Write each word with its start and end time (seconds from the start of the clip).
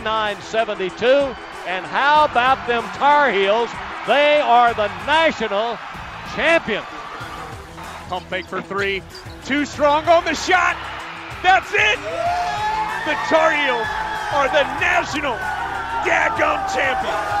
89-72. 0.00 1.36
And 1.66 1.84
how 1.84 2.24
about 2.24 2.66
them 2.66 2.82
Tar 2.94 3.30
Heels? 3.30 3.70
They 4.06 4.40
are 4.40 4.72
the 4.74 4.88
national 5.06 5.78
champions. 6.34 6.86
Pump 8.08 8.24
fake 8.26 8.46
for 8.46 8.62
three. 8.62 9.02
Too 9.44 9.66
strong 9.66 10.08
on 10.08 10.24
the 10.24 10.34
shot. 10.34 10.76
That's 11.42 11.70
it. 11.72 11.98
The 13.06 13.14
Tar 13.28 13.52
Heels 13.52 13.86
are 14.32 14.48
the 14.48 14.64
national 14.80 15.36
daggum 16.06 16.66
champions. 16.74 17.34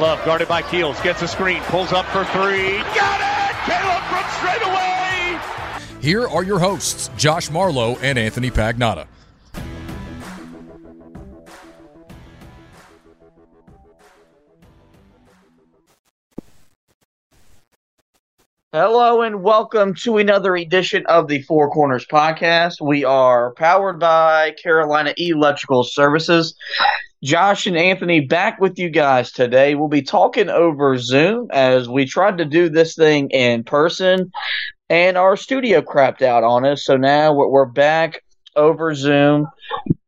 Love 0.00 0.22
guarded 0.24 0.48
by 0.48 0.62
Keels. 0.62 1.00
Gets 1.00 1.22
a 1.22 1.28
screen. 1.28 1.62
Pulls 1.64 1.92
up 1.92 2.06
for 2.06 2.24
three. 2.26 2.78
Got 2.78 3.20
it. 3.20 3.54
Caleb 3.64 4.02
from 4.10 4.24
straight 4.38 4.62
away. 4.62 5.38
Here 6.02 6.26
are 6.28 6.42
your 6.42 6.58
hosts, 6.58 7.10
Josh 7.16 7.50
Marlowe 7.50 7.96
and 8.02 8.18
Anthony 8.18 8.50
Pagnotta. 8.50 9.06
Hello 18.76 19.22
and 19.22 19.44
welcome 19.44 19.94
to 19.94 20.18
another 20.18 20.56
edition 20.56 21.06
of 21.06 21.28
the 21.28 21.42
Four 21.42 21.70
Corners 21.70 22.04
podcast. 22.06 22.80
We 22.80 23.04
are 23.04 23.54
powered 23.54 24.00
by 24.00 24.50
Carolina 24.60 25.14
Electrical 25.16 25.84
Services. 25.84 26.56
Josh 27.22 27.68
and 27.68 27.76
Anthony 27.76 28.18
back 28.18 28.60
with 28.60 28.76
you 28.76 28.90
guys 28.90 29.30
today. 29.30 29.76
We'll 29.76 29.86
be 29.86 30.02
talking 30.02 30.50
over 30.50 30.98
Zoom 30.98 31.46
as 31.52 31.88
we 31.88 32.04
tried 32.04 32.38
to 32.38 32.44
do 32.44 32.68
this 32.68 32.96
thing 32.96 33.30
in 33.30 33.62
person 33.62 34.32
and 34.90 35.16
our 35.16 35.36
studio 35.36 35.80
crapped 35.80 36.22
out 36.22 36.42
on 36.42 36.66
us. 36.66 36.84
So 36.84 36.96
now 36.96 37.32
we're, 37.32 37.66
back 37.66 38.23
over 38.56 38.94
Zoom 38.94 39.46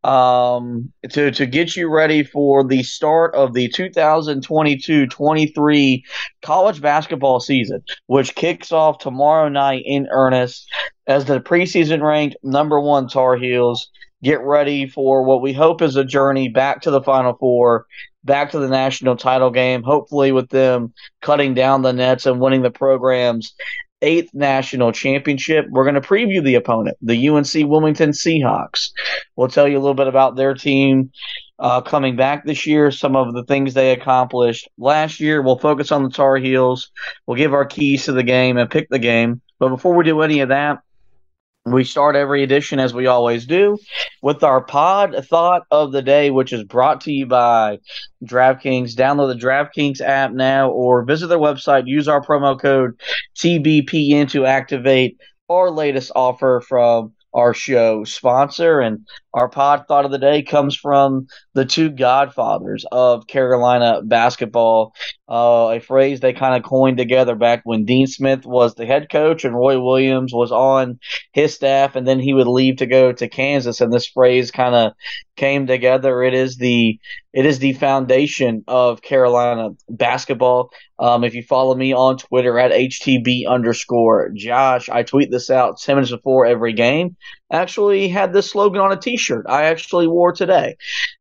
um, 0.04 0.92
to, 1.10 1.32
to 1.32 1.46
get 1.46 1.74
you 1.76 1.92
ready 1.92 2.22
for 2.22 2.62
the 2.64 2.84
start 2.84 3.34
of 3.34 3.54
the 3.54 3.68
2022-23 3.70 6.02
college 6.42 6.80
basketball 6.80 7.40
season, 7.40 7.82
which 8.06 8.36
kicks 8.36 8.72
off 8.72 8.98
tomorrow 8.98 9.48
night 9.48 9.82
in 9.84 10.06
earnest 10.10 10.70
as 11.06 11.24
the 11.24 11.40
preseason 11.40 12.02
ranked 12.02 12.36
number 12.42 12.80
one 12.80 13.08
Tar 13.08 13.36
Heels 13.36 13.90
get 14.22 14.40
ready 14.40 14.88
for 14.88 15.22
what 15.22 15.42
we 15.42 15.52
hope 15.52 15.82
is 15.82 15.96
a 15.96 16.04
journey 16.04 16.48
back 16.48 16.82
to 16.82 16.90
the 16.90 17.02
Final 17.02 17.34
Four, 17.34 17.86
back 18.24 18.52
to 18.52 18.58
the 18.58 18.68
national 18.68 19.16
title 19.16 19.50
game, 19.50 19.82
hopefully 19.82 20.32
with 20.32 20.48
them 20.50 20.92
cutting 21.20 21.54
down 21.54 21.82
the 21.82 21.92
nets 21.92 22.26
and 22.26 22.40
winning 22.40 22.62
the 22.62 22.70
program's 22.70 23.54
eighth 24.02 24.30
national 24.34 24.92
championship. 24.92 25.66
We're 25.70 25.84
going 25.84 25.94
to 25.94 26.00
preview 26.00 26.42
the 26.42 26.56
opponent, 26.56 26.96
the 27.00 27.28
UNC 27.28 27.68
Wilmington 27.68 28.10
Seahawks. 28.10 28.90
We'll 29.36 29.48
tell 29.48 29.66
you 29.66 29.78
a 29.78 29.80
little 29.80 29.94
bit 29.94 30.08
about 30.08 30.36
their 30.36 30.54
team 30.54 31.10
uh, 31.58 31.80
coming 31.80 32.16
back 32.16 32.44
this 32.44 32.66
year, 32.66 32.90
some 32.90 33.16
of 33.16 33.32
the 33.32 33.44
things 33.44 33.74
they 33.74 33.92
accomplished 33.92 34.68
last 34.78 35.20
year. 35.20 35.42
We'll 35.42 35.58
focus 35.58 35.90
on 35.92 36.02
the 36.02 36.10
Tar 36.10 36.36
Heels. 36.36 36.90
We'll 37.26 37.38
give 37.38 37.54
our 37.54 37.64
keys 37.64 38.04
to 38.04 38.12
the 38.12 38.22
game 38.22 38.58
and 38.58 38.70
pick 38.70 38.88
the 38.90 38.98
game. 38.98 39.40
But 39.58 39.70
before 39.70 39.94
we 39.94 40.04
do 40.04 40.20
any 40.20 40.40
of 40.40 40.50
that, 40.50 40.80
we 41.66 41.82
start 41.82 42.14
every 42.14 42.42
edition 42.42 42.78
as 42.78 42.94
we 42.94 43.06
always 43.06 43.44
do 43.44 43.76
with 44.22 44.44
our 44.44 44.62
pod 44.62 45.16
thought 45.28 45.62
of 45.70 45.90
the 45.90 46.02
day, 46.02 46.30
which 46.30 46.52
is 46.52 46.62
brought 46.64 47.00
to 47.02 47.12
you 47.12 47.26
by 47.26 47.78
DraftKings. 48.24 48.94
Download 48.94 49.32
the 49.32 49.46
DraftKings 49.46 50.00
app 50.00 50.32
now 50.32 50.70
or 50.70 51.04
visit 51.04 51.26
their 51.26 51.38
website. 51.38 51.86
Use 51.86 52.06
our 52.06 52.22
promo 52.22 52.58
code 52.58 53.00
TBPN 53.36 54.30
to 54.30 54.46
activate 54.46 55.18
our 55.48 55.70
latest 55.70 56.12
offer 56.14 56.62
from 56.66 57.12
our 57.34 57.52
show 57.52 58.04
sponsor. 58.04 58.80
And 58.80 59.06
our 59.34 59.48
pod 59.48 59.84
thought 59.86 60.04
of 60.04 60.10
the 60.10 60.18
day 60.18 60.42
comes 60.42 60.76
from 60.76 61.26
the 61.54 61.64
two 61.64 61.90
godfathers 61.90 62.84
of 62.90 63.26
Carolina 63.26 64.00
basketball, 64.02 64.94
uh, 65.28 65.72
a 65.74 65.80
phrase 65.80 66.20
they 66.20 66.32
kind 66.32 66.54
of 66.54 66.68
coined 66.68 66.98
together 66.98 67.34
back 67.34 67.62
when 67.64 67.84
Dean 67.84 68.06
Smith 68.06 68.46
was 68.46 68.74
the 68.74 68.86
head 68.86 69.10
coach 69.10 69.44
and 69.44 69.56
Roy 69.56 69.80
Williams 69.80 70.32
was 70.32 70.52
on 70.52 71.00
his 71.32 71.54
staff, 71.54 71.96
and 71.96 72.06
then 72.06 72.20
he 72.20 72.32
would 72.32 72.46
leave 72.46 72.76
to 72.76 72.86
go 72.86 73.12
to 73.12 73.28
Kansas. 73.28 73.80
And 73.80 73.92
this 73.92 74.06
phrase 74.06 74.52
kind 74.52 74.74
of 74.74 74.92
came 75.34 75.66
together. 75.66 76.22
It 76.22 76.34
is 76.34 76.56
the 76.56 77.00
it 77.32 77.44
is 77.44 77.58
the 77.58 77.74
foundation 77.74 78.64
of 78.66 79.02
Carolina 79.02 79.70
basketball. 79.90 80.70
Um, 80.98 81.24
if 81.24 81.34
you 81.34 81.42
follow 81.42 81.74
me 81.74 81.92
on 81.92 82.16
Twitter 82.16 82.58
at 82.58 82.72
HTB 82.72 83.46
underscore 83.46 84.30
Josh, 84.34 84.88
I 84.88 85.02
tweet 85.02 85.30
this 85.30 85.50
out 85.50 85.78
10 85.78 85.96
minutes 85.96 86.12
before 86.12 86.46
every 86.46 86.72
game. 86.72 87.16
Actually, 87.52 88.08
had 88.08 88.32
this 88.32 88.50
slogan 88.50 88.80
on 88.80 88.92
a 88.92 88.96
t 88.96 89.16
shirt 89.18 89.44
I 89.48 89.64
actually 89.64 90.06
wore 90.06 90.32
today. 90.32 90.76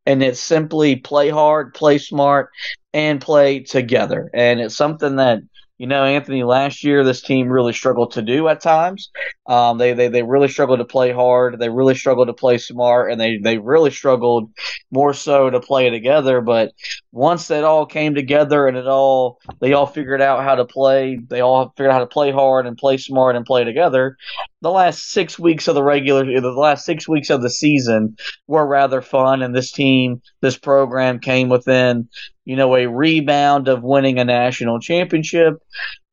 And 0.05 0.23
it's 0.23 0.39
simply 0.39 0.95
play 0.95 1.29
hard, 1.29 1.73
play 1.73 1.97
smart, 1.97 2.51
and 2.95 3.19
play 3.19 3.59
together. 3.59 4.31
And 4.33 4.61
it's 4.61 4.77
something 4.77 5.17
that 5.17 5.41
you 5.77 5.87
know, 5.87 6.05
Anthony, 6.05 6.43
last 6.43 6.85
year 6.85 7.03
this 7.03 7.21
team 7.21 7.49
really 7.49 7.73
struggled 7.73 8.13
to 8.13 8.21
do 8.21 8.47
at 8.47 8.61
times. 8.61 9.11
Um, 9.45 9.77
they, 9.77 9.93
they 9.93 10.07
they 10.07 10.23
really 10.23 10.47
struggled 10.47 10.79
to 10.79 10.85
play 10.85 11.11
hard. 11.11 11.59
They 11.59 11.69
really 11.69 11.95
struggled 11.95 12.27
to 12.27 12.33
play 12.33 12.57
smart, 12.57 13.11
and 13.11 13.19
they 13.19 13.37
they 13.43 13.57
really 13.57 13.91
struggled 13.91 14.51
more 14.89 15.13
so 15.13 15.49
to 15.49 15.59
play 15.59 15.89
together. 15.89 16.39
But 16.39 16.71
once 17.11 17.51
it 17.51 17.65
all 17.65 17.85
came 17.85 18.15
together 18.15 18.67
and 18.67 18.77
it 18.77 18.87
all 18.87 19.39
they 19.59 19.73
all 19.73 19.85
figured 19.85 20.21
out 20.21 20.43
how 20.43 20.55
to 20.55 20.65
play, 20.65 21.19
they 21.27 21.41
all 21.41 21.73
figured 21.75 21.89
out 21.89 21.95
how 21.95 21.99
to 21.99 22.05
play 22.07 22.31
hard 22.31 22.67
and 22.67 22.77
play 22.77 22.95
smart 22.95 23.35
and 23.35 23.45
play 23.45 23.65
together. 23.65 24.15
The 24.61 24.71
last 24.71 25.11
six 25.11 25.37
weeks 25.37 25.67
of 25.67 25.75
the 25.75 25.83
regular, 25.83 26.23
the 26.23 26.51
last 26.51 26.85
six 26.85 27.05
weeks 27.05 27.29
of 27.29 27.41
the 27.41 27.49
season 27.49 28.15
were 28.47 28.65
rather 28.65 29.01
fun, 29.01 29.41
and 29.41 29.53
this 29.53 29.73
team, 29.73 30.21
this 30.39 30.57
program 30.57 31.19
came 31.19 31.49
within 31.49 32.07
you 32.45 32.55
know, 32.55 32.75
a 32.75 32.87
rebound 32.87 33.67
of 33.67 33.83
winning 33.83 34.19
a 34.19 34.23
national 34.23 34.79
championship. 34.79 35.55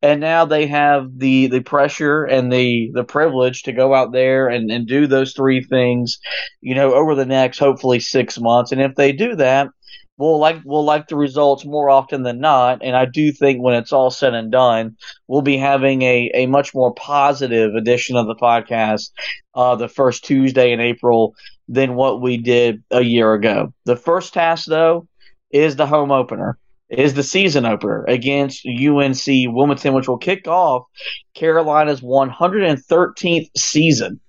And 0.01 0.19
now 0.19 0.45
they 0.45 0.67
have 0.67 1.17
the, 1.17 1.47
the 1.47 1.61
pressure 1.61 2.25
and 2.25 2.51
the, 2.51 2.91
the 2.93 3.05
privilege 3.05 3.63
to 3.63 3.71
go 3.71 3.93
out 3.93 4.11
there 4.11 4.49
and, 4.49 4.69
and 4.69 4.85
do 4.85 5.07
those 5.07 5.33
three 5.33 5.63
things, 5.63 6.19
you 6.59 6.75
know, 6.75 6.93
over 6.93 7.15
the 7.15 7.25
next 7.25 7.59
hopefully 7.59 7.99
six 7.99 8.39
months. 8.39 8.71
And 8.71 8.81
if 8.81 8.95
they 8.95 9.13
do 9.13 9.35
that, 9.37 9.69
we'll 10.17 10.39
like 10.39 10.57
we'll 10.65 10.83
like 10.83 11.07
the 11.07 11.15
results 11.15 11.65
more 11.65 11.89
often 11.89 12.23
than 12.23 12.39
not. 12.39 12.79
And 12.83 12.95
I 12.95 13.05
do 13.05 13.31
think 13.31 13.61
when 13.61 13.75
it's 13.75 13.93
all 13.93 14.09
said 14.09 14.33
and 14.33 14.51
done, 14.51 14.97
we'll 15.27 15.41
be 15.41 15.57
having 15.57 16.01
a, 16.01 16.31
a 16.33 16.45
much 16.47 16.73
more 16.73 16.93
positive 16.93 17.75
edition 17.75 18.15
of 18.15 18.27
the 18.27 18.35
podcast 18.35 19.11
uh, 19.55 19.75
the 19.75 19.87
first 19.87 20.25
Tuesday 20.25 20.71
in 20.71 20.79
April 20.79 21.35
than 21.67 21.95
what 21.95 22.21
we 22.21 22.37
did 22.37 22.83
a 22.91 23.01
year 23.01 23.33
ago. 23.33 23.73
The 23.85 23.95
first 23.95 24.33
task 24.33 24.65
though 24.67 25.07
is 25.53 25.75
the 25.75 25.87
home 25.87 26.11
opener, 26.11 26.57
is 26.89 27.13
the 27.13 27.23
season 27.23 27.65
opener 27.65 28.03
against 28.07 28.65
UNC 28.65 29.25
Wilmington, 29.25 29.93
which 29.93 30.07
will 30.07 30.17
kick 30.17 30.47
off 30.47 30.85
Carolina's 31.33 32.01
113th 32.01 33.49
season 33.55 34.19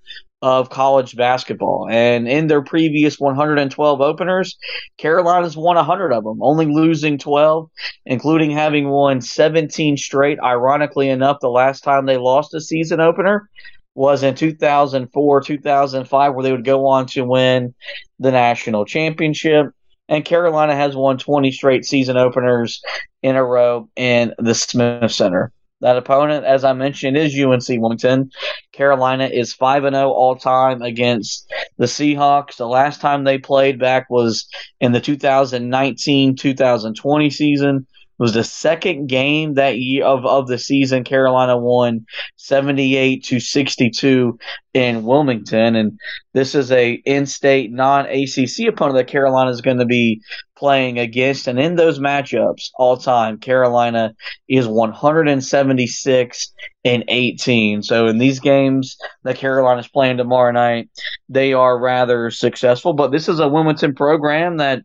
of 0.41 0.69
college 0.69 1.15
basketball. 1.15 1.87
And 1.89 2.27
in 2.27 2.47
their 2.47 2.61
previous 2.61 3.19
112 3.19 4.01
openers, 4.01 4.57
Carolina's 4.97 5.57
won 5.57 5.75
100 5.75 6.11
of 6.11 6.23
them, 6.23 6.41
only 6.41 6.67
losing 6.67 7.17
12, 7.17 7.69
including 8.05 8.51
having 8.51 8.87
won 8.87 9.21
17 9.21 9.97
straight. 9.97 10.39
Ironically 10.39 11.09
enough, 11.09 11.37
the 11.41 11.49
last 11.49 11.83
time 11.83 12.05
they 12.05 12.17
lost 12.17 12.53
a 12.53 12.61
season 12.61 12.99
opener 12.99 13.49
was 13.95 14.23
in 14.23 14.35
2004, 14.35 15.41
2005, 15.41 16.33
where 16.33 16.43
they 16.43 16.51
would 16.51 16.65
go 16.65 16.85
on 16.87 17.07
to 17.07 17.23
win 17.23 17.73
the 18.19 18.31
national 18.31 18.85
championship. 18.85 19.67
And 20.07 20.25
Carolina 20.25 20.75
has 20.75 20.95
won 20.95 21.17
20 21.17 21.51
straight 21.51 21.85
season 21.85 22.17
openers 22.17 22.81
in 23.23 23.35
a 23.35 23.43
row 23.43 23.89
in 23.95 24.33
the 24.37 24.53
Smith 24.53 25.11
Center. 25.11 25.51
That 25.81 25.97
opponent, 25.97 26.45
as 26.45 26.63
I 26.63 26.73
mentioned, 26.73 27.17
is 27.17 27.37
UNC 27.37 27.67
Wilmington. 27.67 28.31
Carolina 28.71 29.27
is 29.27 29.53
5 29.53 29.83
0 29.83 30.09
all 30.09 30.35
time 30.35 30.81
against 30.81 31.51
the 31.77 31.85
Seahawks. 31.85 32.55
The 32.55 32.67
last 32.67 33.01
time 33.01 33.23
they 33.23 33.37
played 33.37 33.77
back 33.77 34.09
was 34.09 34.47
in 34.79 34.93
the 34.93 35.01
2019 35.01 36.37
2020 36.37 37.29
season. 37.29 37.87
Was 38.17 38.33
the 38.33 38.43
second 38.43 39.07
game 39.07 39.55
that 39.55 39.77
year 39.77 40.05
of, 40.05 40.25
of 40.25 40.47
the 40.47 40.57
season. 40.57 41.03
Carolina 41.03 41.57
won 41.57 42.05
78 42.37 43.23
to 43.25 43.39
62 43.39 44.39
in 44.73 45.03
Wilmington. 45.03 45.75
And 45.75 45.99
this 46.33 46.55
is 46.55 46.71
a 46.71 46.93
in-state 46.93 47.71
non-ACC 47.71 48.67
opponent 48.67 48.97
that 48.97 49.07
Carolina 49.07 49.51
is 49.51 49.61
going 49.61 49.79
to 49.79 49.85
be 49.85 50.21
playing 50.57 50.99
against. 50.99 51.47
And 51.47 51.59
in 51.59 51.75
those 51.75 51.99
matchups 51.99 52.69
all 52.75 52.97
time, 52.97 53.37
Carolina 53.37 54.13
is 54.47 54.67
176 54.67 56.53
and 56.83 57.03
18. 57.07 57.83
So 57.83 58.07
in 58.07 58.17
these 58.17 58.39
games 58.39 58.97
that 59.23 59.37
Carolina 59.37 59.79
is 59.79 59.87
playing 59.87 60.17
tomorrow 60.17 60.51
night, 60.51 60.89
they 61.27 61.53
are 61.53 61.79
rather 61.79 62.31
successful. 62.31 62.93
But 62.93 63.11
this 63.11 63.27
is 63.27 63.39
a 63.39 63.47
Wilmington 63.47 63.95
program 63.95 64.57
that 64.57 64.83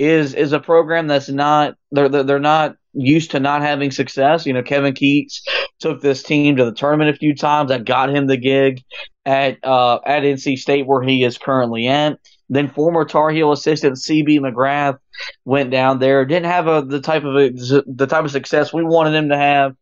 is 0.00 0.32
is 0.34 0.52
a 0.52 0.58
program 0.58 1.06
that's 1.06 1.28
not 1.28 1.74
they're 1.92 2.08
they're 2.08 2.38
not 2.38 2.76
used 2.94 3.32
to 3.32 3.40
not 3.40 3.60
having 3.60 3.90
success. 3.90 4.46
You 4.46 4.54
know, 4.54 4.62
Kevin 4.62 4.94
Keatts 4.94 5.42
took 5.78 6.00
this 6.00 6.22
team 6.22 6.56
to 6.56 6.64
the 6.64 6.72
tournament 6.72 7.10
a 7.10 7.18
few 7.18 7.34
times. 7.34 7.68
That 7.68 7.84
got 7.84 8.08
him 8.08 8.26
the 8.26 8.38
gig 8.38 8.82
at 9.26 9.58
uh, 9.62 10.00
at 10.04 10.22
NC 10.22 10.58
State 10.58 10.86
where 10.86 11.02
he 11.02 11.22
is 11.22 11.36
currently 11.36 11.86
at. 11.86 12.18
Then 12.50 12.68
former 12.68 13.04
Tar 13.04 13.30
Heel 13.30 13.52
assistant 13.52 13.94
CB 13.94 14.40
McGrath 14.40 14.98
went 15.44 15.70
down 15.70 16.00
there. 16.00 16.24
Didn't 16.24 16.50
have 16.50 16.66
a, 16.66 16.82
the 16.82 17.00
type 17.00 17.24
of 17.24 17.36
a, 17.36 17.50
the 17.50 18.06
type 18.08 18.24
of 18.24 18.32
success 18.32 18.72
we 18.72 18.82
wanted 18.82 19.14
him 19.14 19.28
to 19.28 19.36
have. 19.36 19.76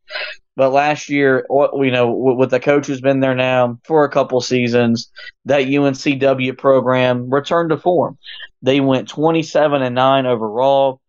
But 0.54 0.72
last 0.72 1.08
year, 1.08 1.46
you 1.48 1.90
know, 1.90 2.10
with 2.10 2.50
the 2.50 2.60
coach 2.60 2.86
who's 2.88 3.00
been 3.00 3.20
there 3.20 3.34
now 3.34 3.78
for 3.84 4.04
a 4.04 4.10
couple 4.10 4.40
seasons, 4.40 5.10
that 5.46 5.66
UNCW 5.66 6.58
program 6.58 7.30
returned 7.30 7.70
to 7.70 7.78
form. 7.78 8.18
They 8.60 8.80
went 8.80 9.08
27 9.08 9.80
and 9.80 9.94
9 9.94 10.26
overall. 10.26 11.00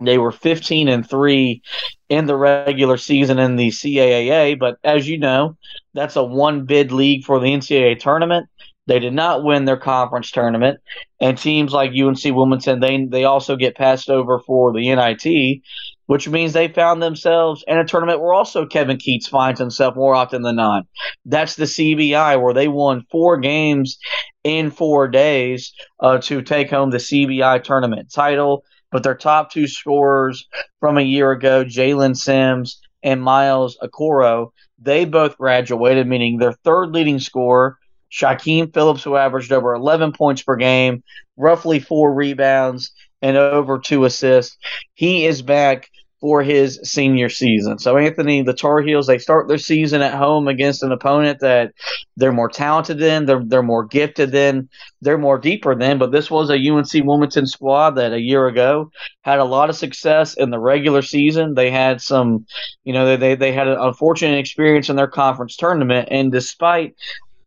They 0.00 0.18
were 0.18 0.32
15 0.32 0.88
and 0.88 1.08
3 1.08 1.62
in 2.08 2.26
the 2.26 2.36
regular 2.36 2.96
season 2.96 3.38
in 3.38 3.56
the 3.56 3.68
CAAA, 3.68 4.58
but 4.58 4.78
as 4.82 5.08
you 5.08 5.16
know, 5.16 5.56
that's 5.94 6.16
a 6.16 6.24
one 6.24 6.64
bid 6.64 6.92
league 6.92 7.24
for 7.24 7.38
the 7.38 7.46
NCAA 7.46 8.00
tournament. 8.00 8.48
They 8.86 8.98
did 8.98 9.14
not 9.14 9.44
win 9.44 9.64
their 9.64 9.76
conference 9.76 10.30
tournament, 10.30 10.80
and 11.20 11.38
teams 11.38 11.72
like 11.72 11.92
UNC 11.92 12.24
Wilmington 12.24 12.80
they 12.80 13.04
they 13.04 13.24
also 13.24 13.56
get 13.56 13.76
passed 13.76 14.10
over 14.10 14.40
for 14.40 14.72
the 14.72 14.92
NIT, 14.94 15.62
which 16.06 16.28
means 16.28 16.52
they 16.52 16.68
found 16.68 17.00
themselves 17.00 17.64
in 17.68 17.78
a 17.78 17.84
tournament 17.84 18.20
where 18.20 18.34
also 18.34 18.66
Kevin 18.66 18.98
Keatts 18.98 19.28
finds 19.28 19.60
himself 19.60 19.94
more 19.94 20.14
often 20.14 20.42
than 20.42 20.56
not. 20.56 20.84
That's 21.24 21.54
the 21.54 21.64
CBI 21.64 22.42
where 22.42 22.54
they 22.54 22.66
won 22.66 23.06
four 23.10 23.38
games 23.38 23.98
in 24.42 24.72
four 24.72 25.06
days 25.06 25.72
uh, 26.00 26.18
to 26.18 26.42
take 26.42 26.70
home 26.70 26.90
the 26.90 26.98
CBI 26.98 27.62
tournament 27.62 28.12
title. 28.12 28.64
But 28.90 29.04
their 29.04 29.14
top 29.14 29.50
two 29.50 29.68
scorers 29.68 30.46
from 30.80 30.98
a 30.98 31.02
year 31.02 31.30
ago, 31.30 31.64
Jaylen 31.64 32.16
Sims 32.16 32.80
and 33.02 33.22
Miles 33.22 33.78
Okauru, 33.82 34.50
they 34.78 35.04
both 35.04 35.38
graduated, 35.38 36.06
meaning 36.06 36.36
their 36.36 36.52
third 36.52 36.90
leading 36.90 37.20
scorer 37.20 37.78
Shykeim 38.12 38.72
Phillips, 38.72 39.02
who 39.02 39.16
averaged 39.16 39.52
over 39.52 39.74
11 39.74 40.12
points 40.12 40.42
per 40.42 40.56
game, 40.56 41.02
roughly 41.36 41.80
four 41.80 42.12
rebounds, 42.12 42.92
and 43.22 43.36
over 43.36 43.78
two 43.78 44.04
assists. 44.04 44.56
He 44.94 45.24
is 45.24 45.40
back 45.42 45.88
for 46.22 46.40
his 46.40 46.78
senior 46.84 47.28
season. 47.28 47.80
So, 47.80 47.96
Anthony, 47.96 48.42
the 48.42 48.54
Tar 48.54 48.80
Heels, 48.80 49.08
they 49.08 49.18
start 49.18 49.48
their 49.48 49.58
season 49.58 50.02
at 50.02 50.14
home 50.14 50.46
against 50.46 50.84
an 50.84 50.92
opponent 50.92 51.40
that 51.40 51.72
they're 52.16 52.30
more 52.30 52.48
talented 52.48 52.98
than, 52.98 53.26
they're, 53.26 53.42
they're 53.44 53.60
more 53.60 53.84
gifted 53.84 54.30
than, 54.30 54.68
they're 55.00 55.18
more 55.18 55.36
deeper 55.36 55.74
than. 55.74 55.98
But 55.98 56.12
this 56.12 56.30
was 56.30 56.48
a 56.48 56.70
UNC 56.70 57.04
Wilmington 57.04 57.48
squad 57.48 57.96
that 57.96 58.12
a 58.12 58.20
year 58.20 58.46
ago 58.46 58.92
had 59.22 59.40
a 59.40 59.44
lot 59.44 59.68
of 59.68 59.74
success 59.74 60.34
in 60.34 60.50
the 60.50 60.60
regular 60.60 61.02
season. 61.02 61.54
They 61.54 61.72
had 61.72 62.00
some, 62.00 62.46
you 62.84 62.92
know, 62.92 63.16
they, 63.16 63.34
they 63.34 63.52
had 63.52 63.66
an 63.66 63.78
unfortunate 63.80 64.38
experience 64.38 64.90
in 64.90 64.94
their 64.94 65.08
conference 65.08 65.56
tournament. 65.56 66.06
And 66.12 66.30
despite 66.30 66.94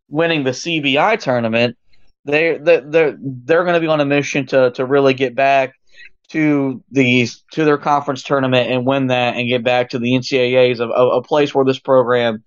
winning 0.09 0.43
the 0.43 0.51
CBI 0.51 1.19
tournament, 1.19 1.77
they 2.25 2.57
they 2.57 2.81
they're 2.85 3.17
they're 3.19 3.63
going 3.63 3.75
to 3.75 3.79
be 3.79 3.87
on 3.87 4.01
a 4.01 4.05
mission 4.05 4.45
to 4.47 4.71
to 4.71 4.85
really 4.85 5.13
get 5.13 5.35
back 5.35 5.73
to 6.29 6.83
these 6.91 7.43
to 7.51 7.65
their 7.65 7.77
conference 7.77 8.23
tournament 8.23 8.71
and 8.71 8.85
win 8.85 9.07
that 9.07 9.35
and 9.35 9.47
get 9.47 9.63
back 9.63 9.89
to 9.89 9.99
the 9.99 10.13
NCAA's 10.13 10.79
of 10.79 10.89
a, 10.89 10.93
a 10.93 11.21
place 11.21 11.53
where 11.53 11.65
this 11.65 11.79
program 11.79 12.43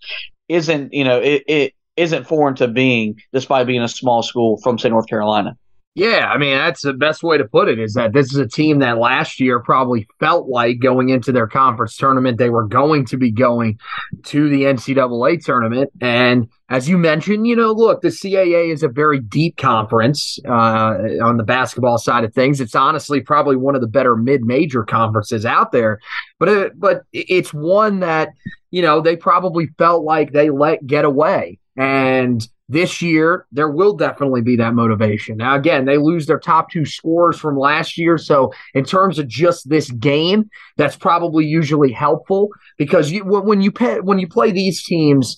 isn't 0.49 0.93
you 0.93 1.05
know 1.05 1.21
it, 1.21 1.45
it 1.47 1.75
isn't 1.97 2.27
foreign 2.27 2.55
to 2.57 2.69
being 2.69 3.21
despite 3.33 3.67
being 3.67 3.83
a 3.83 3.89
small 3.89 4.23
school 4.23 4.59
from 4.63 4.79
say 4.79 4.89
North 4.89 5.09
Carolina. 5.09 5.57
Yeah, 5.95 6.31
I 6.31 6.39
mean 6.39 6.57
that's 6.57 6.83
the 6.83 6.93
best 6.93 7.25
way 7.25 7.39
to 7.39 7.45
put 7.45 7.69
it 7.69 7.81
is 7.81 7.95
that 7.95 8.13
this 8.13 8.27
is 8.27 8.37
a 8.37 8.47
team 8.47 8.79
that 8.79 8.99
last 8.99 9.41
year 9.41 9.59
probably 9.59 10.07
felt 10.21 10.49
like 10.49 10.79
going 10.79 11.09
into 11.09 11.33
their 11.33 11.49
conference 11.49 11.97
tournament 11.97 12.39
they 12.39 12.51
were 12.51 12.67
going 12.69 13.05
to 13.07 13.17
be 13.17 13.33
going 13.33 13.81
to 14.27 14.49
the 14.49 14.63
NCAA 14.63 15.45
tournament, 15.45 15.91
and 16.01 16.49
as 16.69 16.89
you 16.89 16.99
mentioned, 16.99 17.47
you 17.47 17.57
know, 17.57 17.73
look, 17.73 18.03
the 18.03 18.09
CAA 18.09 18.73
is 18.73 18.83
a 18.83 18.89
very 18.89 19.19
deep 19.19 19.57
conference 19.57 20.39
uh, 20.47 20.95
on 21.23 21.37
the 21.37 21.43
basketball 21.43 21.99
side 21.99 22.23
of 22.23 22.33
things. 22.33 22.61
It's 22.61 22.75
honestly 22.75 23.21
probably 23.21 23.57
one 23.57 23.75
of 23.75 23.81
the 23.81 23.89
better 23.89 24.15
mid-major 24.15 24.85
conferences 24.85 25.47
out 25.47 25.73
there, 25.73 25.99
but 26.39 26.49
it, 26.49 26.79
but 26.79 27.03
it's 27.13 27.53
one 27.53 28.01
that 28.01 28.29
you 28.71 28.83
know 28.83 29.01
they 29.01 29.17
probably 29.17 29.69
felt 29.79 30.05
like 30.05 30.33
they 30.33 30.51
let 30.51 30.87
get 30.87 31.05
away. 31.05 31.59
And 31.77 32.47
this 32.69 33.01
year, 33.01 33.47
there 33.51 33.71
will 33.71 33.95
definitely 33.95 34.43
be 34.43 34.57
that 34.57 34.75
motivation. 34.75 35.39
Now, 35.39 35.55
again, 35.55 35.87
they 35.87 35.97
lose 35.97 36.27
their 36.27 36.39
top 36.39 36.71
two 36.71 36.85
scorers 36.85 37.39
from 37.39 37.59
last 37.59 37.97
year. 37.97 38.19
So, 38.19 38.53
in 38.75 38.85
terms 38.85 39.19
of 39.19 39.27
just 39.27 39.69
this 39.69 39.91
game, 39.93 40.51
that's 40.77 40.97
probably 40.97 41.47
usually 41.47 41.93
helpful 41.93 42.51
because 42.77 43.11
you, 43.11 43.25
when 43.25 43.63
you 43.63 43.73
pay, 43.73 44.01
when 44.01 44.19
you 44.19 44.29
play 44.29 44.51
these 44.51 44.83
teams, 44.83 45.37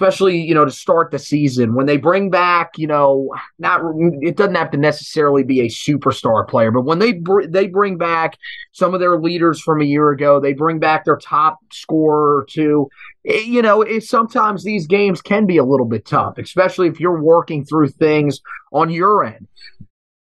especially 0.00 0.40
you 0.40 0.54
know 0.54 0.64
to 0.64 0.70
start 0.70 1.10
the 1.10 1.18
season. 1.18 1.74
When 1.74 1.86
they 1.86 1.96
bring 1.96 2.30
back 2.30 2.72
you 2.78 2.86
know 2.86 3.28
not 3.58 3.82
it 4.20 4.36
doesn't 4.36 4.54
have 4.54 4.70
to 4.70 4.78
necessarily 4.78 5.42
be 5.42 5.60
a 5.60 5.68
superstar 5.68 6.48
player 6.48 6.70
but 6.70 6.82
when 6.82 6.98
they 6.98 7.12
br- 7.12 7.46
they 7.46 7.66
bring 7.66 7.98
back 7.98 8.38
some 8.72 8.94
of 8.94 9.00
their 9.00 9.18
leaders 9.18 9.60
from 9.60 9.80
a 9.80 9.84
year 9.84 10.10
ago 10.10 10.40
they 10.40 10.52
bring 10.52 10.78
back 10.78 11.04
their 11.04 11.18
top 11.18 11.58
scorer 11.72 12.38
or 12.38 12.46
two 12.48 12.88
it, 13.24 13.46
you 13.46 13.60
know 13.60 13.82
it, 13.82 14.02
sometimes 14.02 14.64
these 14.64 14.86
games 14.86 15.20
can 15.20 15.46
be 15.46 15.58
a 15.58 15.64
little 15.64 15.86
bit 15.86 16.06
tough 16.06 16.38
especially 16.38 16.88
if 16.88 16.98
you're 16.98 17.20
working 17.20 17.64
through 17.64 17.88
things 17.88 18.40
on 18.72 18.90
your 18.90 19.24
end. 19.24 19.46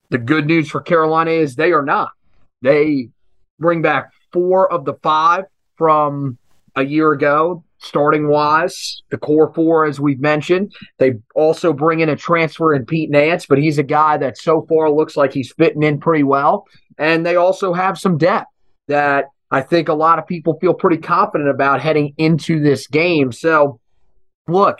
The 0.09 0.17
good 0.17 0.48
news 0.48 0.69
for 0.69 0.81
Carolina 0.81 1.31
is 1.31 1.55
they 1.55 1.71
are 1.71 1.86
not. 1.86 2.09
They 2.62 3.09
bring 3.59 3.81
back 3.81 4.12
four 4.33 4.71
of 4.71 4.86
the 4.86 4.95
five 4.95 5.45
from 5.77 6.38
a 6.75 6.83
year 6.83 7.12
ago 7.12 7.63
starting 7.79 8.27
wise, 8.29 9.01
the 9.09 9.17
core 9.17 9.51
four, 9.53 9.86
as 9.86 10.00
we've 10.00 10.19
mentioned. 10.19 10.74
They 10.98 11.13
also 11.36 11.74
bring 11.74 12.01
in 12.01 12.09
a 12.09 12.15
transfer 12.15 12.74
in 12.74 12.86
Pete 12.86 13.09
Nance, 13.09 13.45
but 13.45 13.57
he's 13.57 13.77
a 13.77 13.83
guy 13.83 14.17
that 14.17 14.38
so 14.38 14.65
far 14.67 14.91
looks 14.91 15.17
like 15.17 15.33
he's 15.33 15.51
fitting 15.53 15.83
in 15.83 16.00
pretty 16.00 16.24
well. 16.24 16.65
And 16.98 17.25
they 17.25 17.36
also 17.36 17.74
have 17.74 17.98
some 17.98 18.17
depth 18.17 18.51
that 18.88 19.25
I 19.51 19.62
think 19.62 19.89
a 19.89 19.93
lot 19.93 20.19
of 20.19 20.27
people 20.27 20.57
feel 20.59 20.74
pretty 20.74 20.98
confident 20.98 21.50
about 21.50 21.81
heading 21.81 22.13
into 22.17 22.62
this 22.62 22.86
game. 22.88 23.31
So, 23.31 23.79
look, 24.48 24.77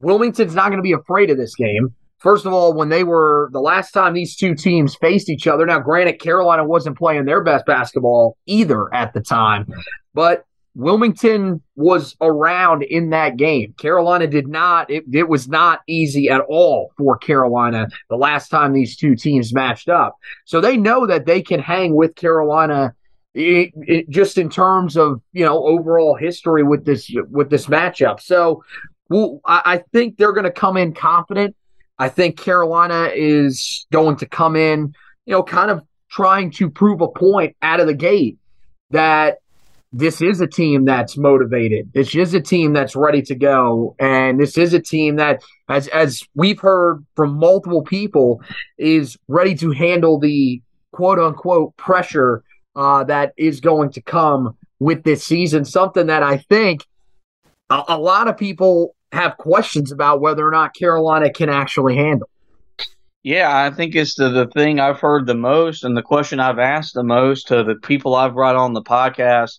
Wilmington's 0.00 0.54
not 0.54 0.68
going 0.68 0.78
to 0.78 0.82
be 0.82 0.92
afraid 0.92 1.30
of 1.30 1.38
this 1.38 1.54
game. 1.54 1.94
First 2.18 2.46
of 2.46 2.52
all, 2.52 2.74
when 2.74 2.88
they 2.88 3.04
were 3.04 3.50
the 3.52 3.60
last 3.60 3.92
time 3.92 4.14
these 4.14 4.36
two 4.36 4.54
teams 4.54 4.94
faced 4.96 5.28
each 5.28 5.46
other, 5.46 5.66
now 5.66 5.78
granted, 5.78 6.20
Carolina 6.20 6.64
wasn't 6.64 6.98
playing 6.98 7.24
their 7.24 7.42
best 7.42 7.66
basketball 7.66 8.36
either 8.46 8.92
at 8.94 9.12
the 9.12 9.20
time, 9.20 9.66
but 10.14 10.44
Wilmington 10.76 11.62
was 11.74 12.14
around 12.20 12.82
in 12.82 13.08
that 13.10 13.38
game. 13.38 13.72
Carolina 13.78 14.26
did 14.26 14.46
not, 14.46 14.90
it, 14.90 15.04
it, 15.10 15.26
was 15.26 15.48
not 15.48 15.80
easy 15.86 16.28
at 16.28 16.42
all 16.42 16.92
for 16.98 17.16
Carolina 17.16 17.88
the 18.10 18.16
last 18.16 18.50
time 18.50 18.74
these 18.74 18.94
two 18.94 19.16
teams 19.16 19.54
matched 19.54 19.88
up. 19.88 20.16
So 20.44 20.60
they 20.60 20.76
know 20.76 21.06
that 21.06 21.24
they 21.24 21.40
can 21.40 21.60
hang 21.60 21.94
with 21.94 22.14
Carolina 22.14 22.94
it, 23.32 23.72
it, 23.76 24.10
just 24.10 24.36
in 24.36 24.50
terms 24.50 24.98
of, 24.98 25.22
you 25.32 25.46
know, 25.46 25.64
overall 25.66 26.14
history 26.14 26.62
with 26.62 26.84
this, 26.84 27.10
with 27.30 27.48
this 27.48 27.66
matchup. 27.66 28.20
So 28.20 28.62
well, 29.08 29.40
I, 29.46 29.62
I 29.64 29.78
think 29.92 30.18
they're 30.18 30.32
going 30.32 30.44
to 30.44 30.50
come 30.50 30.76
in 30.76 30.92
confident. 30.92 31.56
I 31.98 32.10
think 32.10 32.38
Carolina 32.38 33.10
is 33.14 33.86
going 33.90 34.16
to 34.16 34.26
come 34.26 34.56
in, 34.56 34.94
you 35.24 35.32
know, 35.32 35.42
kind 35.42 35.70
of 35.70 35.80
trying 36.10 36.50
to 36.52 36.68
prove 36.68 37.00
a 37.00 37.08
point 37.08 37.56
out 37.62 37.80
of 37.80 37.86
the 37.86 37.94
gate 37.94 38.36
that 38.90 39.38
this 39.92 40.20
is 40.20 40.40
a 40.40 40.46
team 40.46 40.84
that's 40.84 41.16
motivated. 41.16 41.90
This 41.94 42.14
is 42.14 42.34
a 42.34 42.40
team 42.40 42.72
that's 42.72 42.96
ready 42.96 43.22
to 43.22 43.34
go, 43.34 43.94
and 43.98 44.38
this 44.40 44.58
is 44.58 44.74
a 44.74 44.80
team 44.80 45.16
that, 45.16 45.42
as 45.68 45.88
as 45.88 46.22
we've 46.34 46.60
heard 46.60 47.04
from 47.14 47.38
multiple 47.38 47.82
people, 47.82 48.42
is 48.78 49.16
ready 49.28 49.54
to 49.56 49.70
handle 49.70 50.18
the 50.18 50.60
quote 50.92 51.18
unquote 51.18 51.76
pressure 51.76 52.42
uh, 52.74 53.04
that 53.04 53.32
is 53.36 53.60
going 53.60 53.90
to 53.90 54.02
come 54.02 54.56
with 54.78 55.04
this 55.04 55.24
season. 55.24 55.64
Something 55.64 56.06
that 56.08 56.22
I 56.22 56.38
think 56.38 56.84
a, 57.70 57.82
a 57.88 57.98
lot 57.98 58.28
of 58.28 58.36
people 58.36 58.94
have 59.12 59.36
questions 59.38 59.92
about 59.92 60.20
whether 60.20 60.46
or 60.46 60.50
not 60.50 60.74
Carolina 60.74 61.32
can 61.32 61.48
actually 61.48 61.96
handle. 61.96 62.28
Yeah, 63.26 63.50
I 63.52 63.72
think 63.72 63.96
it's 63.96 64.14
the, 64.14 64.28
the 64.28 64.46
thing 64.46 64.78
I've 64.78 65.00
heard 65.00 65.26
the 65.26 65.34
most 65.34 65.82
and 65.82 65.96
the 65.96 66.02
question 66.02 66.38
I've 66.38 66.60
asked 66.60 66.94
the 66.94 67.02
most 67.02 67.48
to 67.48 67.64
the 67.64 67.74
people 67.74 68.14
I've 68.14 68.34
brought 68.34 68.54
on 68.54 68.72
the 68.72 68.82
podcast 68.82 69.58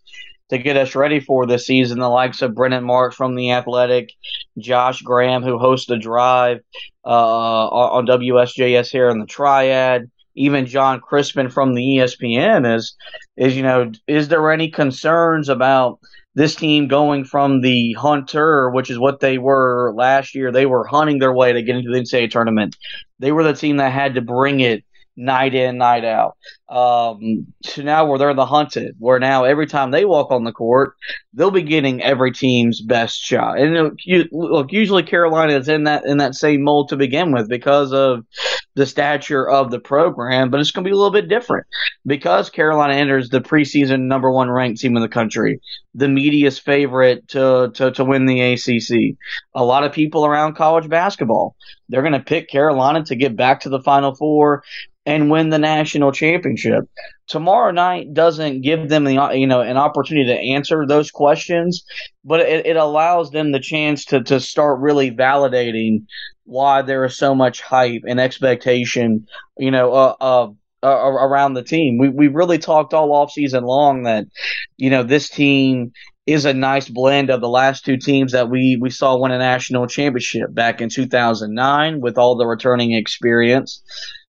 to 0.52 0.58
get 0.58 0.78
us 0.78 0.96
ready 0.96 1.20
for 1.20 1.46
this 1.46 1.66
season. 1.66 2.00
The 2.00 2.08
likes 2.08 2.42
of 2.42 2.56
Brendan 2.56 2.86
Marks 2.86 3.18
from 3.18 3.36
The 3.36 3.52
Athletic, 3.52 4.14
Josh 4.58 5.02
Graham, 5.02 5.44
who 5.44 5.58
hosts 5.58 5.88
The 5.88 5.98
Drive 5.98 6.60
uh, 7.06 7.10
on 7.10 8.08
WSJS 8.08 8.90
here 8.90 9.10
in 9.10 9.20
the 9.20 9.26
Triad, 9.26 10.10
even 10.36 10.66
John 10.66 11.02
Crispin 11.02 11.50
from 11.50 11.74
the 11.74 11.98
ESPN 11.98 12.74
is, 12.74 12.96
is 13.36 13.58
you 13.58 13.64
know, 13.64 13.92
is 14.08 14.30
there 14.30 14.50
any 14.50 14.70
concerns 14.70 15.50
about– 15.50 16.00
this 16.38 16.54
team 16.54 16.88
going 16.88 17.26
from 17.26 17.62
the 17.62 17.94
hunter, 17.94 18.70
which 18.70 18.92
is 18.92 19.00
what 19.00 19.20
they 19.20 19.40
were 19.40 19.92
last 19.96 20.36
year, 20.36 20.52
they 20.52 20.68
were 20.68 20.86
hunting 20.86 21.18
their 21.18 21.34
way 21.34 21.52
to 21.52 21.64
get 21.64 21.78
into 21.78 21.90
the 21.90 21.98
NCAA 21.98 22.30
tournament. 22.30 22.78
They 23.18 23.32
were 23.32 23.44
the 23.44 23.56
team 23.56 23.78
that 23.78 23.92
had 23.92 24.14
to 24.14 24.22
bring 24.22 24.60
it 24.60 24.86
night 25.16 25.56
in, 25.56 25.80
night 25.80 26.06
out. 26.06 26.38
Um, 26.70 27.48
to 27.64 27.82
now 27.82 28.06
where 28.06 28.20
they're 28.20 28.36
the 28.36 28.46
hunted, 28.46 28.98
where 29.00 29.18
now 29.18 29.46
every 29.46 29.66
time 29.66 29.90
they 29.90 30.06
walk 30.06 30.30
on 30.30 30.44
the 30.44 30.52
court, 30.52 30.94
they'll 31.34 31.50
be 31.50 31.64
getting 31.64 32.04
every 32.04 32.32
team's 32.32 32.82
best 32.82 33.18
shot. 33.18 33.58
And 33.58 34.00
look, 34.32 34.72
usually 34.72 35.02
Carolina 35.02 35.54
is 35.54 35.68
in 35.68 35.86
that 35.86 36.06
in 36.06 36.20
that 36.20 36.36
same 36.36 36.62
mold 36.62 36.90
to 36.90 36.98
begin 36.98 37.32
with 37.32 37.50
because 37.50 37.92
of 37.94 38.26
the 38.78 38.86
stature 38.86 39.50
of 39.50 39.72
the 39.72 39.80
program, 39.80 40.52
but 40.52 40.60
it's 40.60 40.70
going 40.70 40.84
to 40.84 40.88
be 40.88 40.94
a 40.94 40.96
little 40.96 41.12
bit 41.12 41.28
different 41.28 41.66
because 42.06 42.52
Carolina 42.52 42.94
enters 42.94 43.30
the 43.30 43.42
preseason 43.42 44.02
number 44.02 44.32
one 44.32 44.52
ranked 44.52 44.80
team 44.80 44.96
in 44.96 45.02
the 45.02 45.10
country, 45.10 45.60
the 45.96 46.08
media's 46.08 46.60
favorite 46.60 47.28
to, 47.30 47.72
to, 47.74 47.92
to 47.92 48.06
win 48.06 48.28
the 48.28 48.40
ACC. 48.40 49.18
A 49.56 49.66
lot 49.66 49.84
of 49.84 49.94
people 49.94 50.28
around 50.28 50.56
college 50.56 50.88
basketball, 50.88 51.56
they're 51.90 52.04
going 52.04 52.14
to 52.14 52.20
pick 52.20 52.50
Carolina 52.50 53.04
to 53.06 53.16
get 53.16 53.36
back 53.36 53.62
to 53.62 53.70
the 53.70 53.82
Final 53.82 54.14
Four 54.14 54.64
and 55.08 55.32
win 55.32 55.50
the 55.50 55.58
national 55.58 56.12
championship. 56.12 56.84
Tomorrow 57.28 57.72
night 57.72 58.14
doesn't 58.14 58.62
give 58.62 58.90
them 58.90 59.06
the 59.06 59.32
you 59.34 59.48
know 59.48 59.62
an 59.62 59.78
opportunity 59.78 60.28
to 60.28 60.38
answer 60.38 60.86
those 60.86 61.10
questions, 61.10 61.84
but 62.26 62.42
it, 62.42 62.66
it 62.68 62.76
allows 62.76 63.32
them 63.32 63.52
the 63.52 63.60
chance 63.60 64.06
to 64.06 64.22
to 64.24 64.40
start 64.40 64.82
really 64.82 65.10
validating 65.10 66.04
why 66.44 66.82
there 66.82 67.06
is 67.06 67.18
so 67.18 67.34
much 67.34 67.62
hype 67.62 68.04
and 68.06 68.20
expectation, 68.20 69.26
you 69.58 69.72
know, 69.72 69.94
uh, 69.94 70.16
uh, 70.20 70.48
uh, 70.84 70.88
around 70.88 71.54
the 71.54 71.64
team. 71.64 71.98
We 71.98 72.10
we 72.10 72.28
really 72.28 72.58
talked 72.58 72.94
all 72.94 73.14
off 73.14 73.32
season 73.32 73.64
long 73.64 74.04
that, 74.04 74.26
you 74.76 74.90
know, 74.90 75.04
this 75.04 75.30
team 75.30 75.94
is 76.26 76.44
a 76.44 76.54
nice 76.54 76.90
blend 76.90 77.30
of 77.30 77.40
the 77.40 77.48
last 77.48 77.86
two 77.86 77.96
teams 77.96 78.34
that 78.34 78.50
we 78.50 78.78
we 78.80 78.90
saw 78.90 79.18
win 79.18 79.32
a 79.32 79.38
national 79.38 79.88
championship 79.88 80.54
back 80.54 80.82
in 80.82 80.90
2009 80.90 82.02
with 82.02 82.18
all 82.18 82.36
the 82.36 82.46
returning 82.46 82.92
experience 82.92 83.82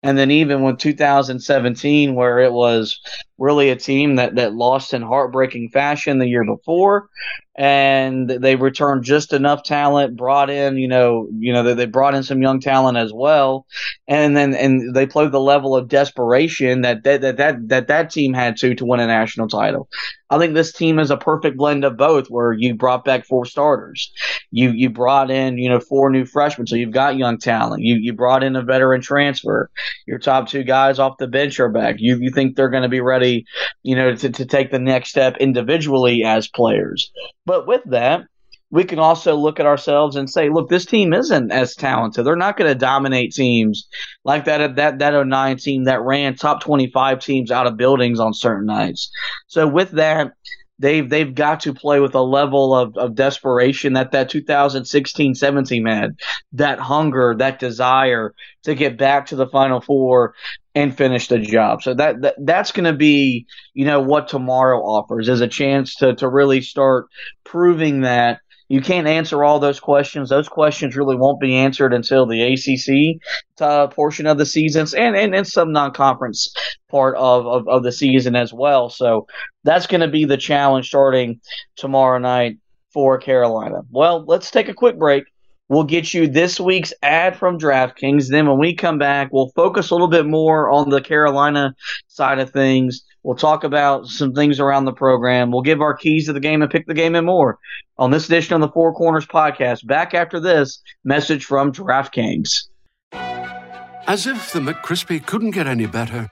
and 0.05 0.19
then 0.19 0.29
even 0.29 0.62
with 0.62 0.77
2017, 0.77 2.13
where 2.13 2.38
it 2.38 2.53
was 2.53 3.01
really 3.39 3.71
a 3.71 3.75
team 3.75 4.17
that, 4.17 4.35
that 4.35 4.53
lost 4.53 4.93
in 4.93 5.01
heartbreaking 5.01 5.69
fashion 5.69 6.19
the 6.19 6.27
year 6.27 6.45
before, 6.45 7.09
and 7.55 8.29
they 8.29 8.55
returned 8.55 9.03
just 9.03 9.33
enough 9.33 9.63
talent, 9.63 10.15
brought 10.15 10.51
in, 10.51 10.77
you 10.77 10.88
know, 10.88 11.27
you 11.39 11.51
know, 11.51 11.63
they, 11.63 11.74
they 11.74 11.85
brought 11.88 12.13
in 12.13 12.21
some 12.21 12.39
young 12.39 12.59
talent 12.59 13.00
as 13.00 13.12
well, 13.12 13.65
and 14.07 14.38
then 14.38 14.53
and 14.53 14.93
they 14.93 15.07
played 15.07 15.31
the 15.31 15.39
level 15.39 15.75
of 15.75 15.88
desperation 15.88 16.81
that 16.81 17.03
that 17.03 17.21
that 17.21 17.38
that 17.38 17.67
that, 17.69 17.88
that 17.88 18.09
team 18.12 18.35
had 18.35 18.57
to 18.57 18.75
to 18.75 18.85
win 18.85 19.00
a 19.00 19.07
national 19.07 19.47
title. 19.47 19.89
I 20.29 20.39
think 20.39 20.53
this 20.53 20.74
team 20.74 21.00
is 21.00 21.12
a 21.12 21.17
perfect 21.17 21.58
blend 21.58 21.86
of 21.86 21.98
both, 21.98 22.27
where 22.27 22.51
you 22.51 22.75
brought 22.75 23.05
back 23.05 23.25
four 23.25 23.46
starters, 23.46 24.12
you 24.51 24.72
you 24.72 24.89
brought 24.89 25.29
in 25.29 25.58
you 25.58 25.70
know 25.70 25.79
four 25.79 26.10
new 26.10 26.25
freshmen, 26.25 26.67
so 26.67 26.75
you've 26.75 26.91
got 26.91 27.17
young 27.17 27.38
talent. 27.38 27.84
You 27.84 27.96
you 27.96 28.13
brought 28.13 28.44
in 28.44 28.55
a 28.55 28.63
veteran 28.63 29.01
transfer. 29.01 29.70
Your 30.08 30.20
top 30.20 30.48
two 30.48 30.63
guys 30.63 30.98
off 31.00 31.17
the 31.20 31.27
bench 31.27 31.60
are 31.60 31.70
back. 31.70 31.96
You 32.00 32.17
you 32.20 32.32
think 32.32 32.55
they're 32.55 32.70
going 32.70 32.84
to 32.84 32.89
be 32.89 33.01
ready, 33.01 33.46
you 33.84 33.96
know, 33.96 34.15
to 34.15 34.29
to 34.29 34.46
take 34.46 34.72
the 34.72 34.79
next 34.79 35.10
step 35.10 35.38
individually 35.38 36.24
as 36.24 36.48
players. 36.48 37.12
But 37.46 37.67
with 37.67 37.82
that, 37.86 38.25
we 38.72 38.84
can 38.84 39.00
also 39.00 39.36
look 39.36 39.60
at 39.60 39.65
ourselves 39.65 40.15
and 40.15 40.29
say, 40.29 40.50
look, 40.50 40.69
this 40.69 40.86
team 40.86 41.13
isn't 41.13 41.51
as 41.51 41.75
talented. 41.75 42.25
They're 42.25 42.36
not 42.36 42.57
going 42.57 42.72
to 42.72 42.77
dominate 42.77 43.34
teams 43.34 43.88
like 44.24 44.45
that 44.45 44.75
that 44.75 45.00
that 45.00 45.27
09 45.27 45.57
team 45.57 45.84
that 45.86 46.01
ran 46.01 46.36
top 46.36 46.62
25 46.62 47.19
teams 47.19 47.51
out 47.51 47.67
of 47.67 47.77
buildings 47.77 48.19
on 48.19 48.34
certain 48.34 48.65
nights. 48.65 49.12
So 49.48 49.67
with 49.67 49.91
that, 49.91 50.34
they've 50.79 51.10
they've 51.10 51.34
got 51.34 51.62
to 51.62 51.74
play 51.74 52.00
with 52.00 52.15
a 52.15 52.22
level 52.22 52.75
of, 52.75 52.98
of 52.98 53.15
desperation 53.15 53.93
that 53.93 54.12
that 54.12 54.29
2016-17 54.29 55.89
had 55.89 56.15
that 56.53 56.79
hunger 56.79 57.36
that 57.38 57.60
desire 57.60 58.34
to 58.63 58.75
get 58.75 58.98
back 58.98 59.27
to 59.27 59.36
the 59.36 59.48
final 59.48 59.79
four 59.79 60.34
and 60.74 60.95
finish 60.95 61.27
the 61.27 61.39
job 61.39 61.81
so 61.81 61.93
that, 61.93 62.22
that 62.22 62.36
that's 62.43 62.74
going 62.74 62.84
to 62.84 62.98
be 62.98 63.45
you 63.74 63.86
know 63.86 64.01
what 64.01 64.27
tomorrow 64.27 64.79
offers 64.81 65.29
is 65.29 65.39
a 65.39 65.48
chance 65.48 65.95
to 65.95 66.13
to 66.15 66.27
really 66.27 66.62
start 66.62 67.07
proving 67.45 68.01
that 68.01 68.39
you 68.67 68.81
can't 68.81 69.07
answer 69.07 69.43
all 69.43 69.60
those 69.60 69.79
questions. 69.79 70.29
Those 70.29 70.50
questions 70.50 70.95
really 70.95 71.15
won't 71.15 71.39
be 71.39 71.55
answered 71.55 71.93
until 71.93 72.25
the 72.25 72.41
ACC 72.41 73.22
uh, 73.62 73.88
portion 73.88 74.25
of 74.25 74.38
the 74.38 74.45
seasons 74.45 74.93
and, 74.93 75.15
and, 75.15 75.36
and 75.36 75.48
some 75.48 75.72
non 75.72 75.93
conference 75.93 76.53
part 76.89 77.15
of, 77.15 77.45
of, 77.45 77.67
of 77.67 77.84
the 77.84 77.91
season 77.91 78.36
as 78.36 78.53
well. 78.53 78.89
So 78.89 79.27
that's 79.63 79.88
going 79.88 80.01
to 80.01 80.07
be 80.07 80.25
the 80.25 80.38
challenge 80.38 80.88
starting 80.88 81.39
tomorrow 81.75 82.17
night 82.17 82.57
for 82.91 83.17
Carolina. 83.17 83.81
Well, 83.91 84.25
let's 84.25 84.50
take 84.50 84.69
a 84.69 84.74
quick 84.74 84.98
break. 84.98 85.25
We'll 85.67 85.84
get 85.84 86.13
you 86.13 86.27
this 86.27 86.60
week's 86.60 86.93
ad 87.01 87.38
from 87.38 87.57
DraftKings. 87.57 88.29
Then 88.29 88.48
when 88.48 88.60
we 88.60 88.75
come 88.75 89.00
back, 89.00 89.29
we'll 89.31 89.51
focus 89.55 89.89
a 89.89 89.95
little 89.95 90.07
bit 90.07 90.27
more 90.27 90.69
on 90.69 90.89
the 90.89 91.01
Carolina 91.01 91.75
side 92.07 92.39
of 92.39 92.51
things. 92.51 93.03
We'll 93.25 93.36
talk 93.36 93.63
about 93.63 94.05
some 94.05 94.34
things 94.34 94.60
around 94.60 94.86
the 94.86 94.94
program. 94.94 95.51
We'll 95.51 95.63
give 95.63 95.82
our 95.82 95.98
keys 95.98 96.27
to 96.27 96.34
the 96.34 96.39
game 96.39 96.62
and 96.62 96.70
pick 96.70 96.86
the 96.86 96.94
game 96.94 97.15
and 97.15 97.25
more 97.25 97.58
on 97.98 98.12
this 98.12 98.27
edition 98.27 98.53
of 98.53 98.62
the 98.62 98.70
Four 98.70 98.94
Corners 98.94 99.25
podcast. 99.25 99.88
Back 99.88 100.13
after 100.13 100.39
this 100.39 100.79
message 101.03 101.44
from 101.44 101.72
DraftKings. 101.72 102.67
As 103.13 104.27
if 104.27 104.53
the 104.53 104.60
McCrispy 104.60 105.25
couldn't 105.25 105.51
get 105.51 105.65
any 105.65 105.88
better, 105.88 106.29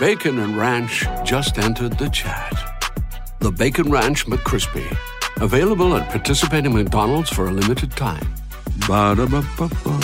Bacon 0.00 0.40
and 0.40 0.58
Ranch 0.58 1.06
just 1.22 1.56
entered 1.56 1.98
the 1.98 2.08
chat. 2.08 2.52
The 3.38 3.52
Bacon 3.52 3.88
Ranch 3.88 4.26
McCrispy, 4.26 4.84
available 5.40 5.94
at 5.94 6.10
participating 6.10 6.74
McDonald's 6.74 7.30
for 7.30 7.46
a 7.46 7.52
limited 7.52 7.92
time. 7.92 8.26
Ba-da-ba-ba-ba. 8.88 10.00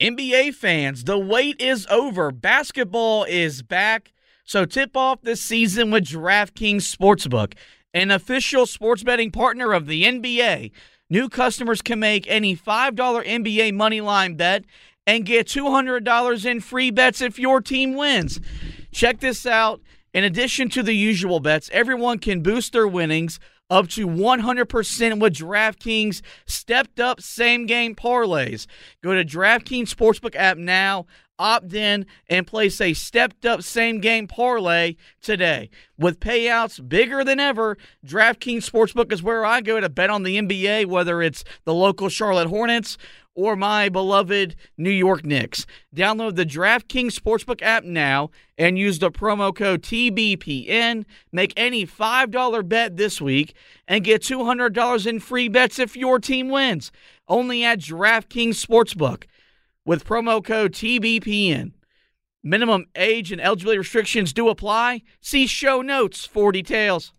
NBA 0.00 0.54
fans, 0.54 1.04
the 1.04 1.16
wait 1.16 1.60
is 1.60 1.86
over. 1.88 2.32
Basketball 2.32 3.22
is 3.22 3.62
back. 3.62 4.11
So 4.44 4.64
tip 4.64 4.96
off 4.96 5.22
this 5.22 5.40
season 5.40 5.90
with 5.90 6.04
DraftKings 6.04 6.94
Sportsbook, 6.94 7.54
an 7.94 8.10
official 8.10 8.66
sports 8.66 9.02
betting 9.02 9.30
partner 9.30 9.72
of 9.72 9.86
the 9.86 10.04
NBA. 10.04 10.72
New 11.08 11.28
customers 11.28 11.82
can 11.82 12.00
make 12.00 12.26
any 12.28 12.56
$5 12.56 12.96
NBA 12.96 13.74
money 13.74 14.00
line 14.00 14.34
bet 14.34 14.64
and 15.06 15.26
get 15.26 15.46
$200 15.46 16.44
in 16.44 16.60
free 16.60 16.90
bets 16.90 17.20
if 17.20 17.38
your 17.38 17.60
team 17.60 17.94
wins. 17.94 18.40
Check 18.92 19.20
this 19.20 19.46
out. 19.46 19.80
In 20.12 20.24
addition 20.24 20.68
to 20.70 20.82
the 20.82 20.94
usual 20.94 21.40
bets, 21.40 21.70
everyone 21.72 22.18
can 22.18 22.42
boost 22.42 22.72
their 22.72 22.86
winnings 22.86 23.38
up 23.70 23.88
to 23.88 24.06
100% 24.06 25.20
with 25.20 25.34
DraftKings 25.34 26.20
stepped 26.46 27.00
up 27.00 27.22
same 27.22 27.64
game 27.64 27.94
parlays. 27.94 28.66
Go 29.02 29.14
to 29.14 29.24
DraftKings 29.24 29.88
Sportsbook 29.94 30.36
app 30.36 30.58
now, 30.58 31.06
opt 31.42 31.74
in, 31.74 32.06
and 32.28 32.46
place 32.46 32.80
a 32.80 32.94
stepped 32.94 33.44
up 33.44 33.62
same 33.62 34.00
game 34.00 34.28
parlay 34.28 34.94
today. 35.20 35.68
With 35.98 36.20
payouts 36.20 36.88
bigger 36.88 37.24
than 37.24 37.40
ever, 37.40 37.76
DraftKings 38.06 38.68
Sportsbook 38.68 39.12
is 39.12 39.22
where 39.22 39.44
I 39.44 39.60
go 39.60 39.80
to 39.80 39.88
bet 39.88 40.10
on 40.10 40.22
the 40.22 40.38
NBA, 40.38 40.86
whether 40.86 41.20
it's 41.20 41.44
the 41.64 41.74
local 41.74 42.08
Charlotte 42.08 42.48
Hornets 42.48 42.96
or 43.34 43.56
my 43.56 43.88
beloved 43.88 44.54
New 44.76 44.90
York 44.90 45.24
Knicks. 45.24 45.66
Download 45.94 46.34
the 46.34 46.46
DraftKings 46.46 47.18
Sportsbook 47.18 47.62
app 47.62 47.84
now 47.84 48.30
and 48.58 48.78
use 48.78 48.98
the 48.98 49.10
promo 49.10 49.54
code 49.54 49.82
TBPN. 49.82 51.04
Make 51.32 51.52
any 51.56 51.86
$5 51.86 52.68
bet 52.68 52.96
this 52.96 53.20
week 53.20 53.54
and 53.88 54.04
get 54.04 54.22
$200 54.22 55.06
in 55.06 55.20
free 55.20 55.48
bets 55.48 55.78
if 55.78 55.96
your 55.96 56.18
team 56.18 56.48
wins. 56.48 56.92
Only 57.28 57.64
at 57.64 57.80
DraftKings 57.80 58.64
Sportsbook 58.64 59.24
with 59.84 60.04
promo 60.04 60.44
code 60.44 60.72
TBPN. 60.72 61.72
Minimum 62.42 62.86
age 62.96 63.30
and 63.30 63.40
eligibility 63.40 63.78
restrictions 63.78 64.32
do 64.32 64.48
apply. 64.48 65.02
See 65.20 65.46
show 65.46 65.82
notes 65.82 66.26
for 66.26 66.52
details. 66.52 67.12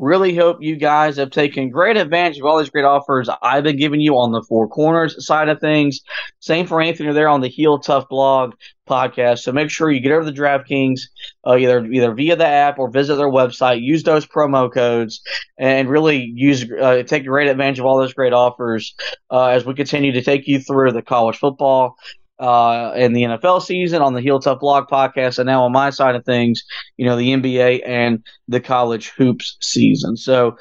Really 0.00 0.34
hope 0.34 0.62
you 0.62 0.76
guys 0.76 1.18
have 1.18 1.30
taken 1.30 1.68
great 1.68 1.98
advantage 1.98 2.38
of 2.38 2.46
all 2.46 2.58
these 2.58 2.70
great 2.70 2.86
offers 2.86 3.28
I've 3.42 3.64
been 3.64 3.76
giving 3.76 4.00
you 4.00 4.14
on 4.14 4.32
the 4.32 4.42
Four 4.48 4.66
Corners 4.66 5.26
side 5.26 5.50
of 5.50 5.60
things. 5.60 6.00
Same 6.38 6.66
for 6.66 6.80
Anthony 6.80 7.12
there 7.12 7.28
on 7.28 7.42
the 7.42 7.48
Heel 7.48 7.78
Tough 7.78 8.08
blog 8.08 8.54
podcast. 8.88 9.40
So 9.40 9.52
make 9.52 9.68
sure 9.68 9.90
you 9.90 10.00
get 10.00 10.12
over 10.12 10.24
to 10.24 10.34
DraftKings, 10.34 11.00
uh, 11.46 11.56
either 11.56 11.84
either 11.84 12.14
via 12.14 12.34
the 12.34 12.46
app 12.46 12.78
or 12.78 12.90
visit 12.90 13.16
their 13.16 13.28
website. 13.28 13.82
Use 13.82 14.02
those 14.02 14.26
promo 14.26 14.72
codes 14.72 15.20
and 15.58 15.90
really 15.90 16.32
use 16.34 16.64
uh, 16.80 17.02
take 17.02 17.26
great 17.26 17.50
advantage 17.50 17.78
of 17.78 17.84
all 17.84 17.98
those 17.98 18.14
great 18.14 18.32
offers 18.32 18.94
uh, 19.30 19.48
as 19.48 19.66
we 19.66 19.74
continue 19.74 20.12
to 20.12 20.22
take 20.22 20.48
you 20.48 20.60
through 20.60 20.92
the 20.92 21.02
college 21.02 21.36
football 21.36 21.96
uh, 22.40 22.92
in 22.96 23.12
the 23.12 23.22
NFL 23.22 23.62
season 23.62 24.00
on 24.00 24.14
the 24.14 24.20
Heel 24.20 24.40
Tough 24.40 24.60
Blog 24.60 24.88
podcast, 24.88 25.38
and 25.38 25.46
now 25.46 25.64
on 25.64 25.72
my 25.72 25.90
side 25.90 26.16
of 26.16 26.24
things, 26.24 26.64
you 26.96 27.04
know, 27.04 27.16
the 27.16 27.34
NBA 27.34 27.82
and 27.86 28.24
the 28.48 28.60
college 28.60 29.10
hoops 29.10 29.58
season. 29.60 30.16
So, 30.16 30.56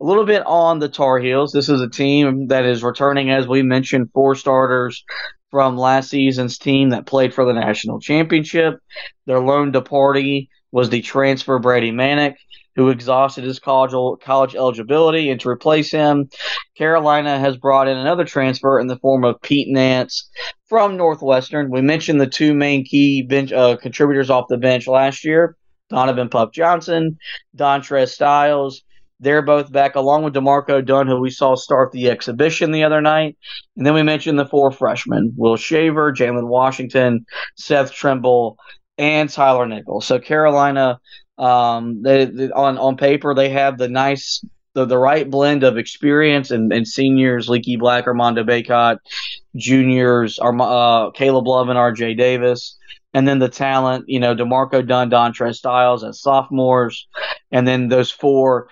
a 0.00 0.04
little 0.04 0.24
bit 0.24 0.44
on 0.46 0.78
the 0.78 0.88
Tar 0.88 1.18
Heels. 1.18 1.52
This 1.52 1.68
is 1.68 1.80
a 1.80 1.88
team 1.88 2.48
that 2.48 2.64
is 2.64 2.82
returning, 2.82 3.30
as 3.30 3.48
we 3.48 3.62
mentioned, 3.62 4.10
four 4.12 4.34
starters 4.34 5.04
from 5.50 5.76
last 5.76 6.10
season's 6.10 6.58
team 6.58 6.90
that 6.90 7.06
played 7.06 7.34
for 7.34 7.44
the 7.44 7.52
national 7.52 8.00
championship. 8.00 8.78
Their 9.26 9.40
lone 9.40 9.72
departee 9.72 10.50
was 10.72 10.90
the 10.90 11.00
transfer 11.02 11.58
Brady 11.58 11.92
Manek 11.92 12.34
who 12.76 12.88
exhausted 12.88 13.44
his 13.44 13.58
college, 13.58 13.92
college 14.22 14.54
eligibility, 14.54 15.30
and 15.30 15.40
to 15.40 15.48
replace 15.48 15.90
him, 15.90 16.28
Carolina 16.76 17.38
has 17.38 17.56
brought 17.56 17.88
in 17.88 17.96
another 17.96 18.24
transfer 18.24 18.80
in 18.80 18.88
the 18.88 18.98
form 18.98 19.24
of 19.24 19.40
Pete 19.42 19.68
Nance 19.68 20.28
from 20.66 20.96
Northwestern. 20.96 21.70
We 21.70 21.82
mentioned 21.82 22.20
the 22.20 22.26
two 22.26 22.54
main 22.54 22.84
key 22.84 23.22
bench 23.22 23.52
uh, 23.52 23.76
contributors 23.76 24.30
off 24.30 24.48
the 24.48 24.58
bench 24.58 24.86
last 24.86 25.24
year: 25.24 25.56
Donovan 25.90 26.28
Puff 26.28 26.52
Johnson, 26.52 27.18
Dontrez 27.56 28.08
Styles. 28.08 28.82
They're 29.20 29.42
both 29.42 29.70
back, 29.70 29.94
along 29.94 30.24
with 30.24 30.34
D'Marco 30.34 30.84
Dunn, 30.84 31.06
who 31.06 31.20
we 31.20 31.30
saw 31.30 31.54
start 31.54 31.92
the 31.92 32.10
exhibition 32.10 32.72
the 32.72 32.82
other 32.82 33.00
night. 33.00 33.38
And 33.76 33.86
then 33.86 33.94
we 33.94 34.02
mentioned 34.02 34.38
the 34.38 34.46
four 34.46 34.72
freshmen: 34.72 35.32
Will 35.36 35.56
Shaver, 35.56 36.12
Jalen 36.12 36.48
Washington, 36.48 37.24
Seth 37.56 37.92
Trimble, 37.92 38.58
and 38.98 39.30
Tyler 39.30 39.66
Nichols. 39.66 40.06
So 40.06 40.18
Carolina 40.18 40.98
um, 41.38 42.02
they, 42.02 42.26
they, 42.26 42.50
on 42.50 42.78
on 42.78 42.96
paper 42.96 43.34
they 43.34 43.48
have 43.48 43.78
the 43.78 43.88
nice 43.88 44.44
the, 44.74 44.84
the 44.84 44.98
right 44.98 45.28
blend 45.30 45.62
of 45.62 45.78
experience 45.78 46.50
and, 46.50 46.72
and 46.72 46.86
seniors 46.86 47.48
Leaky 47.48 47.76
Black, 47.76 48.06
Armando 48.06 48.42
Bacot, 48.44 48.98
juniors 49.56 50.38
uh, 50.42 51.10
Caleb 51.12 51.46
Love 51.46 51.68
and 51.68 51.78
R.J. 51.78 52.14
Davis, 52.14 52.76
and 53.12 53.26
then 53.26 53.38
the 53.38 53.48
talent 53.48 54.04
you 54.08 54.20
know 54.20 54.34
D'Marco 54.34 54.82
Dunn, 54.82 55.10
Dontrez 55.10 55.56
Styles 55.56 56.04
as 56.04 56.20
sophomores, 56.20 57.06
and 57.50 57.66
then 57.66 57.88
those 57.88 58.10
four 58.10 58.68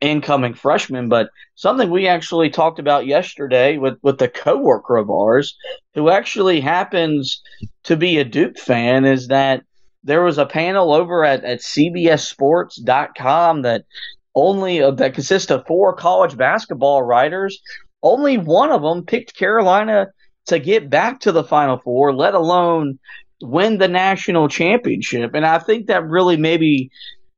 incoming 0.00 0.54
freshmen. 0.54 1.08
But 1.08 1.30
something 1.54 1.90
we 1.90 2.06
actually 2.06 2.50
talked 2.50 2.78
about 2.78 3.06
yesterday 3.06 3.78
with 3.78 3.98
with 4.02 4.18
the 4.18 4.28
coworker 4.28 4.96
of 4.96 5.10
ours 5.10 5.56
who 5.94 6.10
actually 6.10 6.60
happens 6.60 7.42
to 7.84 7.96
be 7.96 8.18
a 8.18 8.24
Duke 8.24 8.58
fan 8.58 9.04
is 9.04 9.28
that 9.28 9.62
there 10.06 10.22
was 10.22 10.38
a 10.38 10.46
panel 10.46 10.92
over 10.92 11.24
at, 11.24 11.44
at 11.44 11.58
CBSSports.com 11.58 13.62
that 13.62 13.84
only 14.34 14.82
uh, 14.82 14.92
that 14.92 15.14
consists 15.14 15.50
of 15.50 15.66
four 15.66 15.94
college 15.94 16.36
basketball 16.36 17.02
writers. 17.02 17.60
Only 18.02 18.38
one 18.38 18.70
of 18.70 18.82
them 18.82 19.04
picked 19.04 19.34
Carolina 19.34 20.06
to 20.46 20.58
get 20.60 20.88
back 20.88 21.20
to 21.20 21.32
the 21.32 21.42
Final 21.42 21.78
Four, 21.78 22.14
let 22.14 22.34
alone 22.34 23.00
win 23.42 23.78
the 23.78 23.88
national 23.88 24.48
championship. 24.48 25.34
And 25.34 25.44
I 25.44 25.58
think 25.58 25.88
that 25.88 26.06
really 26.06 26.36
maybe 26.36 26.90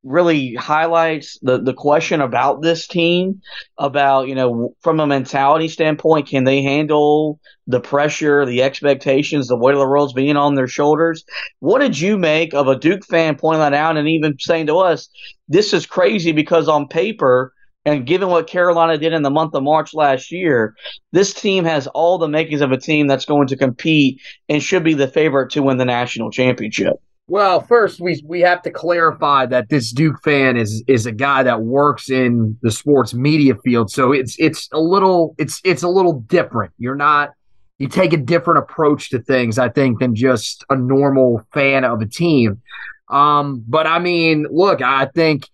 really 0.09 0.55
highlights 0.55 1.39
the, 1.43 1.61
the 1.61 1.75
question 1.75 2.21
about 2.21 2.63
this 2.63 2.87
team 2.87 3.41
about 3.79 4.27
you 4.29 4.35
know 4.35 4.75
from 4.81 5.01
a 5.01 5.07
mentality 5.07 5.69
standpoint 5.69 6.27
can 6.27 6.45
they 6.45 6.63
handle 6.63 7.39
the 7.67 7.81
pressure 7.81 8.47
the 8.47 8.63
expectations 8.63 9.49
the 9.49 9.57
weight 9.57 9.75
of 9.75 9.81
the 9.81 9.87
world's 9.87 10.13
being 10.13 10.37
on 10.37 10.55
their 10.55 10.67
shoulders 10.67 11.25
what 11.61 11.81
did 11.81 11.99
you 11.99 12.17
make 12.17 12.55
of 12.55 12.69
a 12.69 12.79
duke 12.79 13.05
fan 13.05 13.37
pointing 13.37 13.61
that 13.61 13.75
out 13.75 13.97
and 13.97 14.09
even 14.09 14.35
saying 14.39 14.67
to 14.67 14.77
us 14.77 15.09
this 15.49 15.73
is 15.73 15.87
crazy 15.87 16.33
because 16.33 16.69
on 16.69 16.89
paper 16.89 17.53
and 17.85 18.07
given 18.07 18.29
what 18.29 18.49
Carolina 18.49 18.99
did 18.99 19.15
in 19.15 19.23
the 19.23 19.31
month 19.31 19.55
of 19.55 19.63
March 19.63 19.95
last 19.95 20.31
year, 20.31 20.75
this 21.13 21.33
team 21.33 21.65
has 21.65 21.87
all 21.87 22.19
the 22.19 22.29
makings 22.29 22.61
of 22.61 22.71
a 22.71 22.77
team 22.77 23.07
that's 23.07 23.25
going 23.25 23.47
to 23.47 23.57
compete 23.57 24.21
and 24.47 24.63
should 24.63 24.85
be 24.85 24.93
the 24.93 25.09
favorite 25.09 25.53
to 25.53 25.63
win 25.63 25.79
the 25.79 25.87
national 25.87 26.31
championship. 26.31 26.97
Well, 27.31 27.61
first 27.61 28.01
we 28.01 28.23
we 28.25 28.41
have 28.41 28.63
to 28.63 28.71
clarify 28.71 29.45
that 29.47 29.69
this 29.69 29.93
Duke 29.93 30.23
fan 30.25 30.57
is 30.57 30.83
is 30.89 31.05
a 31.05 31.13
guy 31.13 31.43
that 31.43 31.61
works 31.61 32.09
in 32.09 32.59
the 32.63 32.71
sports 32.71 33.13
media 33.13 33.55
field, 33.63 33.91
so 33.91 34.13
it's 34.13 34.35
it's 34.39 34.69
a 34.73 34.81
little 34.81 35.35
it's 35.37 35.61
it's 35.63 35.83
a 35.83 35.89
little 35.89 36.21
different. 36.21 36.73
You're 36.79 36.97
not 36.97 37.35
you 37.77 37.87
take 37.87 38.15
a 38.15 38.17
different 38.17 38.59
approach 38.59 39.11
to 39.11 39.21
things, 39.21 39.59
I 39.59 39.69
think, 39.69 40.01
than 40.01 40.15
just 40.15 40.65
a 40.71 40.77
normal 40.77 41.43
fan 41.53 41.85
of 41.85 42.01
a 42.01 42.07
team. 42.07 42.63
Um, 43.11 43.63
but 43.69 43.87
I 43.87 43.99
mean, 43.99 44.47
look, 44.51 44.81
I 44.81 45.07
think 45.15 45.45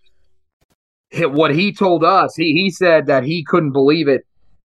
what 1.13 1.53
he 1.53 1.73
told 1.73 2.05
us, 2.05 2.35
he 2.37 2.53
he 2.53 2.69
said 2.69 3.07
that 3.07 3.25
he 3.25 3.43
couldn't 3.43 3.73
believe 3.73 4.07
it. 4.07 4.25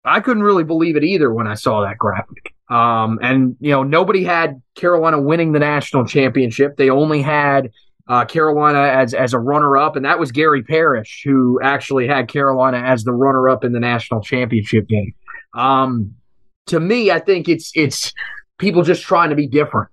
I 0.07 0.19
couldn't 0.21 0.43
really 0.43 0.63
believe 0.63 0.95
it 0.95 1.03
either 1.03 1.31
when 1.31 1.47
I 1.47 1.55
saw 1.55 1.81
that 1.81 1.97
graphic. 1.97 2.53
Um, 2.69 3.19
and 3.21 3.55
you 3.59 3.71
know, 3.71 3.83
nobody 3.83 4.23
had 4.23 4.61
Carolina 4.75 5.21
winning 5.21 5.51
the 5.51 5.59
national 5.59 6.05
championship. 6.05 6.77
They 6.77 6.89
only 6.89 7.21
had 7.21 7.71
uh, 8.07 8.25
Carolina 8.25 8.79
as 8.79 9.13
as 9.13 9.33
a 9.33 9.39
runner 9.39 9.77
up, 9.77 9.95
and 9.95 10.05
that 10.05 10.19
was 10.19 10.31
Gary 10.31 10.63
Parrish 10.63 11.21
who 11.25 11.59
actually 11.61 12.07
had 12.07 12.27
Carolina 12.27 12.77
as 12.77 13.03
the 13.03 13.13
runner 13.13 13.49
up 13.49 13.63
in 13.63 13.73
the 13.73 13.79
national 13.79 14.21
championship 14.21 14.87
game. 14.87 15.13
Um, 15.53 16.13
to 16.67 16.79
me, 16.79 17.11
I 17.11 17.19
think 17.19 17.47
it's 17.49 17.71
it's 17.75 18.13
people 18.57 18.83
just 18.83 19.03
trying 19.03 19.29
to 19.29 19.35
be 19.35 19.47
different. 19.47 19.89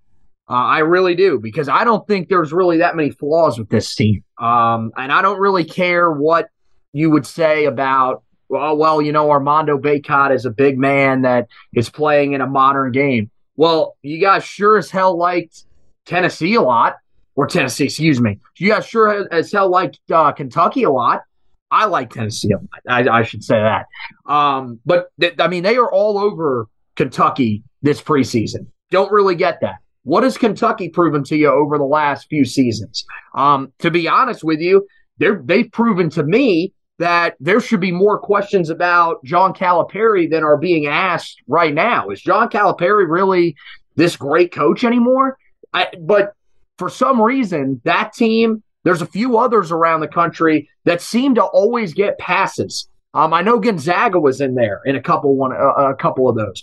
Uh, 0.48 0.55
I 0.55 0.79
really 0.81 1.14
do 1.14 1.38
because 1.38 1.68
I 1.68 1.85
don't 1.85 2.07
think 2.07 2.29
there's 2.29 2.53
really 2.53 2.79
that 2.79 2.96
many 2.96 3.11
flaws 3.11 3.59
with 3.59 3.68
this 3.68 3.94
team, 3.94 4.22
um, 4.38 4.92
and 4.96 5.11
I 5.11 5.22
don't 5.22 5.40
really 5.40 5.64
care 5.64 6.11
what 6.11 6.48
you 6.92 7.11
would 7.11 7.27
say 7.27 7.64
about 7.64 8.22
well, 8.55 8.77
well, 8.77 9.03
you 9.03 9.11
know, 9.11 9.31
Armando 9.31 9.79
Bacot 9.79 10.33
is 10.33 10.47
a 10.47 10.51
big 10.51 10.79
man 10.79 11.23
that 11.23 11.49
is 11.73 11.90
playing 11.90 12.35
in 12.35 12.40
a 12.40 12.47
modern 12.47 12.93
game. 12.93 13.31
Well, 13.57 13.97
you 14.03 14.21
guys 14.21 14.45
sure 14.45 14.79
as 14.79 14.90
hell 14.90 15.19
liked 15.19 15.64
Tennessee 16.07 16.55
a 16.55 16.62
lot, 16.62 16.97
or 17.35 17.49
Tennessee, 17.49 17.85
excuse 17.85 18.21
me. 18.21 18.38
You 18.57 18.71
guys 18.71 18.87
sure 18.87 19.27
as 19.33 19.51
hell 19.51 19.69
liked 19.69 19.99
uh, 20.12 20.31
Kentucky 20.33 20.85
a 20.85 20.90
lot. 20.90 21.23
I 21.71 21.87
like 21.87 22.11
Tennessee 22.11 22.53
a 22.53 22.59
lot. 22.59 22.69
I, 22.88 23.21
I 23.21 23.23
should 23.25 23.43
say 23.43 23.57
that. 23.57 23.87
Um, 24.33 24.79
but 24.87 25.09
th- 25.21 25.35
I 25.40 25.49
mean, 25.49 25.64
they 25.64 25.77
are 25.77 25.90
all 25.90 26.17
over 26.17 26.69
Kentucky 26.95 27.64
this 27.83 28.01
preseason. 28.01 28.67
Don't 28.93 29.11
really 29.11 29.35
get 29.35 29.61
that. 29.62 29.77
What 30.05 30.23
has 30.23 30.38
Kentucky 30.38 30.90
proven 30.90 31.25
to 31.25 31.37
you 31.37 31.49
over 31.49 31.77
the 31.77 31.85
last 31.85 32.29
few 32.29 32.45
seasons? 32.45 33.05
Um, 33.35 33.73
to 33.81 33.90
be 33.90 34.07
honest 34.07 34.45
with 34.45 34.61
you, 34.61 34.87
they're, 35.19 35.43
they've 35.45 35.71
proven 35.73 36.11
to 36.11 36.23
me 36.23 36.73
that 36.99 37.35
there 37.41 37.61
should 37.61 37.81
be 37.81 37.93
more 37.93 38.19
questions 38.19 38.71
about 38.71 39.25
John 39.25 39.53
Calipari 39.53 40.31
than 40.31 40.45
are 40.45 40.57
being 40.57 40.87
asked 40.87 41.43
right 41.49 41.75
now. 41.75 42.11
Is 42.11 42.21
John 42.21 42.49
Calipari 42.49 43.09
really 43.09 43.57
this 43.97 44.17
great 44.17 44.53
coach 44.53 44.85
anymore? 44.85 45.37
I, 45.73 45.89
but 46.01 46.35
for 46.79 46.89
some 46.89 47.21
reason, 47.21 47.81
that 47.85 48.13
team, 48.13 48.63
there's 48.85 49.03
a 49.03 49.07
few 49.07 49.39
others 49.39 49.73
around 49.73 50.01
the 50.01 50.09
country 50.09 50.69
that 50.85 51.03
seem 51.03 51.35
to 51.35 51.43
always 51.43 51.95
get 51.95 52.19
passes. 52.19 52.89
Um, 53.13 53.33
I 53.33 53.43
know 53.43 53.59
Gonzaga 53.59 54.21
was 54.21 54.41
in 54.41 54.55
there 54.55 54.81
in 54.85 54.97
a 54.97 55.03
couple 55.03 55.35
one 55.37 55.53
uh, 55.53 55.91
a 55.91 55.95
couple 55.95 56.29
of 56.29 56.37
those. 56.37 56.63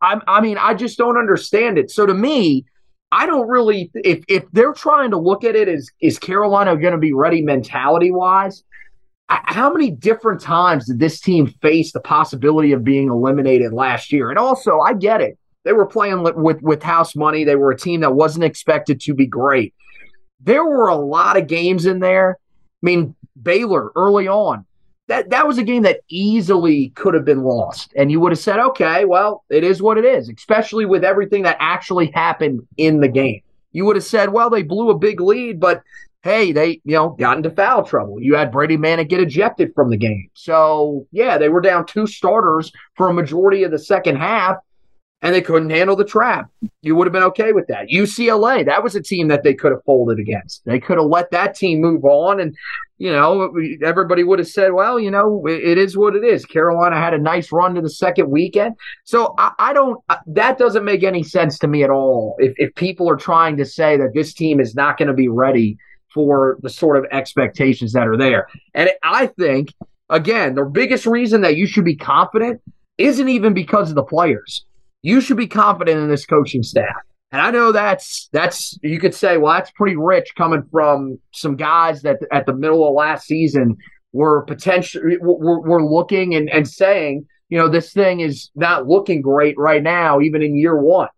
I, 0.00 0.20
I 0.26 0.40
mean, 0.40 0.58
I 0.58 0.74
just 0.74 0.98
don't 0.98 1.16
understand 1.16 1.78
it. 1.78 1.90
So 1.90 2.04
to 2.04 2.12
me, 2.12 2.66
I 3.10 3.26
don't 3.26 3.48
really 3.48 3.90
if 3.94 4.24
if 4.28 4.44
they're 4.52 4.74
trying 4.74 5.10
to 5.12 5.18
look 5.18 5.42
at 5.42 5.56
it 5.56 5.68
as 5.68 5.88
is 6.00 6.18
Carolina 6.18 6.76
going 6.76 6.92
to 6.92 6.98
be 6.98 7.14
ready 7.14 7.42
mentality 7.42 8.10
wise 8.10 8.62
how 9.28 9.72
many 9.72 9.90
different 9.90 10.40
times 10.40 10.86
did 10.86 10.98
this 10.98 11.20
team 11.20 11.46
face 11.46 11.92
the 11.92 12.00
possibility 12.00 12.72
of 12.72 12.84
being 12.84 13.08
eliminated 13.08 13.72
last 13.72 14.12
year? 14.12 14.30
And 14.30 14.38
also, 14.38 14.80
I 14.80 14.94
get 14.94 15.20
it. 15.20 15.38
They 15.64 15.72
were 15.72 15.86
playing 15.86 16.22
with, 16.22 16.60
with 16.60 16.82
house 16.82 17.16
money. 17.16 17.44
They 17.44 17.56
were 17.56 17.70
a 17.70 17.78
team 17.78 18.00
that 18.00 18.14
wasn't 18.14 18.44
expected 18.44 19.00
to 19.02 19.14
be 19.14 19.26
great. 19.26 19.74
There 20.40 20.64
were 20.64 20.88
a 20.88 20.96
lot 20.96 21.38
of 21.38 21.46
games 21.46 21.86
in 21.86 22.00
there. 22.00 22.38
I 22.40 22.84
mean, 22.84 23.14
Baylor 23.40 23.92
early 23.96 24.28
on, 24.28 24.66
that, 25.08 25.30
that 25.30 25.46
was 25.46 25.56
a 25.56 25.62
game 25.62 25.82
that 25.82 26.00
easily 26.08 26.90
could 26.90 27.14
have 27.14 27.24
been 27.24 27.42
lost. 27.42 27.92
And 27.96 28.10
you 28.10 28.20
would 28.20 28.32
have 28.32 28.38
said, 28.38 28.58
okay, 28.58 29.06
well, 29.06 29.44
it 29.48 29.64
is 29.64 29.80
what 29.80 29.96
it 29.96 30.04
is, 30.04 30.28
especially 30.28 30.84
with 30.84 31.02
everything 31.02 31.42
that 31.44 31.56
actually 31.60 32.10
happened 32.14 32.66
in 32.76 33.00
the 33.00 33.08
game. 33.08 33.40
You 33.72 33.86
would 33.86 33.96
have 33.96 34.04
said, 34.04 34.32
well, 34.32 34.50
they 34.50 34.62
blew 34.62 34.90
a 34.90 34.98
big 34.98 35.20
lead, 35.20 35.60
but 35.60 35.82
hey, 36.24 36.52
they, 36.52 36.80
you 36.84 36.96
know, 36.96 37.10
got 37.10 37.36
into 37.36 37.50
foul 37.50 37.84
trouble. 37.84 38.18
You 38.18 38.34
had 38.34 38.50
Brady 38.50 38.78
Manek 38.78 39.10
get 39.10 39.20
ejected 39.20 39.72
from 39.74 39.90
the 39.90 39.96
game. 39.98 40.30
So, 40.32 41.06
yeah, 41.12 41.36
they 41.36 41.50
were 41.50 41.60
down 41.60 41.84
two 41.84 42.06
starters 42.06 42.72
for 42.96 43.10
a 43.10 43.14
majority 43.14 43.62
of 43.62 43.70
the 43.70 43.78
second 43.78 44.16
half. 44.16 44.56
and 45.20 45.34
they 45.34 45.40
couldn't 45.42 45.70
handle 45.70 45.96
the 45.96 46.04
trap. 46.04 46.50
You 46.82 46.96
would 46.96 47.06
have 47.06 47.12
been 47.12 47.22
okay 47.24 47.52
with 47.52 47.66
that. 47.68 47.88
UCLA, 47.88 48.64
that 48.66 48.82
was 48.82 48.94
a 48.94 49.02
team 49.02 49.28
that 49.28 49.42
they 49.42 49.54
could 49.54 49.72
have 49.72 49.84
folded 49.84 50.18
against. 50.18 50.64
They 50.64 50.80
could 50.80 50.98
have 50.98 51.06
let 51.06 51.30
that 51.30 51.54
team 51.54 51.80
move 51.80 52.04
on, 52.04 52.40
and 52.40 52.54
you 52.98 53.10
know 53.10 53.50
everybody 53.82 54.22
would 54.22 54.38
have 54.38 54.48
said, 54.48 54.74
"Well, 54.74 55.00
you 55.00 55.10
know, 55.10 55.46
it 55.46 55.78
is 55.78 55.96
what 55.96 56.14
it 56.14 56.24
is." 56.24 56.44
Carolina 56.44 56.96
had 56.96 57.14
a 57.14 57.18
nice 57.18 57.52
run 57.52 57.74
to 57.74 57.80
the 57.80 57.88
second 57.88 58.30
weekend, 58.30 58.74
so 59.04 59.34
I, 59.38 59.52
I 59.58 59.72
don't. 59.72 59.98
Uh, 60.10 60.16
that 60.26 60.58
doesn't 60.58 60.84
make 60.84 61.02
any 61.02 61.22
sense 61.22 61.58
to 61.60 61.68
me 61.68 61.82
at 61.84 61.90
all. 61.90 62.36
If 62.38 62.52
if 62.58 62.74
people 62.74 63.08
are 63.08 63.16
trying 63.16 63.56
to 63.56 63.64
say 63.64 63.96
that 63.96 64.12
this 64.12 64.34
team 64.34 64.60
is 64.60 64.74
not 64.74 64.98
going 64.98 65.08
to 65.08 65.14
be 65.14 65.28
ready 65.28 65.78
for 66.14 66.58
the 66.62 66.70
sort 66.70 66.96
of 66.96 67.04
expectations 67.10 67.92
that 67.92 68.06
are 68.06 68.16
there, 68.16 68.46
and 68.72 68.90
I 69.02 69.26
think 69.26 69.74
again, 70.08 70.54
the 70.54 70.64
biggest 70.64 71.06
reason 71.06 71.40
that 71.42 71.56
you 71.56 71.66
should 71.66 71.84
be 71.84 71.96
confident 71.96 72.60
isn't 72.98 73.28
even 73.28 73.54
because 73.54 73.90
of 73.90 73.96
the 73.96 74.04
players. 74.04 74.64
You 75.02 75.20
should 75.20 75.36
be 75.36 75.46
confident 75.46 75.98
in 75.98 76.08
this 76.08 76.24
coaching 76.24 76.62
staff. 76.62 76.94
And 77.32 77.42
I 77.42 77.50
know 77.50 77.72
that's 77.72 78.28
that's 78.32 78.78
you 78.82 79.00
could 79.00 79.14
say, 79.14 79.38
well, 79.38 79.54
that's 79.54 79.72
pretty 79.72 79.96
rich 79.96 80.32
coming 80.36 80.62
from 80.70 81.18
some 81.32 81.56
guys 81.56 82.02
that 82.02 82.18
at 82.30 82.46
the 82.46 82.54
middle 82.54 82.86
of 82.86 82.94
last 82.94 83.26
season 83.26 83.76
were 84.12 84.42
potentially 84.42 85.16
were, 85.20 85.60
were 85.60 85.84
looking 85.84 86.36
and, 86.36 86.48
and 86.48 86.68
saying, 86.68 87.26
you 87.48 87.58
know, 87.58 87.68
this 87.68 87.92
thing 87.92 88.20
is 88.20 88.50
not 88.54 88.86
looking 88.86 89.20
great 89.20 89.58
right 89.58 89.82
now, 89.82 90.20
even 90.20 90.42
in 90.42 90.56
year 90.56 90.80
one. 90.80 91.08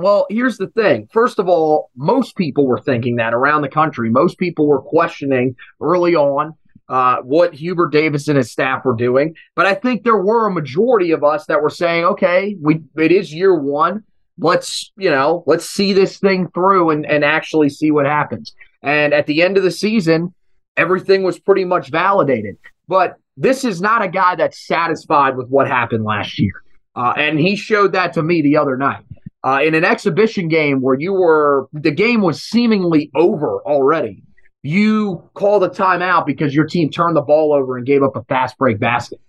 Well, 0.00 0.26
here's 0.30 0.56
the 0.56 0.68
thing. 0.68 1.08
First 1.12 1.38
of 1.38 1.48
all, 1.48 1.90
most 1.96 2.36
people 2.36 2.66
were 2.66 2.80
thinking 2.80 3.16
that 3.16 3.34
around 3.34 3.62
the 3.62 3.68
country. 3.68 4.10
Most 4.10 4.38
people 4.38 4.66
were 4.66 4.80
questioning 4.80 5.56
early 5.80 6.14
on 6.14 6.54
uh, 6.88 7.18
what 7.22 7.54
Hubert 7.54 7.92
Davis 7.92 8.26
and 8.26 8.36
his 8.36 8.50
staff 8.50 8.84
were 8.84 8.96
doing. 8.96 9.34
But 9.54 9.66
I 9.66 9.74
think 9.74 10.02
there 10.02 10.20
were 10.20 10.46
a 10.46 10.52
majority 10.52 11.12
of 11.12 11.22
us 11.22 11.46
that 11.46 11.62
were 11.62 11.70
saying, 11.70 12.04
okay, 12.04 12.56
we 12.60 12.82
it 12.96 13.12
is 13.12 13.32
year 13.32 13.54
one. 13.54 14.02
Let's, 14.38 14.90
you 14.96 15.10
know, 15.10 15.44
let's 15.46 15.68
see 15.68 15.92
this 15.92 16.18
thing 16.18 16.48
through 16.54 16.90
and, 16.90 17.04
and 17.04 17.24
actually 17.24 17.68
see 17.68 17.90
what 17.90 18.06
happens. 18.06 18.54
And 18.82 19.12
at 19.12 19.26
the 19.26 19.42
end 19.42 19.56
of 19.58 19.62
the 19.62 19.70
season, 19.70 20.34
everything 20.76 21.22
was 21.22 21.38
pretty 21.38 21.64
much 21.64 21.90
validated. 21.90 22.56
But 22.88 23.16
this 23.36 23.64
is 23.64 23.80
not 23.80 24.02
a 24.02 24.08
guy 24.08 24.34
that's 24.34 24.66
satisfied 24.66 25.36
with 25.36 25.48
what 25.48 25.68
happened 25.68 26.04
last 26.04 26.38
year. 26.38 26.62
Uh, 26.96 27.12
and 27.16 27.38
he 27.38 27.54
showed 27.54 27.92
that 27.92 28.14
to 28.14 28.22
me 28.22 28.42
the 28.42 28.56
other 28.56 28.76
night. 28.76 29.04
Uh, 29.42 29.60
in 29.62 29.74
an 29.74 29.84
exhibition 29.84 30.48
game 30.48 30.80
where 30.80 30.98
you 30.98 31.12
were, 31.12 31.68
the 31.72 31.90
game 31.90 32.20
was 32.20 32.42
seemingly 32.42 33.10
over 33.14 33.62
already 33.62 34.22
you 34.62 35.22
called 35.34 35.64
a 35.64 35.68
timeout 35.68 36.26
because 36.26 36.54
your 36.54 36.66
team 36.66 36.90
turned 36.90 37.16
the 37.16 37.22
ball 37.22 37.52
over 37.52 37.76
and 37.76 37.86
gave 37.86 38.02
up 38.02 38.16
a 38.16 38.22
fast 38.24 38.58
break 38.58 38.78
basket. 38.78 39.20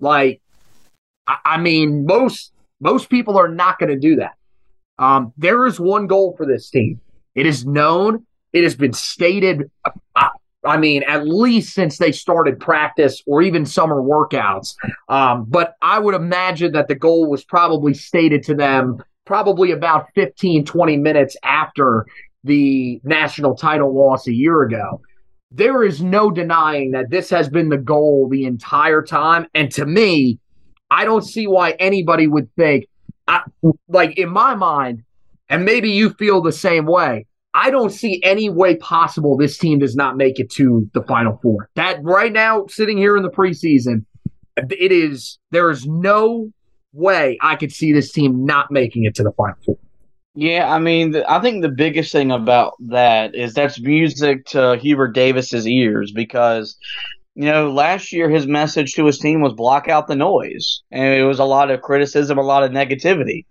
Like, 0.00 0.40
I, 1.26 1.36
I 1.44 1.56
mean, 1.58 2.04
most 2.04 2.52
most 2.80 3.08
people 3.08 3.38
are 3.38 3.48
not 3.48 3.78
going 3.78 3.90
to 3.90 3.98
do 3.98 4.16
that. 4.16 4.34
Um, 4.98 5.32
there 5.36 5.66
is 5.66 5.80
one 5.80 6.06
goal 6.06 6.34
for 6.36 6.46
this 6.46 6.68
team. 6.70 7.00
It 7.34 7.46
is 7.46 7.66
known. 7.66 8.26
It 8.52 8.64
has 8.64 8.76
been 8.76 8.92
stated. 8.92 9.70
Uh, 9.84 10.28
I 10.66 10.78
mean, 10.78 11.02
at 11.02 11.26
least 11.26 11.74
since 11.74 11.98
they 11.98 12.12
started 12.12 12.58
practice 12.58 13.22
or 13.26 13.42
even 13.42 13.66
summer 13.66 14.00
workouts. 14.00 14.76
Um, 15.08 15.44
but 15.46 15.74
I 15.82 15.98
would 15.98 16.14
imagine 16.14 16.72
that 16.72 16.88
the 16.88 16.94
goal 16.94 17.28
was 17.28 17.44
probably 17.44 17.92
stated 17.92 18.42
to 18.44 18.54
them 18.54 19.02
probably 19.24 19.70
about 19.70 20.08
15, 20.14 20.64
20 20.64 20.96
minutes 20.96 21.36
after 21.42 22.06
the 22.44 23.00
national 23.04 23.54
title 23.56 23.94
loss 23.94 24.26
a 24.26 24.32
year 24.32 24.62
ago. 24.62 25.00
There 25.50 25.82
is 25.84 26.02
no 26.02 26.30
denying 26.30 26.90
that 26.92 27.10
this 27.10 27.30
has 27.30 27.48
been 27.48 27.68
the 27.68 27.78
goal 27.78 28.28
the 28.28 28.44
entire 28.44 29.02
time. 29.02 29.46
And 29.54 29.70
to 29.72 29.86
me, 29.86 30.38
I 30.90 31.04
don't 31.04 31.22
see 31.22 31.46
why 31.46 31.72
anybody 31.72 32.26
would 32.26 32.52
think, 32.56 32.86
I, 33.26 33.42
like 33.88 34.18
in 34.18 34.28
my 34.28 34.54
mind, 34.54 35.02
and 35.48 35.64
maybe 35.64 35.90
you 35.90 36.10
feel 36.10 36.42
the 36.42 36.52
same 36.52 36.86
way. 36.86 37.26
I 37.54 37.70
don't 37.70 37.90
see 37.90 38.20
any 38.24 38.50
way 38.50 38.76
possible 38.76 39.36
this 39.36 39.56
team 39.56 39.78
does 39.78 39.94
not 39.94 40.16
make 40.16 40.40
it 40.40 40.50
to 40.52 40.90
the 40.92 41.02
Final 41.02 41.38
Four. 41.40 41.70
That 41.76 42.02
right 42.02 42.32
now, 42.32 42.66
sitting 42.66 42.98
here 42.98 43.16
in 43.16 43.22
the 43.22 43.30
preseason, 43.30 44.04
it 44.56 44.92
is 44.92 45.38
there 45.52 45.70
is 45.70 45.86
no 45.86 46.52
way 46.94 47.36
I 47.42 47.56
could 47.56 47.72
see 47.72 47.92
this 47.92 48.12
team 48.12 48.44
not 48.46 48.70
making 48.70 49.04
it 49.04 49.14
to 49.16 49.22
the 49.22 49.32
Final 49.32 49.56
Four. 49.66 49.78
Yeah, 50.36 50.72
I 50.72 50.80
mean, 50.80 51.12
the, 51.12 51.30
I 51.30 51.40
think 51.40 51.62
the 51.62 51.68
biggest 51.68 52.10
thing 52.10 52.32
about 52.32 52.74
that 52.88 53.34
is 53.36 53.54
that's 53.54 53.80
music 53.80 54.46
to 54.46 54.76
Hubert 54.76 55.12
Davis's 55.12 55.66
ears 55.66 56.10
because, 56.10 56.76
you 57.36 57.44
know, 57.44 57.70
last 57.70 58.12
year 58.12 58.28
his 58.28 58.46
message 58.46 58.94
to 58.94 59.06
his 59.06 59.18
team 59.18 59.42
was 59.42 59.52
block 59.52 59.88
out 59.88 60.08
the 60.08 60.16
noise, 60.16 60.82
and 60.90 61.14
it 61.14 61.22
was 61.22 61.38
a 61.38 61.44
lot 61.44 61.70
of 61.70 61.82
criticism, 61.82 62.38
a 62.38 62.42
lot 62.42 62.64
of 62.64 62.72
negativity. 62.72 63.44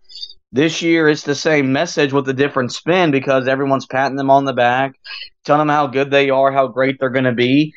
This 0.51 0.81
year 0.81 1.07
it's 1.07 1.23
the 1.23 1.35
same 1.35 1.71
message 1.71 2.11
with 2.11 2.27
a 2.27 2.33
different 2.33 2.73
spin 2.73 3.11
because 3.11 3.47
everyone's 3.47 3.85
patting 3.85 4.17
them 4.17 4.29
on 4.29 4.43
the 4.43 4.53
back, 4.53 4.93
telling 5.45 5.59
them 5.59 5.69
how 5.69 5.87
good 5.87 6.11
they 6.11 6.29
are, 6.29 6.51
how 6.51 6.67
great 6.67 6.97
they're 6.99 7.09
going 7.09 7.23
to 7.23 7.31
be, 7.31 7.73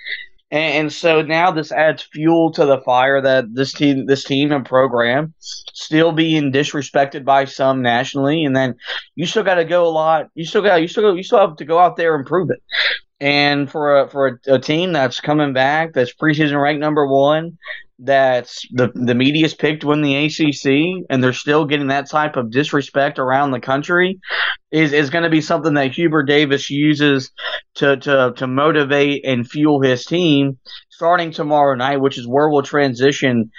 and, 0.51 0.75
and, 0.75 0.93
so 0.93 1.23
now 1.23 1.51
this 1.51 1.73
adds 1.73 2.03
fuel 2.03 2.53
to 2.53 2.65
the 2.65 2.81
fire 2.83 3.21
that 3.21 3.53
this 3.53 3.73
team, 3.73 4.07
this 4.07 4.23
team 4.23 4.53
and 4.53 4.65
program, 4.65 5.35
still 5.41 6.13
being 6.13 6.53
disrespected 6.53 7.25
by 7.25 7.47
some 7.47 7.83
nationally, 7.83 8.45
and 8.45 8.55
then 8.55 8.77
you 9.17 9.27
still 9.27 9.43
got 9.43 9.57
to 9.57 9.65
go 9.65 9.87
a 9.87 9.91
lot. 9.91 10.29
You 10.35 10.45
still 10.45 10.63
got 10.63 10.81
you 10.81 10.89
still 10.89 11.17
you 11.17 11.25
still 11.25 11.41
have 11.41 11.57
to 11.57 11.65
go 11.65 11.79
out 11.79 11.97
there 11.97 12.15
and 12.15 12.25
prove 12.25 12.51
it. 12.51 12.63
And 13.19 13.71
for 13.71 14.03
a, 14.03 14.11
for 14.11 14.41
a, 14.47 14.55
a 14.55 14.59
team 14.59 14.93
that's 14.93 15.21
coming 15.21 15.53
back, 15.53 15.95
that's 15.95 16.15
preseason 16.15 16.61
ranked 16.61 16.81
number 16.81 17.07
one, 17.07 17.59
that's 17.99 18.67
the 18.73 18.91
the 18.95 19.15
media's 19.15 19.55
picked 19.55 19.81
to 19.81 19.89
win 19.89 20.03
the 20.03 20.27
ACC, 20.27 21.07
and 21.09 21.23
they're 21.23 21.33
still 21.33 21.65
getting 21.65 21.89
that 21.89 22.11
type 22.11 22.37
of 22.37 22.51
disrespect 22.51 23.19
around 23.19 23.51
the 23.51 23.61
country, 23.61 24.21
is 24.71 24.93
is 24.93 25.11
going 25.11 25.25
to 25.25 25.31
be 25.31 25.41
something 25.41 25.75
that 25.75 25.93
Hubert 25.93 26.25
Davis 26.25 26.69
uses 26.69 27.31
to 27.77 27.97
to 27.97 28.35
to 28.37 28.47
motivate 28.47 29.25
and 29.25 29.49
fuel 29.49 29.81
his 29.81 30.05
team 30.05 30.59
starting 30.91 31.31
tomorrow 31.31 31.75
night, 31.75 32.01
which 32.01 32.19
is 32.19 32.27
where 32.27 32.51
we'll 32.51 32.63
transition 32.63 33.51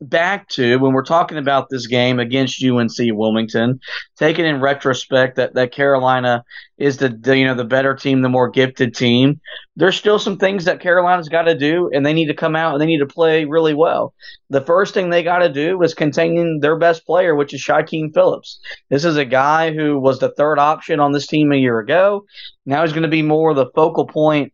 back 0.00 0.48
to 0.48 0.78
when 0.78 0.92
we're 0.92 1.04
talking 1.04 1.38
about 1.38 1.68
this 1.68 1.86
game 1.86 2.18
against 2.18 2.64
UNC 2.64 2.96
Wilmington, 2.98 3.80
taking 4.18 4.46
in 4.46 4.60
retrospect 4.60 5.36
that, 5.36 5.54
that 5.54 5.72
Carolina 5.72 6.44
is 6.78 6.96
the, 6.96 7.10
the 7.10 7.36
you 7.36 7.44
know 7.44 7.54
the 7.54 7.64
better 7.64 7.94
team, 7.94 8.22
the 8.22 8.28
more 8.28 8.48
gifted 8.48 8.94
team. 8.94 9.40
There's 9.76 9.96
still 9.96 10.18
some 10.18 10.38
things 10.38 10.64
that 10.64 10.80
Carolina's 10.80 11.28
got 11.28 11.42
to 11.42 11.56
do, 11.56 11.90
and 11.92 12.04
they 12.04 12.14
need 12.14 12.28
to 12.28 12.34
come 12.34 12.56
out 12.56 12.72
and 12.72 12.80
they 12.80 12.86
need 12.86 13.00
to 13.00 13.06
play 13.06 13.44
really 13.44 13.74
well. 13.74 14.14
The 14.48 14.62
first 14.62 14.94
thing 14.94 15.10
they 15.10 15.22
got 15.22 15.40
to 15.40 15.52
do 15.52 15.82
is 15.82 15.94
contain 15.94 16.60
their 16.60 16.76
best 16.76 17.04
player, 17.04 17.34
which 17.34 17.52
is 17.52 17.62
Shykeim 17.62 18.14
Phillips. 18.14 18.58
This 18.88 19.04
is 19.04 19.16
a 19.16 19.24
guy 19.24 19.72
who 19.72 19.98
was 19.98 20.18
the 20.18 20.32
third 20.32 20.58
option 20.58 21.00
on 21.00 21.12
this 21.12 21.26
team 21.26 21.52
a 21.52 21.56
year 21.56 21.78
ago. 21.78 22.24
Now 22.64 22.82
he's 22.82 22.92
going 22.92 23.02
to 23.02 23.08
be 23.08 23.22
more 23.22 23.52
the 23.52 23.70
focal 23.74 24.06
point 24.06 24.52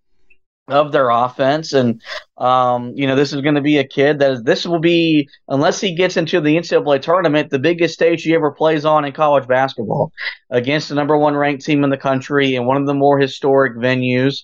of 0.68 0.90
their 0.92 1.10
offense. 1.10 1.72
And, 1.72 2.02
um, 2.38 2.92
you 2.96 3.06
know, 3.06 3.14
this 3.14 3.32
is 3.32 3.40
going 3.40 3.54
to 3.54 3.60
be 3.60 3.78
a 3.78 3.86
kid 3.86 4.18
that 4.18 4.44
this 4.44 4.66
will 4.66 4.80
be, 4.80 5.28
unless 5.48 5.80
he 5.80 5.94
gets 5.94 6.16
into 6.16 6.40
the 6.40 6.56
NCAA 6.56 7.00
tournament, 7.02 7.50
the 7.50 7.58
biggest 7.58 7.94
stage 7.94 8.22
he 8.22 8.34
ever 8.34 8.50
plays 8.50 8.84
on 8.84 9.04
in 9.04 9.12
college 9.12 9.46
basketball 9.46 10.12
against 10.50 10.88
the 10.88 10.94
number 10.94 11.16
one 11.16 11.36
ranked 11.36 11.64
team 11.64 11.84
in 11.84 11.90
the 11.90 11.96
country 11.96 12.56
and 12.56 12.66
one 12.66 12.76
of 12.76 12.86
the 12.86 12.94
more 12.94 13.18
historic 13.18 13.76
venues. 13.76 14.42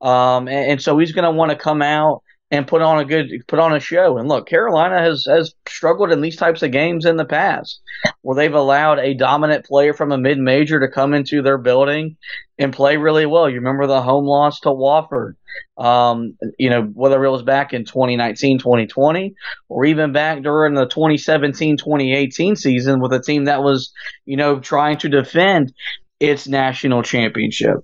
Um, 0.00 0.46
and, 0.48 0.72
and 0.72 0.82
so 0.82 0.98
he's 0.98 1.12
going 1.12 1.24
to 1.24 1.30
want 1.30 1.50
to 1.50 1.56
come 1.56 1.82
out 1.82 2.22
and 2.52 2.66
put 2.68 2.82
on 2.82 2.98
a 2.98 3.04
good 3.06 3.30
put 3.48 3.58
on 3.58 3.74
a 3.74 3.80
show. 3.80 4.18
And 4.18 4.28
look, 4.28 4.46
Carolina 4.46 5.00
has 5.00 5.24
has 5.26 5.54
struggled 5.66 6.12
in 6.12 6.20
these 6.20 6.36
types 6.36 6.62
of 6.62 6.70
games 6.70 7.06
in 7.06 7.16
the 7.16 7.24
past, 7.24 7.80
where 8.20 8.36
they've 8.36 8.54
allowed 8.54 8.98
a 8.98 9.14
dominant 9.14 9.64
player 9.64 9.94
from 9.94 10.12
a 10.12 10.18
mid 10.18 10.38
major 10.38 10.78
to 10.78 10.92
come 10.92 11.14
into 11.14 11.40
their 11.40 11.56
building 11.56 12.18
and 12.58 12.72
play 12.72 12.98
really 12.98 13.24
well. 13.24 13.48
You 13.48 13.56
remember 13.56 13.86
the 13.86 14.02
home 14.02 14.26
loss 14.26 14.60
to 14.60 14.68
Wofford, 14.68 15.36
um, 15.78 16.36
you 16.58 16.68
know, 16.68 16.82
whether 16.82 17.24
it 17.24 17.30
was 17.30 17.42
back 17.42 17.72
in 17.72 17.86
2019, 17.86 18.58
2020, 18.58 19.34
or 19.70 19.86
even 19.86 20.12
back 20.12 20.42
during 20.42 20.74
the 20.74 20.86
2017, 20.86 21.78
2018 21.78 22.54
season 22.54 23.00
with 23.00 23.14
a 23.14 23.22
team 23.22 23.46
that 23.46 23.62
was, 23.62 23.92
you 24.26 24.36
know, 24.36 24.60
trying 24.60 24.98
to 24.98 25.08
defend 25.08 25.72
its 26.20 26.46
national 26.46 27.02
championship 27.02 27.78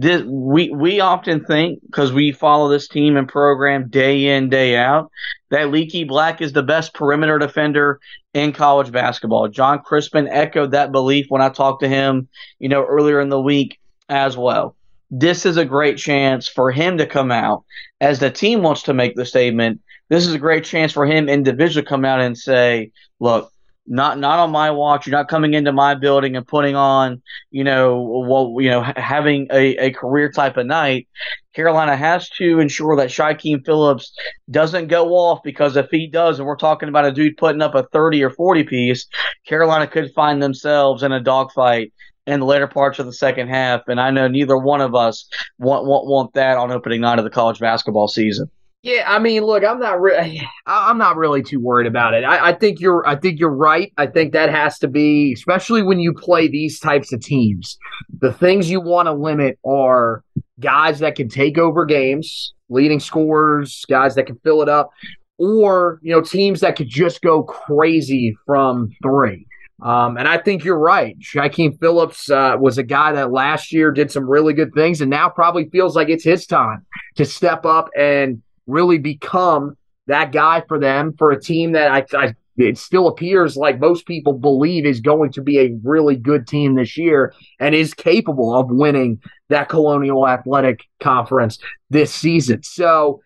this, 0.00 0.22
we 0.22 0.70
we 0.70 1.00
often 1.00 1.44
think 1.44 1.80
because 1.84 2.12
we 2.12 2.30
follow 2.30 2.68
this 2.68 2.86
team 2.86 3.16
and 3.16 3.28
program 3.28 3.88
day 3.88 4.26
in 4.36 4.48
day 4.48 4.76
out 4.76 5.10
that 5.50 5.72
Leaky 5.72 6.04
Black 6.04 6.40
is 6.40 6.52
the 6.52 6.62
best 6.62 6.94
perimeter 6.94 7.36
defender 7.36 7.98
in 8.32 8.52
college 8.52 8.92
basketball. 8.92 9.48
John 9.48 9.80
Crispin 9.80 10.28
echoed 10.28 10.70
that 10.70 10.92
belief 10.92 11.26
when 11.30 11.42
I 11.42 11.48
talked 11.48 11.82
to 11.82 11.88
him, 11.88 12.28
you 12.60 12.68
know, 12.68 12.84
earlier 12.84 13.20
in 13.20 13.28
the 13.28 13.40
week 13.40 13.80
as 14.08 14.36
well. 14.36 14.76
This 15.10 15.44
is 15.44 15.56
a 15.56 15.64
great 15.64 15.98
chance 15.98 16.46
for 16.46 16.70
him 16.70 16.98
to 16.98 17.06
come 17.06 17.32
out 17.32 17.64
as 18.00 18.20
the 18.20 18.30
team 18.30 18.62
wants 18.62 18.84
to 18.84 18.94
make 18.94 19.16
the 19.16 19.26
statement. 19.26 19.80
This 20.10 20.28
is 20.28 20.32
a 20.32 20.38
great 20.38 20.62
chance 20.62 20.92
for 20.92 21.06
him 21.06 21.28
individually 21.28 21.82
to 21.82 21.88
come 21.88 22.04
out 22.04 22.20
and 22.20 22.38
say, 22.38 22.92
"Look, 23.18 23.50
not 23.88 24.18
not 24.18 24.38
on 24.38 24.50
my 24.50 24.70
watch. 24.70 25.06
You're 25.06 25.16
not 25.16 25.28
coming 25.28 25.54
into 25.54 25.72
my 25.72 25.94
building 25.94 26.36
and 26.36 26.46
putting 26.46 26.76
on, 26.76 27.22
you 27.50 27.64
know, 27.64 28.00
what 28.00 28.62
you 28.62 28.70
know, 28.70 28.82
having 28.82 29.48
a, 29.50 29.76
a 29.86 29.90
career 29.92 30.30
type 30.30 30.56
of 30.56 30.66
night. 30.66 31.08
Carolina 31.54 31.96
has 31.96 32.28
to 32.30 32.60
ensure 32.60 32.96
that 32.96 33.08
Shykeim 33.08 33.64
Phillips 33.64 34.14
doesn't 34.50 34.88
go 34.88 35.08
off 35.14 35.40
because 35.42 35.76
if 35.76 35.90
he 35.90 36.06
does, 36.06 36.38
and 36.38 36.46
we're 36.46 36.56
talking 36.56 36.88
about 36.88 37.06
a 37.06 37.12
dude 37.12 37.36
putting 37.36 37.62
up 37.62 37.74
a 37.74 37.84
30 37.92 38.22
or 38.22 38.30
40 38.30 38.64
piece, 38.64 39.06
Carolina 39.46 39.86
could 39.86 40.12
find 40.14 40.42
themselves 40.42 41.02
in 41.02 41.10
a 41.10 41.20
dogfight 41.20 41.92
in 42.26 42.40
the 42.40 42.46
later 42.46 42.68
parts 42.68 42.98
of 42.98 43.06
the 43.06 43.12
second 43.12 43.48
half. 43.48 43.80
And 43.88 43.98
I 44.00 44.10
know 44.10 44.28
neither 44.28 44.56
one 44.56 44.82
of 44.82 44.94
us 44.94 45.28
want 45.58 45.86
want, 45.86 46.06
want 46.06 46.34
that 46.34 46.58
on 46.58 46.70
opening 46.70 47.00
night 47.00 47.18
of 47.18 47.24
the 47.24 47.30
college 47.30 47.58
basketball 47.58 48.08
season. 48.08 48.50
Yeah, 48.88 49.04
I 49.06 49.18
mean, 49.18 49.44
look, 49.44 49.64
I'm 49.64 49.78
not 49.78 50.00
really, 50.00 50.40
I'm 50.66 50.96
not 50.96 51.18
really 51.18 51.42
too 51.42 51.60
worried 51.60 51.86
about 51.86 52.14
it. 52.14 52.24
I, 52.24 52.48
I, 52.48 52.52
think 52.54 52.80
you're, 52.80 53.06
I 53.06 53.16
think 53.16 53.38
you're 53.38 53.54
right. 53.54 53.92
I 53.98 54.06
think 54.06 54.32
that 54.32 54.48
has 54.48 54.78
to 54.78 54.88
be, 54.88 55.34
especially 55.34 55.82
when 55.82 56.00
you 56.00 56.14
play 56.14 56.48
these 56.48 56.80
types 56.80 57.12
of 57.12 57.20
teams. 57.20 57.76
The 58.20 58.32
things 58.32 58.70
you 58.70 58.80
want 58.80 59.04
to 59.04 59.12
limit 59.12 59.58
are 59.62 60.24
guys 60.58 61.00
that 61.00 61.16
can 61.16 61.28
take 61.28 61.58
over 61.58 61.84
games, 61.84 62.54
leading 62.70 62.98
scorers, 62.98 63.84
guys 63.90 64.14
that 64.14 64.24
can 64.24 64.38
fill 64.38 64.62
it 64.62 64.70
up, 64.70 64.88
or 65.36 66.00
you 66.02 66.10
know, 66.10 66.22
teams 66.22 66.60
that 66.60 66.74
could 66.74 66.88
just 66.88 67.20
go 67.20 67.42
crazy 67.42 68.34
from 68.46 68.88
three. 69.02 69.46
Um, 69.82 70.16
and 70.16 70.26
I 70.26 70.38
think 70.38 70.64
you're 70.64 70.78
right. 70.78 71.14
Shykeim 71.20 71.78
Phillips 71.78 72.30
uh, 72.30 72.56
was 72.58 72.78
a 72.78 72.82
guy 72.82 73.12
that 73.12 73.32
last 73.32 73.70
year 73.70 73.92
did 73.92 74.10
some 74.10 74.28
really 74.28 74.54
good 74.54 74.72
things, 74.72 75.02
and 75.02 75.10
now 75.10 75.28
probably 75.28 75.68
feels 75.68 75.94
like 75.94 76.08
it's 76.08 76.24
his 76.24 76.46
time 76.46 76.86
to 77.16 77.26
step 77.26 77.66
up 77.66 77.90
and 77.94 78.42
really 78.68 78.98
become 78.98 79.76
that 80.06 80.32
guy 80.32 80.62
for 80.68 80.78
them 80.78 81.14
for 81.18 81.32
a 81.32 81.40
team 81.40 81.72
that 81.72 81.90
I, 81.90 82.04
I 82.16 82.34
it 82.58 82.76
still 82.76 83.06
appears 83.06 83.56
like 83.56 83.78
most 83.78 84.06
people 84.06 84.32
believe 84.32 84.84
is 84.84 85.00
going 85.00 85.30
to 85.32 85.42
be 85.42 85.58
a 85.60 85.76
really 85.84 86.16
good 86.16 86.46
team 86.46 86.74
this 86.74 86.98
year 86.98 87.32
and 87.60 87.74
is 87.74 87.94
capable 87.94 88.54
of 88.54 88.66
winning 88.68 89.20
that 89.48 89.68
Colonial 89.68 90.26
Athletic 90.26 90.80
Conference 91.00 91.58
this 91.88 92.12
season. 92.12 92.62
So, 92.64 93.20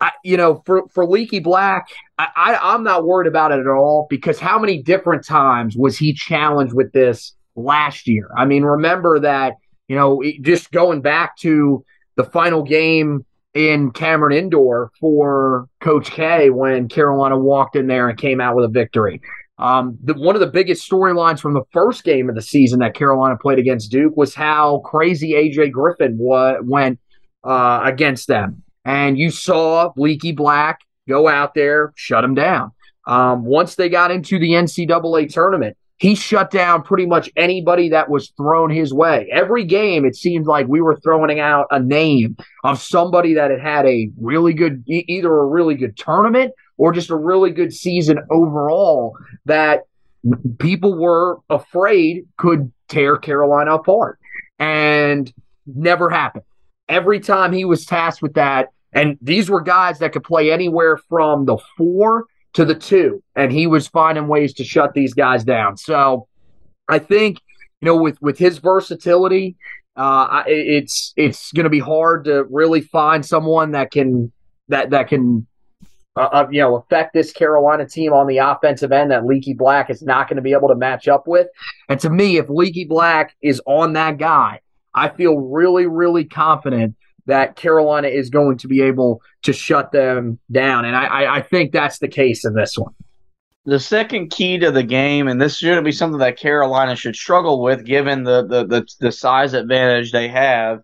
I, 0.00 0.12
you 0.22 0.36
know, 0.36 0.62
for 0.64 0.86
for 0.94 1.04
Leaky 1.04 1.40
Black, 1.40 1.88
I, 2.16 2.28
I, 2.36 2.74
I'm 2.74 2.84
not 2.84 3.04
worried 3.04 3.26
about 3.26 3.50
it 3.50 3.58
at 3.58 3.66
all 3.66 4.06
because 4.08 4.38
how 4.38 4.58
many 4.58 4.80
different 4.80 5.26
times 5.26 5.76
was 5.76 5.98
he 5.98 6.14
challenged 6.14 6.74
with 6.74 6.92
this 6.92 7.34
last 7.56 8.06
year? 8.06 8.30
I 8.36 8.44
mean, 8.44 8.62
remember 8.62 9.18
that 9.18 9.54
you 9.88 9.96
know 9.96 10.22
just 10.42 10.70
going 10.70 11.00
back 11.00 11.36
to 11.38 11.84
the 12.14 12.24
final 12.24 12.62
game 12.62 13.24
in 13.58 13.90
Cameron 13.90 14.36
Indoor 14.36 14.92
for 15.00 15.68
Coach 15.80 16.12
K 16.12 16.48
when 16.48 16.86
Carolina 16.88 17.36
walked 17.36 17.74
in 17.74 17.88
there 17.88 18.08
and 18.08 18.16
came 18.16 18.40
out 18.40 18.54
with 18.54 18.64
a 18.64 18.68
victory. 18.68 19.20
Um, 19.58 19.98
the, 20.04 20.14
one 20.14 20.36
of 20.36 20.40
the 20.40 20.46
biggest 20.46 20.88
storylines 20.88 21.40
from 21.40 21.54
the 21.54 21.64
first 21.72 22.04
game 22.04 22.28
of 22.28 22.36
the 22.36 22.42
season 22.42 22.78
that 22.78 22.94
Carolina 22.94 23.36
played 23.36 23.58
against 23.58 23.90
Duke 23.90 24.16
was 24.16 24.32
how 24.32 24.78
crazy 24.84 25.32
AJ 25.32 25.72
Griffin 25.72 26.16
wa- 26.16 26.58
went 26.62 27.00
uh, 27.42 27.80
against 27.82 28.28
them. 28.28 28.62
And 28.84 29.18
you 29.18 29.32
saw 29.32 29.92
Leaky 29.96 30.30
Black 30.30 30.78
go 31.08 31.26
out 31.26 31.54
there, 31.54 31.92
shut 31.96 32.22
him 32.22 32.36
down. 32.36 32.70
Um, 33.08 33.44
once 33.44 33.74
they 33.74 33.88
got 33.88 34.12
into 34.12 34.38
the 34.38 34.50
NCAA 34.50 35.32
tournament, 35.32 35.76
he 35.98 36.14
shut 36.14 36.50
down 36.50 36.82
pretty 36.82 37.06
much 37.06 37.30
anybody 37.36 37.88
that 37.90 38.08
was 38.08 38.30
thrown 38.36 38.70
his 38.70 38.94
way. 38.94 39.28
Every 39.32 39.64
game, 39.64 40.04
it 40.04 40.14
seemed 40.14 40.46
like 40.46 40.66
we 40.68 40.80
were 40.80 40.98
throwing 41.00 41.40
out 41.40 41.66
a 41.70 41.80
name 41.80 42.36
of 42.64 42.80
somebody 42.80 43.34
that 43.34 43.50
had 43.50 43.60
had 43.60 43.86
a 43.86 44.08
really 44.20 44.54
good, 44.54 44.84
either 44.86 45.36
a 45.36 45.46
really 45.46 45.74
good 45.74 45.96
tournament 45.96 46.52
or 46.76 46.92
just 46.92 47.10
a 47.10 47.16
really 47.16 47.50
good 47.50 47.72
season 47.72 48.18
overall 48.30 49.16
that 49.46 49.82
people 50.58 50.96
were 50.96 51.38
afraid 51.50 52.26
could 52.36 52.72
tear 52.88 53.16
Carolina 53.16 53.74
apart. 53.74 54.18
And 54.60 55.32
never 55.66 56.08
happened. 56.10 56.44
Every 56.88 57.20
time 57.20 57.52
he 57.52 57.64
was 57.64 57.84
tasked 57.84 58.22
with 58.22 58.34
that, 58.34 58.68
and 58.92 59.18
these 59.20 59.50
were 59.50 59.60
guys 59.60 59.98
that 59.98 60.12
could 60.12 60.24
play 60.24 60.50
anywhere 60.50 60.96
from 61.08 61.44
the 61.44 61.58
four 61.76 62.24
to 62.58 62.64
the 62.64 62.74
two, 62.74 63.22
and 63.36 63.52
he 63.52 63.68
was 63.68 63.86
finding 63.86 64.26
ways 64.26 64.52
to 64.54 64.64
shut 64.64 64.92
these 64.92 65.14
guys 65.14 65.44
down. 65.44 65.76
So 65.76 66.26
I 66.88 66.98
think 66.98 67.38
you 67.80 67.86
know 67.86 67.96
with 67.96 68.20
with 68.20 68.36
his 68.36 68.58
versatility, 68.58 69.54
uh, 69.94 70.42
it's 70.48 71.12
it's 71.16 71.52
going 71.52 71.64
to 71.64 71.70
be 71.70 71.78
hard 71.78 72.24
to 72.24 72.42
really 72.50 72.80
find 72.80 73.24
someone 73.24 73.70
that 73.72 73.92
can 73.92 74.32
that 74.66 74.90
that 74.90 75.06
can 75.06 75.46
uh, 76.16 76.22
uh, 76.32 76.48
you 76.50 76.60
know 76.60 76.74
affect 76.74 77.14
this 77.14 77.30
Carolina 77.30 77.86
team 77.86 78.12
on 78.12 78.26
the 78.26 78.38
offensive 78.38 78.90
end 78.90 79.12
that 79.12 79.24
Leaky 79.24 79.54
Black 79.54 79.88
is 79.88 80.02
not 80.02 80.28
going 80.28 80.34
to 80.38 80.42
be 80.42 80.52
able 80.52 80.66
to 80.66 80.74
match 80.74 81.06
up 81.06 81.28
with. 81.28 81.46
And 81.88 82.00
to 82.00 82.10
me, 82.10 82.38
if 82.38 82.48
Leaky 82.48 82.86
Black 82.86 83.36
is 83.40 83.62
on 83.66 83.92
that 83.92 84.18
guy, 84.18 84.62
I 84.92 85.10
feel 85.10 85.36
really 85.38 85.86
really 85.86 86.24
confident 86.24 86.96
that 87.28 87.56
Carolina 87.56 88.08
is 88.08 88.30
going 88.30 88.58
to 88.58 88.66
be 88.66 88.80
able 88.80 89.22
to 89.42 89.52
shut 89.52 89.92
them 89.92 90.38
down. 90.50 90.86
And 90.86 90.96
I, 90.96 91.36
I, 91.36 91.42
think 91.42 91.72
that's 91.72 91.98
the 91.98 92.08
case 92.08 92.44
in 92.44 92.54
this 92.54 92.76
one. 92.76 92.94
The 93.66 93.78
second 93.78 94.30
key 94.30 94.58
to 94.58 94.70
the 94.70 94.82
game, 94.82 95.28
and 95.28 95.40
this 95.40 95.58
shouldn't 95.58 95.84
be 95.84 95.92
something 95.92 96.20
that 96.20 96.38
Carolina 96.38 96.96
should 96.96 97.14
struggle 97.14 97.62
with 97.62 97.84
given 97.84 98.24
the, 98.24 98.46
the, 98.46 98.66
the, 98.66 98.86
the 98.98 99.12
size 99.12 99.52
advantage 99.52 100.10
they 100.10 100.26
have, 100.28 100.82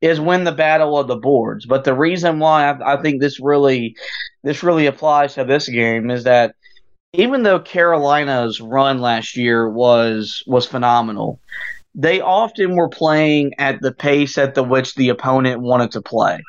is 0.00 0.20
win 0.20 0.42
the 0.42 0.52
battle 0.52 0.98
of 0.98 1.06
the 1.06 1.16
boards. 1.16 1.64
But 1.64 1.84
the 1.84 1.94
reason 1.94 2.40
why 2.40 2.70
I, 2.70 2.94
I 2.94 3.02
think 3.02 3.20
this 3.20 3.38
really 3.40 3.96
this 4.42 4.64
really 4.64 4.86
applies 4.86 5.34
to 5.34 5.44
this 5.44 5.68
game 5.68 6.10
is 6.10 6.24
that 6.24 6.56
even 7.12 7.44
though 7.44 7.60
Carolina's 7.60 8.60
run 8.60 9.00
last 9.00 9.36
year 9.36 9.68
was 9.68 10.42
was 10.46 10.66
phenomenal, 10.66 11.40
they 11.94 12.20
often 12.20 12.76
were 12.76 12.88
playing 12.88 13.52
at 13.58 13.80
the 13.80 13.92
pace 13.92 14.38
at 14.38 14.54
the 14.54 14.62
which 14.62 14.94
the 14.94 15.08
opponent 15.08 15.60
wanted 15.60 15.92
to 15.92 16.02
play. 16.02 16.42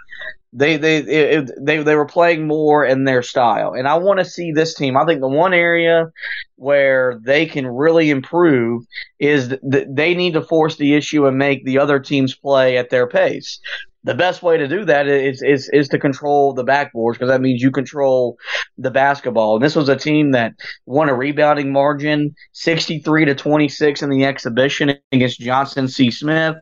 They 0.52 0.78
they 0.78 0.97
it, 0.97 1.52
they 1.62 1.84
they 1.84 1.95
were 1.95 2.08
playing 2.08 2.47
more 2.47 2.84
in 2.84 3.04
their 3.04 3.21
style, 3.21 3.73
and 3.73 3.88
I 3.88 3.97
want 3.99 4.19
to 4.19 4.25
see 4.25 4.52
this 4.52 4.73
team. 4.73 4.97
I 4.97 5.06
think 5.06 5.21
the 5.21 5.28
one 5.28 5.54
area 5.54 6.08
where 6.56 7.19
they 7.23 7.45
can 7.45 7.67
really 7.67 8.10
improve 8.10 8.84
is 9.19 9.49
that 9.49 9.86
they 9.89 10.15
need 10.15 10.34
to 10.34 10.41
force 10.41 10.75
the 10.78 10.95
issue 10.95 11.28
and 11.28 11.38
make 11.38 11.65
the 11.65 11.78
other 11.78 11.99
teams 11.99 12.36
play 12.36 12.78
at 12.78 12.89
their 12.89 13.08
pace 13.08 13.60
the 14.04 14.16
best 14.16 14.42
way 14.42 14.58
to 14.58 14.68
do 14.68 14.86
that 14.86 15.08
is 15.08 15.42
is 15.42 15.70
is 15.74 15.90
to 15.90 16.00
control 16.00 16.54
the 16.54 16.64
backboards 16.64 17.14
because 17.14 17.30
that 17.30 17.42
means 17.42 17.62
you 17.62 17.72
control 17.72 18.38
the 18.78 18.92
basketball. 18.92 19.56
And 19.56 19.64
this 19.64 19.76
was 19.76 19.90
a 19.90 19.96
team 19.96 20.32
that 20.32 20.54
won 20.86 21.10
a 21.10 21.14
rebounding 21.14 21.72
margin, 21.72 22.34
sixty 22.54 23.00
three 23.00 23.26
to 23.26 23.36
twenty 23.36 23.68
six 23.68 24.02
in 24.02 24.10
the 24.10 24.26
exhibition 24.26 24.94
against 25.12 25.40
Johnson 25.40 25.88
C. 25.88 26.12
Smith. 26.12 26.56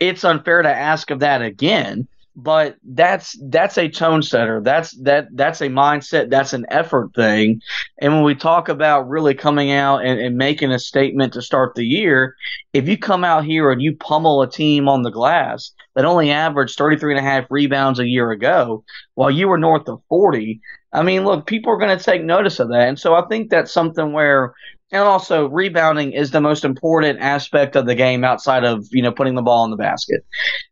It's 0.00 0.24
unfair 0.24 0.62
to 0.62 0.70
ask 0.70 1.10
of 1.10 1.20
that 1.20 1.42
again 1.42 2.08
but 2.34 2.76
that's 2.82 3.38
that's 3.50 3.76
a 3.76 3.88
tone 3.88 4.22
setter. 4.22 4.60
That's 4.62 4.92
that 5.02 5.28
that's 5.34 5.60
a 5.60 5.68
mindset. 5.68 6.30
That's 6.30 6.52
an 6.52 6.66
effort 6.70 7.14
thing. 7.14 7.60
And 8.00 8.14
when 8.14 8.22
we 8.24 8.34
talk 8.34 8.68
about 8.68 9.08
really 9.08 9.34
coming 9.34 9.70
out 9.70 9.98
and, 10.04 10.18
and 10.18 10.36
making 10.36 10.72
a 10.72 10.78
statement 10.78 11.34
to 11.34 11.42
start 11.42 11.74
the 11.74 11.84
year, 11.84 12.34
if 12.72 12.88
you 12.88 12.96
come 12.96 13.24
out 13.24 13.44
here 13.44 13.70
and 13.70 13.82
you 13.82 13.96
pummel 13.96 14.42
a 14.42 14.50
team 14.50 14.88
on 14.88 15.02
the 15.02 15.10
glass 15.10 15.72
that 15.94 16.04
only 16.04 16.30
averaged 16.30 16.78
33 16.78 17.16
and 17.16 17.26
a 17.26 17.30
half 17.30 17.44
rebounds 17.50 17.98
a 17.98 18.08
year 18.08 18.30
ago, 18.30 18.84
while 19.14 19.30
you 19.30 19.48
were 19.48 19.58
north 19.58 19.88
of 19.88 20.00
40, 20.08 20.60
I 20.92 21.02
mean, 21.02 21.24
look, 21.24 21.46
people 21.46 21.72
are 21.72 21.78
going 21.78 21.96
to 21.96 22.02
take 22.02 22.22
notice 22.22 22.60
of 22.60 22.68
that. 22.68 22.88
And 22.88 22.98
so 22.98 23.14
I 23.14 23.26
think 23.28 23.50
that's 23.50 23.72
something 23.72 24.12
where 24.12 24.54
and 24.92 25.02
also 25.02 25.48
rebounding 25.48 26.12
is 26.12 26.30
the 26.30 26.40
most 26.40 26.64
important 26.64 27.18
aspect 27.18 27.76
of 27.76 27.86
the 27.86 27.94
game 27.94 28.24
outside 28.24 28.62
of 28.62 28.86
you 28.90 29.02
know 29.02 29.10
putting 29.10 29.34
the 29.34 29.42
ball 29.42 29.64
in 29.64 29.70
the 29.70 29.76
basket. 29.76 30.24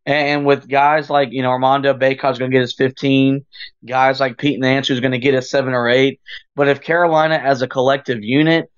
And 0.04 0.44
with 0.44 0.68
guys 0.68 1.10
like 1.10 1.30
you 1.32 1.42
know 1.42 1.48
Armando 1.48 1.94
Bacot's 1.94 2.38
going 2.38 2.50
to 2.50 2.54
get 2.54 2.60
his 2.60 2.74
15, 2.74 3.44
guys 3.86 4.20
like 4.20 4.38
Pete 4.38 4.60
Nance 4.60 4.86
who's 4.86 5.00
going 5.00 5.12
to 5.12 5.18
get 5.18 5.34
his 5.34 5.50
seven 5.50 5.72
or 5.72 5.88
eight. 5.88 6.20
But 6.54 6.68
if 6.68 6.82
Carolina 6.82 7.36
as 7.36 7.62
a 7.62 7.68
collective 7.68 8.22
unit 8.22 8.70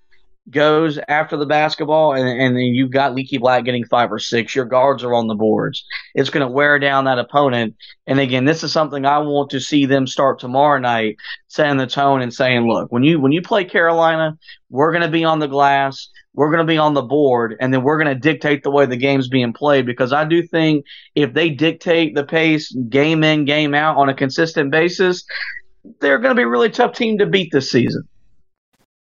goes 0.49 0.99
after 1.07 1.37
the 1.37 1.45
basketball 1.45 2.13
and, 2.13 2.27
and 2.27 2.55
then 2.55 2.63
you've 2.63 2.91
got 2.91 3.15
Leaky 3.15 3.37
Black 3.37 3.63
getting 3.63 3.85
five 3.85 4.11
or 4.11 4.19
six, 4.19 4.53
your 4.53 4.65
guards 4.65 5.03
are 5.03 5.13
on 5.13 5.27
the 5.27 5.35
boards. 5.35 5.85
It's 6.13 6.29
going 6.29 6.45
to 6.45 6.51
wear 6.51 6.79
down 6.79 7.05
that 7.05 7.19
opponent. 7.19 7.75
And 8.07 8.19
again, 8.19 8.45
this 8.45 8.63
is 8.63 8.71
something 8.71 9.05
I 9.05 9.19
want 9.19 9.51
to 9.51 9.59
see 9.59 9.85
them 9.85 10.05
start 10.05 10.39
tomorrow 10.39 10.79
night, 10.79 11.15
setting 11.47 11.77
the 11.77 11.87
tone 11.87 12.21
and 12.21 12.33
saying, 12.33 12.67
look, 12.67 12.91
when 12.91 13.03
you 13.03 13.19
when 13.19 13.31
you 13.31 13.41
play 13.41 13.63
Carolina, 13.63 14.37
we're 14.69 14.91
going 14.91 15.03
to 15.03 15.11
be 15.11 15.23
on 15.23 15.39
the 15.39 15.47
glass. 15.47 16.09
We're 16.35 16.49
going 16.49 16.65
to 16.65 16.71
be 16.71 16.79
on 16.79 16.95
the 16.95 17.03
board, 17.03 17.55
and 17.59 17.71
then 17.71 17.83
we're 17.83 18.03
going 18.03 18.13
to 18.13 18.19
dictate 18.19 18.63
the 18.63 18.71
way 18.71 18.87
the 18.87 18.97
game's 18.97 19.29
being 19.29 19.53
played. 19.53 19.85
Because 19.85 20.11
I 20.11 20.25
do 20.25 20.41
think 20.41 20.83
if 21.13 21.31
they 21.33 21.51
dictate 21.51 22.15
the 22.15 22.25
pace 22.25 22.75
game 22.89 23.23
in, 23.23 23.45
game 23.45 23.75
out 23.75 23.97
on 23.97 24.09
a 24.09 24.15
consistent 24.15 24.71
basis, 24.71 25.23
they're 25.99 26.17
going 26.17 26.35
to 26.35 26.39
be 26.39 26.43
a 26.43 26.47
really 26.47 26.71
tough 26.71 26.93
team 26.95 27.19
to 27.19 27.27
beat 27.27 27.51
this 27.51 27.69
season. 27.69 28.07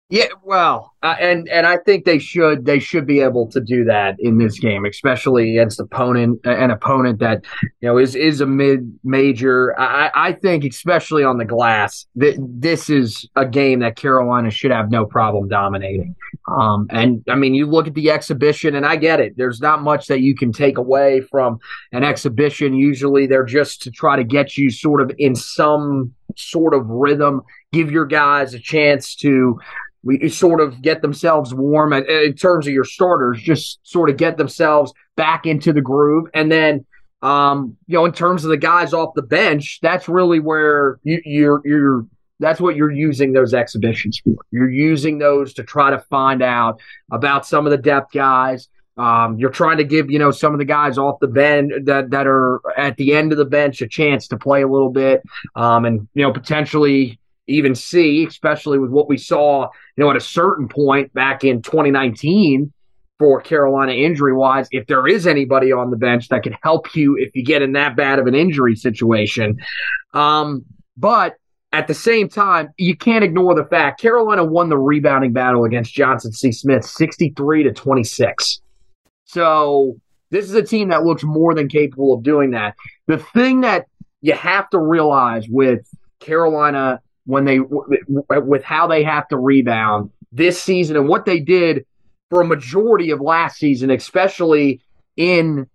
Yeah, 0.10 0.28
well, 0.42 0.94
uh, 1.04 1.16
and 1.20 1.50
and 1.50 1.68
I 1.68 1.80
think 1.86 2.06
they 2.06 2.18
should 2.18 2.64
they 2.64 2.80
should 2.80 3.06
be 3.06 3.20
able 3.20 3.46
to 3.52 3.60
do 3.60 3.84
that 3.86 4.16
in 4.20 4.38
this 4.38 4.58
game, 4.58 4.86
especially 4.86 5.52
against 5.52 5.82
opponent 5.82 6.40
an 6.46 6.72
opponent 6.72 7.20
that 7.20 7.44
you 7.82 7.90
know 7.90 7.98
is 7.98 8.16
is 8.16 8.40
a 8.40 8.46
mid 8.46 8.98
major. 9.04 9.78
I, 9.78 10.10
I 10.16 10.32
think 10.32 10.64
especially 10.64 11.26
on 11.26 11.40
the 11.40 11.44
glass, 11.44 12.06
that 12.16 12.38
this 12.40 12.90
is 12.90 13.28
a 13.36 13.46
game 13.46 13.80
that 13.82 13.98
Carolina 13.98 14.50
should 14.50 14.72
have 14.72 14.90
no 14.90 15.06
problem 15.06 15.50
dominating. 15.50 16.16
Um, 16.48 16.88
and 16.90 17.22
I 17.28 17.36
mean, 17.36 17.54
you 17.54 17.66
look 17.66 17.88
at 17.88 17.94
the 17.94 18.10
exhibition, 18.10 18.76
and 18.76 18.86
I 18.86 18.96
get 18.96 19.20
it. 19.20 19.34
There's 19.36 19.60
not 19.60 19.82
much 19.82 20.08
that 20.08 20.22
you 20.22 20.36
can 20.36 20.54
take 20.54 20.78
away 20.78 21.20
from 21.20 21.60
an 21.92 22.06
exhibition. 22.06 22.74
Usually, 22.74 23.28
they're 23.28 23.44
just 23.44 23.82
to 23.82 23.92
try 23.92 24.16
to 24.16 24.24
get 24.24 24.56
you 24.56 24.72
sort 24.72 25.02
of 25.02 25.12
in 25.18 25.36
some 25.36 26.14
sort 26.38 26.74
of 26.74 26.88
rhythm, 26.88 27.42
give 27.74 27.92
your 27.92 28.06
guys 28.06 28.54
a 28.54 28.60
chance 28.60 29.16
to 29.16 29.60
we 30.04 30.30
sort 30.30 30.62
of 30.62 30.82
get 30.82 31.02
themselves 31.02 31.54
warm 31.54 31.92
and, 31.92 32.06
in 32.08 32.34
terms 32.34 32.68
of 32.68 32.74
your 32.74 32.86
starters, 32.86 33.42
just 33.42 33.80
sort 33.84 34.10
of 34.10 34.18
get 34.18 34.38
themselves 34.38 34.94
back 35.16 35.46
into 35.46 35.74
the 35.74 35.82
groove. 35.82 36.30
And 36.34 36.52
then, 36.52 36.86
um, 37.22 37.76
you 37.88 37.98
know, 37.98 38.06
in 38.06 38.12
terms 38.14 38.44
of 38.46 38.50
the 38.50 38.58
guys 38.58 38.94
off 38.94 39.16
the 39.16 39.22
bench, 39.22 39.80
that's 39.82 40.08
really 40.08 40.40
where 40.40 41.00
you, 41.04 41.20
you're, 41.26 41.62
you're, 41.66 42.06
that's 42.40 42.62
what 42.62 42.76
you're 42.76 42.92
using 42.92 43.34
those 43.34 43.54
exhibitions 43.54 44.22
for. 44.24 44.36
You're 44.52 44.70
using 44.70 45.18
those 45.18 45.54
to 45.56 45.64
try 45.64 45.90
to 45.90 46.00
find 46.10 46.44
out 46.44 46.80
about 47.12 47.46
some 47.46 47.66
of 47.66 47.72
the 47.72 47.78
depth 47.78 48.14
guys. 48.14 48.70
Um, 48.96 49.38
you're 49.38 49.50
trying 49.50 49.78
to 49.78 49.84
give, 49.84 50.10
you 50.10 50.20
know, 50.20 50.32
some 50.32 50.54
of 50.54 50.60
the 50.60 50.66
guys 50.66 50.98
off 50.98 51.20
the 51.20 51.28
bench 51.28 51.72
that, 51.86 52.12
that 52.12 52.28
are 52.28 52.62
at 52.78 52.98
the 52.98 53.14
end 53.14 53.32
of 53.32 53.38
the 53.38 53.46
bench 53.46 53.82
a 53.82 53.88
chance 53.88 54.28
to 54.30 54.38
play 54.38 54.62
a 54.62 54.68
little 54.68 54.92
bit. 54.92 55.22
Um, 55.56 55.86
and, 55.86 56.08
you 56.14 56.24
know, 56.24 56.32
potentially, 56.32 57.20
even 57.48 57.76
see, 57.76 58.26
especially 58.26 58.78
with 58.78 58.92
what 58.92 59.10
we 59.10 59.18
saw, 59.18 59.70
you 59.96 60.04
know, 60.04 60.10
at 60.10 60.18
a 60.18 60.22
certain 60.22 60.68
point 60.68 61.14
back 61.14 61.44
in 61.44 61.62
2019 61.62 62.72
for 63.20 63.42
Carolina 63.42 63.94
injury 63.94 64.34
wise, 64.34 64.68
if 64.72 64.86
there 64.88 65.08
is 65.08 65.26
anybody 65.26 65.72
on 65.72 65.90
the 65.90 65.98
bench 65.98 66.28
that 66.30 66.44
can 66.44 66.56
help 66.62 66.96
you 66.96 67.16
if 67.18 67.36
you 67.36 67.44
get 67.44 67.62
in 67.62 67.72
that 67.72 67.96
bad 67.96 68.20
of 68.20 68.28
an 68.28 68.36
injury 68.36 68.76
situation. 68.76 69.58
Um, 70.14 70.66
but 70.98 71.36
at 71.74 71.88
the 71.88 71.94
same 71.94 72.30
time, 72.30 72.70
you 72.78 72.96
can't 72.96 73.24
ignore 73.24 73.56
the 73.56 73.66
fact 73.66 74.00
Carolina 74.00 74.44
won 74.44 74.70
the 74.70 74.78
rebounding 74.78 75.34
battle 75.34 75.64
against 75.64 75.94
Johnson 75.94 76.32
C. 76.32 76.52
Smith 76.52 76.86
63 76.86 77.64
to 77.64 77.74
26. 77.74 78.62
So 79.26 79.98
this 80.30 80.46
is 80.46 80.54
a 80.54 80.64
team 80.64 80.90
that 80.90 81.04
looks 81.04 81.24
more 81.24 81.54
than 81.54 81.68
capable 81.68 82.14
of 82.14 82.24
doing 82.24 82.52
that. 82.52 82.76
The 83.08 83.18
thing 83.18 83.62
that 83.62 83.88
you 84.22 84.34
have 84.34 84.70
to 84.72 84.80
realize 84.80 85.48
with 85.50 85.88
Carolina 86.20 87.02
when 87.28 87.44
they 87.44 87.60
with 87.60 88.64
how 88.64 88.88
they 88.88 89.04
have 89.04 89.28
to 89.28 89.38
rebound 89.38 90.10
this 90.32 90.62
season 90.62 90.96
and 90.96 91.08
what 91.08 91.26
they 91.26 91.40
did 91.40 91.86
for 92.30 92.42
a 92.42 92.46
majority 92.46 93.12
of 93.12 93.22
last 93.22 93.58
season, 93.58 93.92
especially 93.92 94.82
in 95.18 95.68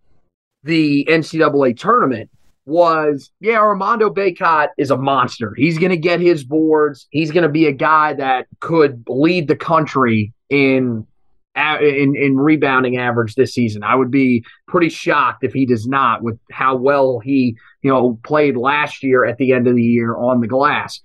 the 0.64 1.06
NCAA 1.10 1.78
tournament, 1.78 2.30
was 2.64 3.30
yeah, 3.40 3.58
Armando 3.58 4.08
Bacot 4.08 4.68
is 4.78 4.90
a 4.90 4.96
monster. 4.96 5.54
He's 5.54 5.78
going 5.78 5.90
to 5.90 5.96
get 5.98 6.20
his 6.20 6.42
boards. 6.42 7.06
He's 7.10 7.30
going 7.30 7.42
to 7.42 7.50
be 7.50 7.66
a 7.66 7.72
guy 7.72 8.14
that 8.14 8.46
could 8.60 9.04
lead 9.06 9.46
the 9.46 9.56
country 9.56 10.32
in 10.48 11.06
in 11.54 12.16
in 12.16 12.36
rebounding 12.38 12.96
average 12.96 13.34
this 13.34 13.52
season. 13.52 13.82
I 13.82 13.94
would 13.94 14.10
be 14.10 14.42
pretty 14.68 14.88
shocked 14.88 15.44
if 15.44 15.52
he 15.52 15.66
does 15.66 15.86
not 15.86 16.22
with 16.22 16.38
how 16.50 16.76
well 16.76 17.18
he, 17.18 17.58
you 17.82 17.90
know, 17.90 18.18
played 18.24 18.56
last 18.56 19.02
year 19.02 19.26
at 19.26 19.36
the 19.36 19.52
end 19.52 19.66
of 19.66 19.74
the 19.74 19.82
year 19.82 20.16
on 20.16 20.40
the 20.40 20.48
glass 20.48 20.98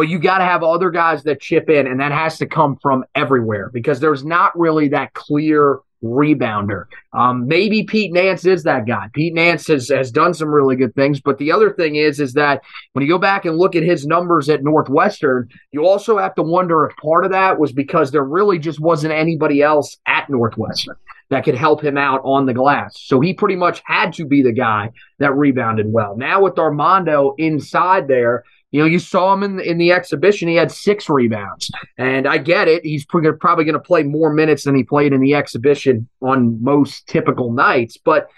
but 0.00 0.08
you 0.08 0.18
got 0.18 0.38
to 0.38 0.44
have 0.44 0.62
other 0.62 0.90
guys 0.90 1.24
that 1.24 1.42
chip 1.42 1.68
in, 1.68 1.86
and 1.86 2.00
that 2.00 2.10
has 2.10 2.38
to 2.38 2.46
come 2.46 2.78
from 2.80 3.04
everywhere 3.14 3.68
because 3.70 4.00
there's 4.00 4.24
not 4.24 4.58
really 4.58 4.88
that 4.88 5.12
clear 5.12 5.80
rebounder. 6.02 6.86
Um, 7.12 7.46
maybe 7.46 7.82
Pete 7.82 8.10
Nance 8.10 8.46
is 8.46 8.62
that 8.62 8.86
guy. 8.86 9.08
Pete 9.12 9.34
Nance 9.34 9.66
has, 9.66 9.90
has 9.90 10.10
done 10.10 10.32
some 10.32 10.48
really 10.48 10.74
good 10.74 10.94
things, 10.94 11.20
but 11.20 11.36
the 11.36 11.52
other 11.52 11.74
thing 11.74 11.96
is 11.96 12.18
is 12.18 12.32
that 12.32 12.62
when 12.94 13.04
you 13.04 13.12
go 13.12 13.18
back 13.18 13.44
and 13.44 13.58
look 13.58 13.76
at 13.76 13.82
his 13.82 14.06
numbers 14.06 14.48
at 14.48 14.64
Northwestern, 14.64 15.50
you 15.70 15.86
also 15.86 16.16
have 16.16 16.34
to 16.36 16.42
wonder 16.42 16.86
if 16.86 16.96
part 16.96 17.26
of 17.26 17.32
that 17.32 17.60
was 17.60 17.70
because 17.70 18.10
there 18.10 18.24
really 18.24 18.58
just 18.58 18.80
wasn't 18.80 19.12
anybody 19.12 19.60
else 19.60 19.98
at 20.06 20.30
Northwestern 20.30 20.96
that 21.28 21.44
could 21.44 21.56
help 21.56 21.84
him 21.84 21.98
out 21.98 22.22
on 22.24 22.46
the 22.46 22.54
glass. 22.54 22.98
So 22.98 23.20
he 23.20 23.34
pretty 23.34 23.56
much 23.56 23.82
had 23.84 24.14
to 24.14 24.24
be 24.24 24.42
the 24.42 24.52
guy 24.52 24.92
that 25.18 25.36
rebounded 25.36 25.92
well. 25.92 26.16
Now 26.16 26.40
with 26.40 26.58
Armando 26.58 27.34
inside 27.36 28.08
there, 28.08 28.44
you 28.70 28.80
know, 28.80 28.86
you 28.86 28.98
saw 28.98 29.32
him 29.32 29.42
in 29.42 29.56
the, 29.56 29.68
in 29.68 29.78
the 29.78 29.92
exhibition. 29.92 30.48
He 30.48 30.54
had 30.54 30.70
six 30.70 31.08
rebounds, 31.08 31.70
and 31.98 32.28
I 32.28 32.38
get 32.38 32.68
it. 32.68 32.84
He's 32.84 33.04
probably 33.04 33.64
going 33.64 33.72
to 33.72 33.80
play 33.80 34.04
more 34.04 34.32
minutes 34.32 34.64
than 34.64 34.76
he 34.76 34.84
played 34.84 35.12
in 35.12 35.20
the 35.20 35.34
exhibition 35.34 36.08
on 36.22 36.62
most 36.62 37.08
typical 37.08 37.52
nights. 37.52 37.96
But 37.96 38.28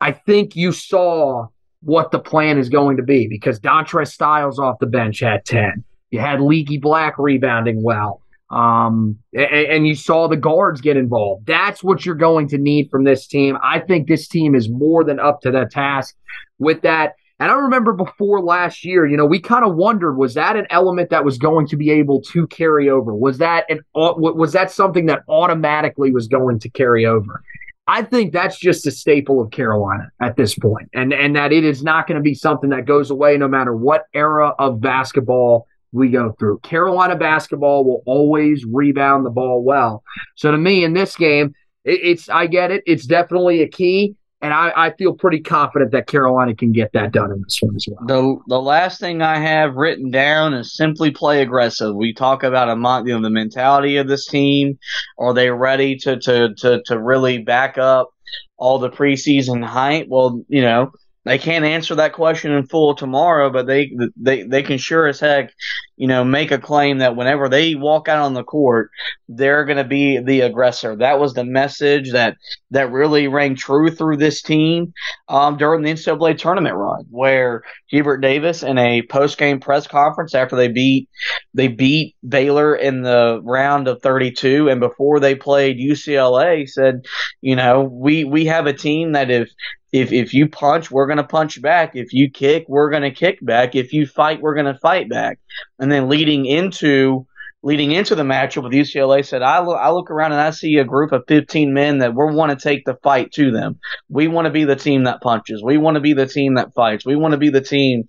I 0.00 0.12
think 0.12 0.56
you 0.56 0.72
saw 0.72 1.48
what 1.82 2.10
the 2.10 2.18
plan 2.18 2.58
is 2.58 2.68
going 2.68 2.96
to 2.96 3.02
be 3.02 3.28
because 3.28 3.60
Dontrez 3.60 4.12
Styles 4.12 4.58
off 4.58 4.78
the 4.78 4.86
bench 4.86 5.20
had 5.20 5.44
ten. 5.44 5.84
You 6.10 6.20
had 6.20 6.40
Leaky 6.40 6.78
Black 6.78 7.18
rebounding 7.18 7.82
well. 7.82 8.22
Um, 8.48 9.18
and, 9.34 9.66
and, 9.66 9.88
you 9.88 9.96
saw 9.96 10.28
the 10.28 10.36
guards 10.36 10.80
get 10.80 10.96
involved. 10.96 11.46
That's 11.46 11.82
what 11.82 12.06
you're 12.06 12.14
going 12.14 12.46
to 12.50 12.58
need 12.58 12.88
from 12.92 13.02
this 13.02 13.26
team. 13.26 13.58
I 13.60 13.80
think 13.80 14.06
this 14.06 14.28
team 14.28 14.54
is 14.54 14.68
more 14.68 15.02
than 15.02 15.18
up 15.18 15.40
to 15.40 15.50
the 15.50 15.64
task 15.64 16.14
with 16.60 16.82
that. 16.82 17.16
And 17.38 17.50
I 17.50 17.54
remember 17.54 17.92
before 17.92 18.40
last 18.40 18.84
year, 18.84 19.06
you 19.06 19.16
know, 19.16 19.26
we 19.26 19.40
kind 19.40 19.64
of 19.64 19.76
wondered 19.76 20.14
was 20.14 20.34
that 20.34 20.56
an 20.56 20.66
element 20.70 21.10
that 21.10 21.24
was 21.24 21.36
going 21.36 21.66
to 21.68 21.76
be 21.76 21.90
able 21.90 22.22
to 22.22 22.46
carry 22.46 22.88
over? 22.88 23.14
Was 23.14 23.38
that 23.38 23.66
an 23.68 23.80
was 23.94 24.52
that 24.52 24.70
something 24.70 25.06
that 25.06 25.22
automatically 25.28 26.12
was 26.12 26.28
going 26.28 26.58
to 26.60 26.70
carry 26.70 27.04
over? 27.04 27.42
I 27.88 28.02
think 28.02 28.32
that's 28.32 28.58
just 28.58 28.86
a 28.86 28.90
staple 28.90 29.40
of 29.40 29.50
Carolina 29.50 30.10
at 30.20 30.36
this 30.36 30.54
point, 30.58 30.88
and 30.94 31.12
and 31.12 31.36
that 31.36 31.52
it 31.52 31.62
is 31.62 31.82
not 31.82 32.06
going 32.06 32.16
to 32.16 32.22
be 32.22 32.34
something 32.34 32.70
that 32.70 32.86
goes 32.86 33.10
away 33.10 33.36
no 33.36 33.48
matter 33.48 33.76
what 33.76 34.06
era 34.14 34.54
of 34.58 34.80
basketball 34.80 35.66
we 35.92 36.08
go 36.08 36.32
through. 36.38 36.58
Carolina 36.60 37.16
basketball 37.16 37.84
will 37.84 38.02
always 38.06 38.64
rebound 38.64 39.24
the 39.24 39.30
ball 39.30 39.62
well. 39.62 40.02
So 40.34 40.50
to 40.50 40.58
me, 40.58 40.84
in 40.84 40.94
this 40.94 41.16
game, 41.16 41.54
it, 41.84 42.00
it's 42.02 42.28
I 42.28 42.46
get 42.46 42.70
it. 42.70 42.82
It's 42.86 43.06
definitely 43.06 43.62
a 43.62 43.68
key. 43.68 44.16
And 44.46 44.54
I, 44.54 44.72
I, 44.76 44.92
feel 44.92 45.12
pretty 45.12 45.40
confident 45.40 45.90
that 45.90 46.06
Carolina 46.06 46.54
can 46.54 46.70
get 46.70 46.92
that 46.92 47.10
done 47.10 47.32
in 47.32 47.42
this 47.42 47.58
one 47.60 47.74
as 47.74 47.84
well. 47.90 48.06
The 48.06 48.40
the 48.46 48.62
last 48.62 49.00
thing 49.00 49.20
I 49.20 49.40
have 49.40 49.74
written 49.74 50.12
down 50.12 50.54
is 50.54 50.76
simply 50.76 51.10
play 51.10 51.42
aggressive. 51.42 51.96
We 51.96 52.14
talk 52.14 52.44
about 52.44 52.68
a 52.68 52.74
you 53.04 53.12
know 53.12 53.22
the 53.22 53.28
mentality 53.28 53.96
of 53.96 54.06
this 54.06 54.28
team. 54.28 54.78
Are 55.18 55.34
they 55.34 55.50
ready 55.50 55.96
to 55.96 56.20
to 56.20 56.54
to 56.58 56.80
to 56.84 56.96
really 56.96 57.38
back 57.38 57.76
up 57.76 58.10
all 58.56 58.78
the 58.78 58.88
preseason 58.88 59.64
hype? 59.64 60.06
Well, 60.08 60.44
you 60.46 60.62
know 60.62 60.92
they 61.26 61.38
can't 61.38 61.64
answer 61.64 61.96
that 61.96 62.12
question 62.12 62.52
in 62.52 62.66
full 62.68 62.94
tomorrow, 62.94 63.50
but 63.50 63.66
they 63.66 63.90
they 64.16 64.44
they 64.44 64.62
can 64.62 64.78
sure 64.78 65.08
as 65.08 65.18
heck, 65.18 65.52
you 65.96 66.06
know, 66.06 66.24
make 66.24 66.52
a 66.52 66.58
claim 66.58 66.98
that 66.98 67.16
whenever 67.16 67.48
they 67.48 67.74
walk 67.74 68.08
out 68.08 68.24
on 68.24 68.34
the 68.34 68.44
court, 68.44 68.90
they're 69.28 69.64
going 69.64 69.76
to 69.76 69.84
be 69.84 70.20
the 70.20 70.42
aggressor. 70.42 70.94
That 70.94 71.18
was 71.18 71.34
the 71.34 71.42
message 71.44 72.12
that 72.12 72.36
that 72.70 72.92
really 72.92 73.26
rang 73.26 73.56
true 73.56 73.90
through 73.90 74.18
this 74.18 74.40
team 74.40 74.94
um, 75.28 75.56
during 75.56 75.82
the 75.82 75.90
NCAA 75.90 76.38
tournament 76.38 76.76
run, 76.76 77.06
where 77.10 77.62
Hubert 77.88 78.18
Davis 78.18 78.62
in 78.62 78.78
a 78.78 79.02
post 79.02 79.36
game 79.36 79.58
press 79.58 79.88
conference 79.88 80.32
after 80.32 80.54
they 80.54 80.68
beat 80.68 81.08
they 81.52 81.66
beat 81.66 82.14
Baylor 82.26 82.76
in 82.76 83.02
the 83.02 83.40
round 83.42 83.88
of 83.88 84.00
32, 84.00 84.68
and 84.68 84.78
before 84.78 85.18
they 85.18 85.34
played 85.34 85.78
UCLA, 85.78 86.68
said, 86.68 87.04
you 87.40 87.56
know, 87.56 87.82
we 87.82 88.22
we 88.22 88.46
have 88.46 88.66
a 88.66 88.72
team 88.72 89.10
that 89.12 89.28
if 89.28 89.50
if 89.96 90.12
if 90.12 90.34
you 90.34 90.48
punch, 90.48 90.90
we're 90.90 91.06
going 91.06 91.16
to 91.16 91.24
punch 91.24 91.60
back. 91.62 91.92
If 91.94 92.12
you 92.12 92.30
kick, 92.30 92.66
we're 92.68 92.90
going 92.90 93.02
to 93.02 93.10
kick 93.10 93.38
back. 93.42 93.74
If 93.74 93.92
you 93.92 94.06
fight, 94.06 94.40
we're 94.40 94.54
going 94.54 94.72
to 94.72 94.78
fight 94.78 95.08
back. 95.08 95.38
And 95.78 95.90
then 95.90 96.08
leading 96.08 96.46
into 96.46 97.26
leading 97.62 97.90
into 97.90 98.14
the 98.14 98.22
matchup 98.22 98.62
with 98.62 98.72
UCLA, 98.72 99.24
said 99.24 99.42
I 99.42 99.58
I 99.58 99.90
look 99.90 100.10
around 100.10 100.32
and 100.32 100.40
I 100.40 100.50
see 100.50 100.76
a 100.76 100.84
group 100.84 101.12
of 101.12 101.24
15 101.28 101.72
men 101.72 101.98
that 101.98 102.14
we 102.14 102.32
want 102.32 102.50
to 102.56 102.62
take 102.62 102.84
the 102.84 102.98
fight 103.02 103.32
to 103.32 103.50
them. 103.50 103.78
We 104.08 104.28
want 104.28 104.46
to 104.46 104.52
be 104.52 104.64
the 104.64 104.76
team 104.76 105.04
that 105.04 105.22
punches. 105.22 105.62
We 105.62 105.78
want 105.78 105.94
to 105.94 106.00
be 106.00 106.12
the 106.12 106.26
team 106.26 106.54
that 106.54 106.74
fights. 106.74 107.06
We 107.06 107.16
want 107.16 107.32
to 107.32 107.38
be 107.38 107.50
the 107.50 107.62
team 107.62 108.04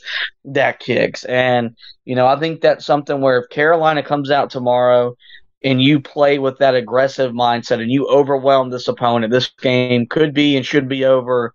that 0.46 0.80
kicks. 0.80 1.24
And 1.24 1.78
you 2.04 2.16
know, 2.16 2.28
I 2.28 2.38
think 2.38 2.62
that's 2.62 2.86
something 2.86 3.22
where 3.22 3.40
if 3.40 3.50
Carolina 3.50 4.04
comes 4.04 4.30
out 4.30 4.50
tomorrow 4.50 5.16
and 5.64 5.82
you 5.82 6.00
play 6.00 6.40
with 6.40 6.60
that 6.60 6.76
aggressive 6.76 7.32
mindset 7.34 7.82
and 7.82 7.92
you 7.92 8.08
overwhelm 8.08 8.70
this 8.70 8.88
opponent, 8.88 9.32
this 9.32 9.50
game 9.62 10.06
could 10.06 10.34
be 10.34 10.56
and 10.56 10.66
should 10.66 10.88
be 10.88 11.06
over 11.06 11.54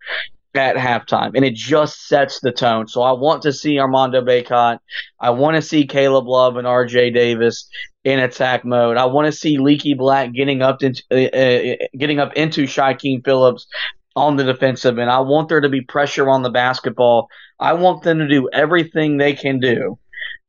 at 0.54 0.76
halftime. 0.76 1.32
And 1.34 1.44
it 1.44 1.54
just 1.54 2.06
sets 2.08 2.40
the 2.40 2.52
tone. 2.52 2.88
So 2.88 3.02
I 3.02 3.12
want 3.12 3.42
to 3.42 3.52
see 3.52 3.78
Armando 3.78 4.22
Bacot. 4.22 4.78
I 5.20 5.30
want 5.30 5.56
to 5.56 5.62
see 5.62 5.86
Caleb 5.86 6.26
Love 6.26 6.56
and 6.56 6.66
RJ 6.66 7.14
Davis 7.14 7.68
in 8.04 8.18
attack 8.18 8.64
mode. 8.64 8.96
I 8.96 9.06
want 9.06 9.26
to 9.26 9.32
see 9.32 9.58
Leaky 9.58 9.94
Black 9.94 10.32
getting 10.32 10.62
up 10.62 10.82
into 10.82 11.02
uh, 11.10 11.14
uh, 11.14 11.76
getting 11.96 12.18
up 12.18 12.34
into 12.34 12.64
Shykeim 12.64 13.24
Phillips 13.24 13.66
on 14.14 14.36
the 14.36 14.44
defensive 14.44 14.98
end. 14.98 15.10
I 15.10 15.20
want 15.20 15.48
there 15.48 15.60
to 15.60 15.68
be 15.68 15.80
pressure 15.80 16.28
on 16.28 16.42
the 16.42 16.50
basketball. 16.50 17.28
I 17.58 17.72
want 17.74 18.02
them 18.02 18.18
to 18.18 18.28
do 18.28 18.48
everything 18.52 19.16
they 19.16 19.34
can 19.34 19.60
do 19.60 19.98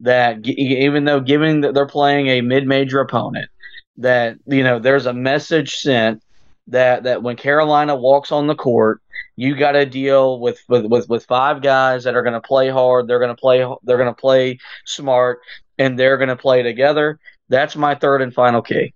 that 0.04 0.46
even 0.46 1.06
though 1.06 1.20
given 1.20 1.62
that 1.62 1.74
they're 1.74 1.86
playing 1.86 2.28
a 2.28 2.42
mid-major 2.42 3.00
opponent, 3.00 3.50
that 3.98 4.38
you 4.46 4.64
know 4.64 4.80
there's 4.80 5.06
a 5.06 5.14
message 5.14 5.76
sent 5.76 6.22
that 6.68 7.04
that 7.04 7.24
when 7.24 7.36
Carolina 7.36 7.96
walks 7.96 8.32
on 8.32 8.48
the 8.48 8.56
court, 8.56 9.02
you 9.36 9.56
got 9.56 9.72
to 9.74 9.86
deal 9.86 10.40
with, 10.40 10.62
with 10.68 10.86
with 10.86 11.10
with 11.10 11.26
five 11.26 11.62
guys 11.62 12.04
that 12.04 12.16
are 12.16 12.22
going 12.24 12.34
to 12.34 12.42
play 12.42 12.70
hard. 12.70 13.08
They're 13.08 13.20
going 13.20 13.36
to 13.36 13.40
play. 13.40 13.66
They're 13.84 13.98
going 13.98 14.14
to 14.14 14.22
play 14.22 14.60
smart, 14.86 15.40
and 15.78 15.98
they're 15.98 16.18
going 16.18 16.30
to 16.30 16.36
play 16.36 16.64
together. 16.64 17.20
That's 17.50 17.76
my 17.76 17.96
third 17.96 18.22
and 18.22 18.34
final 18.34 18.62
key. 18.62 18.94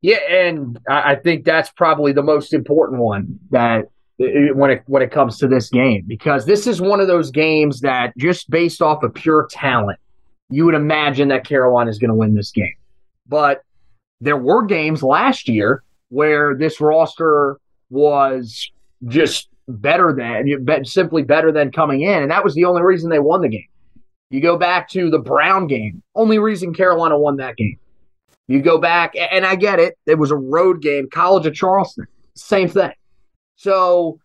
Yeah, 0.00 0.18
and 0.28 0.78
I 0.88 1.14
think 1.14 1.44
that's 1.44 1.70
probably 1.70 2.12
the 2.12 2.22
most 2.22 2.52
important 2.52 3.00
one 3.00 3.38
that 3.50 3.86
when 4.18 4.70
it 4.70 4.82
when 4.86 5.02
it 5.02 5.10
comes 5.10 5.38
to 5.38 5.48
this 5.48 5.70
game 5.70 6.04
because 6.06 6.46
this 6.46 6.66
is 6.66 6.80
one 6.80 7.00
of 7.00 7.08
those 7.08 7.30
games 7.30 7.80
that 7.80 8.16
just 8.16 8.48
based 8.48 8.80
off 8.80 9.02
of 9.02 9.12
pure 9.14 9.48
talent, 9.50 9.98
you 10.50 10.64
would 10.64 10.74
imagine 10.74 11.28
that 11.28 11.46
Carolina 11.46 11.90
is 11.90 11.98
going 11.98 12.10
to 12.10 12.14
win 12.14 12.34
this 12.34 12.50
game. 12.50 12.74
But 13.26 13.62
there 14.20 14.36
were 14.36 14.64
games 14.64 15.02
last 15.02 15.48
year 15.48 15.82
where 16.08 16.54
this 16.54 16.80
roster 16.80 17.58
was 17.90 18.70
just 19.06 19.48
better 19.68 20.12
than 20.12 20.84
simply 20.84 21.22
better 21.22 21.50
than 21.50 21.72
coming 21.72 22.02
in, 22.02 22.22
and 22.22 22.30
that 22.30 22.44
was 22.44 22.54
the 22.54 22.64
only 22.64 22.82
reason 22.82 23.10
they 23.10 23.18
won 23.18 23.40
the 23.40 23.48
game. 23.48 23.68
You 24.30 24.40
go 24.40 24.56
back 24.56 24.88
to 24.90 25.10
the 25.10 25.18
Brown 25.18 25.66
game, 25.66 26.02
only 26.14 26.38
reason 26.38 26.74
Carolina 26.74 27.18
won 27.18 27.36
that 27.36 27.56
game. 27.56 27.78
You 28.46 28.60
go 28.60 28.78
back, 28.78 29.14
and 29.16 29.46
I 29.46 29.54
get 29.54 29.78
it. 29.78 29.96
It 30.06 30.18
was 30.18 30.30
a 30.30 30.36
road 30.36 30.82
game, 30.82 31.08
College 31.10 31.46
of 31.46 31.54
Charleston, 31.54 32.06
same 32.34 32.68
thing. 32.68 32.92
So 33.56 34.18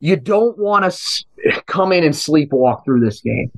you 0.00 0.16
don't 0.16 0.58
want 0.58 0.92
to 0.92 1.62
come 1.66 1.92
in 1.92 2.04
and 2.04 2.14
sleepwalk 2.14 2.84
through 2.84 3.00
this 3.00 3.20
game 3.20 3.50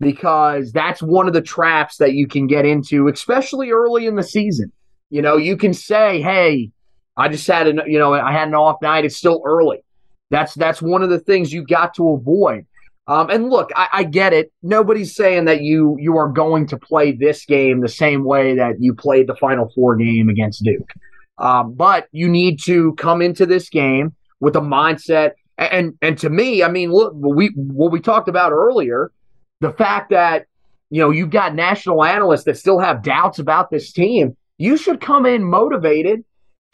because 0.00 0.72
that's 0.72 1.02
one 1.02 1.26
of 1.26 1.34
the 1.34 1.42
traps 1.42 1.96
that 1.96 2.12
you 2.12 2.26
can 2.26 2.46
get 2.46 2.66
into, 2.66 3.08
especially 3.08 3.70
early 3.70 4.06
in 4.06 4.16
the 4.16 4.22
season. 4.22 4.72
You 5.10 5.22
know, 5.22 5.36
you 5.36 5.56
can 5.56 5.72
say, 5.72 6.20
"Hey, 6.20 6.70
I 7.16 7.28
just 7.28 7.46
had 7.46 7.66
an, 7.66 7.80
you 7.86 7.98
know, 7.98 8.12
I 8.12 8.32
had 8.32 8.48
an 8.48 8.54
off 8.54 8.82
night. 8.82 9.04
It's 9.04 9.16
still 9.16 9.42
early." 9.46 9.82
That's 10.30 10.54
that's 10.54 10.82
one 10.82 11.02
of 11.02 11.10
the 11.10 11.20
things 11.20 11.52
you 11.52 11.64
got 11.64 11.94
to 11.94 12.10
avoid. 12.10 12.66
Um, 13.08 13.30
and 13.30 13.50
look, 13.50 13.70
I, 13.76 13.88
I, 13.92 14.02
get 14.02 14.32
it. 14.32 14.52
Nobody's 14.64 15.14
saying 15.14 15.44
that 15.44 15.60
you 15.60 15.96
you 16.00 16.16
are 16.16 16.28
going 16.28 16.66
to 16.68 16.76
play 16.76 17.12
this 17.12 17.44
game 17.44 17.80
the 17.80 17.88
same 17.88 18.24
way 18.24 18.56
that 18.56 18.80
you 18.80 18.94
played 18.94 19.28
the 19.28 19.36
Final 19.36 19.70
Four 19.74 19.94
game 19.94 20.28
against 20.28 20.64
Duke. 20.64 20.90
Um, 21.38 21.74
but 21.74 22.08
you 22.10 22.28
need 22.28 22.60
to 22.64 22.94
come 22.94 23.22
into 23.22 23.46
this 23.46 23.68
game 23.68 24.14
with 24.40 24.56
a 24.56 24.60
mindset. 24.60 25.32
And 25.56 25.94
and 26.02 26.18
to 26.18 26.30
me, 26.30 26.64
I 26.64 26.68
mean, 26.68 26.90
look, 26.90 27.12
we 27.14 27.52
what 27.54 27.92
we 27.92 28.00
talked 28.00 28.28
about 28.28 28.50
earlier, 28.50 29.12
the 29.60 29.72
fact 29.72 30.10
that 30.10 30.46
you 30.90 31.00
know 31.00 31.10
you've 31.10 31.30
got 31.30 31.54
national 31.54 32.04
analysts 32.04 32.44
that 32.44 32.58
still 32.58 32.78
have 32.78 33.02
doubts 33.02 33.38
about 33.38 33.70
this 33.70 33.92
team. 33.92 34.36
You 34.58 34.76
should 34.76 35.00
come 35.00 35.26
in 35.26 35.44
motivated 35.44 36.24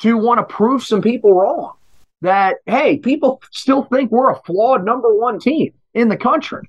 to 0.01 0.17
want 0.17 0.39
to 0.39 0.55
prove 0.55 0.83
some 0.85 1.03
people 1.03 1.33
wrong. 1.35 1.75
That 2.21 2.57
hey, 2.67 2.99
people 2.99 3.43
still 3.51 3.85
think 3.85 4.11
we're 4.11 4.31
a 4.31 4.41
flawed 4.43 4.85
number 4.85 5.15
one 5.15 5.39
team 5.41 5.73
in 5.95 6.09
the 6.09 6.17
country. 6.17 6.69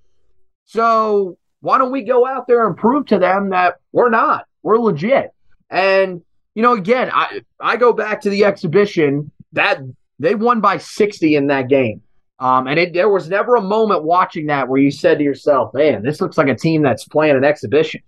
So 0.65 1.37
why 1.61 1.77
don't 1.77 1.91
we 1.91 2.03
go 2.03 2.25
out 2.27 2.47
there 2.47 2.67
and 2.67 2.75
prove 2.75 3.05
to 3.07 3.19
them 3.19 3.49
that 3.49 3.75
we're 3.91 4.09
not? 4.09 4.45
We're 4.63 4.77
legit. 4.77 5.31
And 5.69 6.21
you 6.55 6.61
know, 6.61 6.73
again, 6.73 7.09
I 7.13 7.41
I 7.59 7.77
go 7.77 7.93
back 7.93 8.21
to 8.21 8.29
the 8.29 8.45
exhibition 8.45 9.31
that 9.53 9.79
they 10.19 10.35
won 10.35 10.61
by 10.61 10.77
60 10.77 11.35
in 11.35 11.47
that 11.47 11.69
game. 11.69 12.01
Um, 12.39 12.67
and 12.67 12.79
it, 12.79 12.93
there 12.93 13.09
was 13.09 13.29
never 13.29 13.55
a 13.55 13.61
moment 13.61 14.03
watching 14.03 14.47
that 14.47 14.67
where 14.67 14.81
you 14.81 14.91
said 14.91 15.19
to 15.19 15.23
yourself, 15.23 15.73
man, 15.73 16.03
this 16.03 16.19
looks 16.19 16.37
like 16.37 16.47
a 16.47 16.55
team 16.55 16.81
that's 16.81 17.05
playing 17.05 17.37
an 17.37 17.43
exhibition. 17.43 18.01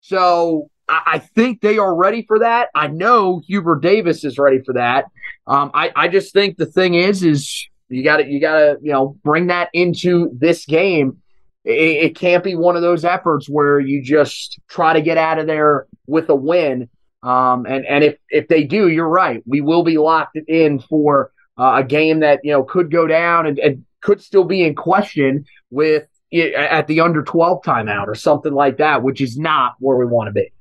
So 0.00 0.70
I, 0.88 1.02
I 1.06 1.18
think 1.18 1.60
they 1.60 1.78
are 1.78 1.94
ready 1.94 2.24
for 2.26 2.38
that. 2.38 2.68
I 2.74 2.86
know 2.86 3.40
Hubert 3.46 3.82
Davis 3.82 4.24
is 4.24 4.38
ready 4.38 4.62
for 4.62 4.74
that. 4.74 5.06
Um, 5.46 5.70
I, 5.74 5.92
I 5.94 6.08
just 6.08 6.32
think 6.32 6.56
the 6.56 6.66
thing 6.66 6.94
is, 6.94 7.22
is 7.22 7.68
you 7.88 8.02
got 8.02 8.18
to, 8.18 8.26
you 8.26 8.40
got 8.40 8.58
to, 8.58 8.78
you 8.82 8.92
know, 8.92 9.16
bring 9.22 9.48
that 9.48 9.68
into 9.72 10.30
this 10.32 10.64
game. 10.64 11.18
It, 11.64 12.04
it 12.04 12.16
can't 12.16 12.44
be 12.44 12.54
one 12.54 12.76
of 12.76 12.82
those 12.82 13.04
efforts 13.04 13.48
where 13.48 13.80
you 13.80 14.02
just 14.02 14.60
try 14.68 14.92
to 14.92 15.02
get 15.02 15.18
out 15.18 15.38
of 15.38 15.46
there 15.46 15.86
with 16.06 16.30
a 16.30 16.36
win 16.36 16.88
um, 17.26 17.66
and 17.66 17.84
and 17.86 18.04
if 18.04 18.18
if 18.30 18.46
they 18.46 18.62
do, 18.62 18.88
you're 18.88 19.08
right. 19.08 19.42
We 19.46 19.60
will 19.60 19.82
be 19.82 19.98
locked 19.98 20.38
in 20.46 20.78
for 20.78 21.32
uh, 21.58 21.74
a 21.76 21.84
game 21.84 22.20
that 22.20 22.40
you 22.42 22.52
know 22.52 22.62
could 22.62 22.90
go 22.90 23.06
down 23.06 23.46
and, 23.46 23.58
and 23.58 23.84
could 24.00 24.20
still 24.20 24.44
be 24.44 24.64
in 24.64 24.74
question 24.74 25.44
with 25.70 26.04
at 26.32 26.86
the 26.86 27.00
under 27.00 27.22
12 27.22 27.62
timeout 27.62 28.06
or 28.06 28.14
something 28.14 28.52
like 28.52 28.78
that, 28.78 29.02
which 29.02 29.20
is 29.20 29.38
not 29.38 29.74
where 29.78 29.96
we 29.96 30.06
want 30.06 30.28
to 30.28 30.32
be. 30.32 30.52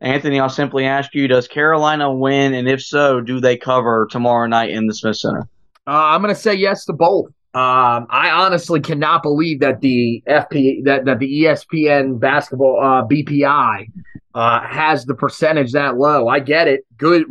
Anthony, 0.00 0.38
I'll 0.38 0.48
simply 0.48 0.84
ask 0.84 1.14
you 1.14 1.26
Does 1.28 1.48
Carolina 1.48 2.12
win? 2.12 2.54
And 2.54 2.68
if 2.68 2.82
so, 2.82 3.20
do 3.20 3.40
they 3.40 3.56
cover 3.56 4.06
tomorrow 4.10 4.46
night 4.46 4.70
in 4.70 4.86
the 4.86 4.94
Smith 4.94 5.16
Center? 5.16 5.48
Uh, 5.86 5.90
I'm 5.90 6.22
going 6.22 6.34
to 6.34 6.40
say 6.40 6.54
yes 6.54 6.84
to 6.86 6.92
both. 6.92 7.30
Um, 7.56 8.06
I 8.10 8.32
honestly 8.32 8.80
cannot 8.80 9.22
believe 9.22 9.60
that 9.60 9.80
the 9.80 10.22
FP 10.28 10.84
that, 10.84 11.06
that 11.06 11.20
the 11.20 11.44
ESPN 11.44 12.20
basketball 12.20 12.78
uh, 12.82 13.06
BPI 13.06 13.90
uh, 14.34 14.60
has 14.60 15.06
the 15.06 15.14
percentage 15.14 15.72
that 15.72 15.96
low. 15.96 16.28
I 16.28 16.40
get 16.40 16.68
it. 16.68 16.84
Good 16.98 17.24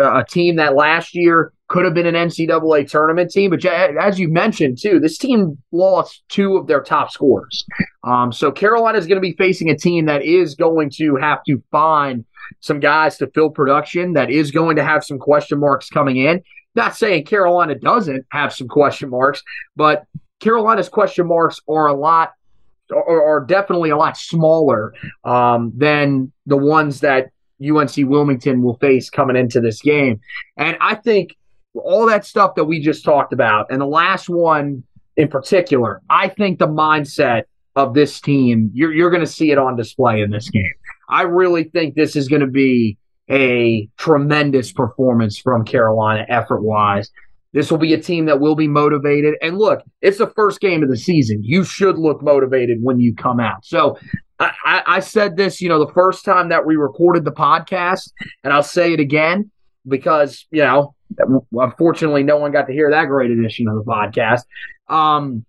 a 0.00 0.24
team 0.24 0.54
that 0.54 0.76
last 0.76 1.16
year 1.16 1.52
could 1.66 1.84
have 1.84 1.94
been 1.94 2.06
an 2.06 2.14
NCAA 2.14 2.88
tournament 2.88 3.32
team. 3.32 3.50
But 3.50 3.64
as 3.64 4.20
you 4.20 4.28
mentioned, 4.28 4.78
too, 4.80 5.00
this 5.00 5.18
team 5.18 5.58
lost 5.72 6.22
two 6.28 6.56
of 6.56 6.68
their 6.68 6.80
top 6.80 7.10
scorers. 7.10 7.64
Um, 8.04 8.30
so 8.30 8.52
Carolina 8.52 8.98
is 8.98 9.08
going 9.08 9.16
to 9.16 9.20
be 9.20 9.34
facing 9.36 9.68
a 9.68 9.76
team 9.76 10.06
that 10.06 10.22
is 10.22 10.54
going 10.54 10.90
to 10.98 11.16
have 11.16 11.42
to 11.48 11.60
find 11.72 12.24
some 12.60 12.78
guys 12.78 13.18
to 13.18 13.26
fill 13.34 13.50
production, 13.50 14.12
that 14.12 14.30
is 14.30 14.52
going 14.52 14.76
to 14.76 14.84
have 14.84 15.02
some 15.02 15.18
question 15.18 15.58
marks 15.58 15.88
coming 15.88 16.18
in. 16.18 16.40
Not 16.74 16.96
saying 16.96 17.24
Carolina 17.24 17.74
doesn't 17.74 18.24
have 18.30 18.52
some 18.52 18.68
question 18.68 19.10
marks, 19.10 19.42
but 19.76 20.04
Carolina's 20.40 20.88
question 20.88 21.26
marks 21.26 21.60
are 21.68 21.86
a 21.86 21.94
lot 21.94 22.32
are, 22.92 23.22
are 23.22 23.44
definitely 23.44 23.90
a 23.90 23.96
lot 23.96 24.16
smaller 24.16 24.92
um, 25.24 25.72
than 25.76 26.32
the 26.46 26.56
ones 26.56 27.00
that 27.00 27.30
UNC 27.62 27.92
Wilmington 27.96 28.62
will 28.62 28.76
face 28.78 29.08
coming 29.08 29.36
into 29.36 29.60
this 29.60 29.80
game. 29.80 30.20
And 30.56 30.76
I 30.80 30.96
think 30.96 31.36
all 31.74 32.06
that 32.06 32.26
stuff 32.26 32.54
that 32.56 32.64
we 32.64 32.80
just 32.80 33.04
talked 33.04 33.32
about, 33.32 33.66
and 33.70 33.80
the 33.80 33.86
last 33.86 34.28
one 34.28 34.82
in 35.16 35.28
particular, 35.28 36.02
I 36.10 36.28
think 36.28 36.58
the 36.58 36.68
mindset 36.68 37.44
of 37.76 37.94
this 37.94 38.20
team, 38.20 38.70
you're, 38.74 38.92
you're 38.92 39.10
going 39.10 39.24
to 39.24 39.26
see 39.26 39.50
it 39.50 39.58
on 39.58 39.76
display 39.76 40.20
in 40.20 40.30
this 40.30 40.50
game. 40.50 40.72
I 41.08 41.22
really 41.22 41.64
think 41.64 41.94
this 41.94 42.16
is 42.16 42.28
going 42.28 42.40
to 42.40 42.46
be 42.46 42.98
a 43.32 43.88
tremendous 43.96 44.72
performance 44.72 45.38
from 45.38 45.64
Carolina 45.64 46.26
effort 46.28 46.62
wise. 46.62 47.10
This 47.52 47.70
will 47.70 47.78
be 47.78 47.92
a 47.92 48.00
team 48.00 48.26
that 48.26 48.40
will 48.40 48.54
be 48.54 48.68
motivated. 48.68 49.34
And 49.42 49.58
look, 49.58 49.82
it's 50.00 50.18
the 50.18 50.28
first 50.28 50.60
game 50.60 50.82
of 50.82 50.88
the 50.88 50.96
season. 50.96 51.42
You 51.42 51.64
should 51.64 51.98
look 51.98 52.22
motivated 52.22 52.78
when 52.82 52.98
you 52.98 53.14
come 53.14 53.40
out. 53.40 53.64
So 53.64 53.98
I, 54.38 54.82
I, 54.86 55.00
said 55.00 55.36
this, 55.36 55.60
you 55.60 55.68
know, 55.68 55.84
the 55.84 55.92
first 55.92 56.24
time 56.24 56.48
that 56.48 56.66
we 56.66 56.76
recorded 56.76 57.24
the 57.24 57.32
podcast, 57.32 58.10
and 58.42 58.52
I'll 58.52 58.62
say 58.62 58.92
it 58.92 59.00
again 59.00 59.50
because, 59.86 60.46
you 60.50 60.62
know, 60.62 60.94
Unfortunately, 61.52 62.22
no 62.22 62.36
one 62.36 62.52
got 62.52 62.66
to 62.66 62.72
hear 62.72 62.90
that 62.90 63.06
great 63.06 63.30
edition 63.30 63.68
of 63.68 63.76
the 63.76 63.84
podcast. 63.84 64.42
Um, 64.88 65.44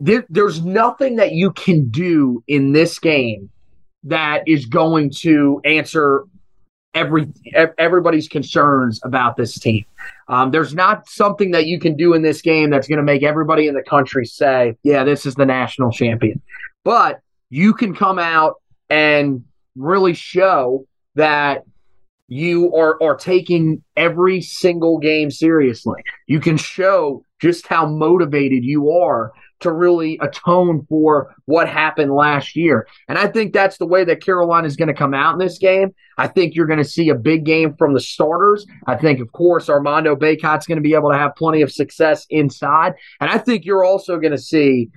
there, 0.00 0.24
there's 0.28 0.64
nothing 0.64 1.16
that 1.16 1.32
you 1.32 1.52
can 1.52 1.88
do 1.88 2.42
in 2.48 2.72
this 2.72 2.98
game 2.98 3.50
that 4.04 4.42
is 4.46 4.66
going 4.66 5.10
to 5.18 5.60
answer 5.64 6.24
every 6.94 7.28
everybody's 7.78 8.28
concerns 8.28 9.00
about 9.04 9.36
this 9.36 9.58
team. 9.58 9.84
Um, 10.28 10.50
there's 10.50 10.74
not 10.74 11.08
something 11.08 11.50
that 11.52 11.66
you 11.66 11.78
can 11.78 11.96
do 11.96 12.14
in 12.14 12.22
this 12.22 12.42
game 12.42 12.70
that's 12.70 12.88
going 12.88 12.98
to 12.98 13.02
make 13.02 13.22
everybody 13.22 13.66
in 13.66 13.74
the 13.74 13.82
country 13.82 14.24
say, 14.26 14.76
"Yeah, 14.82 15.04
this 15.04 15.26
is 15.26 15.34
the 15.34 15.46
national 15.46 15.90
champion." 15.90 16.40
But 16.84 17.20
you 17.50 17.74
can 17.74 17.94
come 17.94 18.18
out 18.18 18.54
and 18.90 19.44
really 19.76 20.14
show 20.14 20.86
that 21.14 21.64
you 22.28 22.74
are 22.74 23.02
are 23.02 23.16
taking 23.16 23.82
every 23.96 24.40
single 24.40 24.98
game 24.98 25.30
seriously. 25.30 26.02
You 26.26 26.40
can 26.40 26.56
show 26.56 27.22
just 27.40 27.66
how 27.66 27.86
motivated 27.86 28.64
you 28.64 28.90
are 28.90 29.32
to 29.60 29.72
really 29.72 30.18
atone 30.20 30.86
for 30.88 31.34
what 31.46 31.68
happened 31.68 32.12
last 32.14 32.56
year. 32.56 32.86
And 33.08 33.18
I 33.18 33.26
think 33.26 33.52
that's 33.52 33.78
the 33.78 33.86
way 33.86 34.04
that 34.04 34.22
Carolina 34.22 34.66
is 34.66 34.76
going 34.76 34.88
to 34.88 34.94
come 34.94 35.14
out 35.14 35.32
in 35.32 35.38
this 35.38 35.58
game. 35.58 35.94
I 36.16 36.28
think 36.28 36.54
you're 36.54 36.66
going 36.66 36.78
to 36.78 36.84
see 36.84 37.08
a 37.08 37.14
big 37.14 37.44
game 37.44 37.74
from 37.76 37.94
the 37.94 38.00
starters. 38.00 38.66
I 38.86 38.96
think, 38.96 39.20
of 39.20 39.32
course, 39.32 39.68
Armando 39.68 40.16
Bacot's 40.16 40.66
going 40.66 40.76
to 40.76 40.82
be 40.82 40.94
able 40.94 41.10
to 41.10 41.18
have 41.18 41.36
plenty 41.36 41.62
of 41.62 41.72
success 41.72 42.26
inside. 42.30 42.94
And 43.20 43.30
I 43.30 43.38
think 43.38 43.64
you're 43.64 43.84
also 43.84 44.18
going 44.18 44.32
to 44.32 44.38
see 44.38 44.90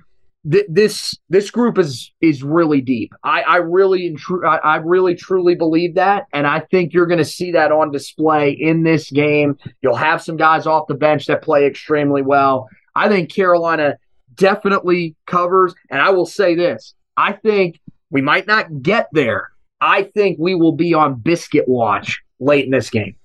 th- 0.50 0.66
this 0.68 1.16
this 1.28 1.50
group 1.50 1.78
is 1.78 2.12
is 2.20 2.42
really 2.42 2.80
deep. 2.80 3.14
I, 3.22 3.42
I 3.42 3.56
really 3.56 4.14
tru- 4.14 4.46
I, 4.46 4.56
I 4.56 4.76
really 4.76 5.14
truly 5.14 5.54
believe 5.54 5.94
that, 5.94 6.26
and 6.32 6.46
I 6.46 6.60
think 6.70 6.92
you're 6.92 7.06
going 7.06 7.18
to 7.18 7.24
see 7.24 7.52
that 7.52 7.72
on 7.72 7.90
display 7.90 8.50
in 8.50 8.82
this 8.82 9.10
game. 9.10 9.58
You'll 9.82 9.94
have 9.96 10.22
some 10.22 10.36
guys 10.36 10.66
off 10.66 10.88
the 10.88 10.94
bench 10.94 11.26
that 11.26 11.42
play 11.42 11.66
extremely 11.66 12.22
well. 12.22 12.68
I 12.94 13.08
think 13.08 13.32
Carolina 13.32 13.96
definitely 14.34 15.16
covers, 15.26 15.74
and 15.90 16.00
I 16.00 16.10
will 16.10 16.26
say 16.26 16.54
this: 16.54 16.94
I 17.16 17.32
think 17.32 17.80
we 18.10 18.20
might 18.22 18.46
not 18.46 18.82
get 18.82 19.08
there. 19.12 19.50
I 19.80 20.04
think 20.04 20.38
we 20.38 20.54
will 20.54 20.72
be 20.72 20.94
on 20.94 21.16
biscuit 21.16 21.64
watch 21.66 22.22
late 22.38 22.64
in 22.64 22.70
this 22.70 22.90
game. 22.90 23.16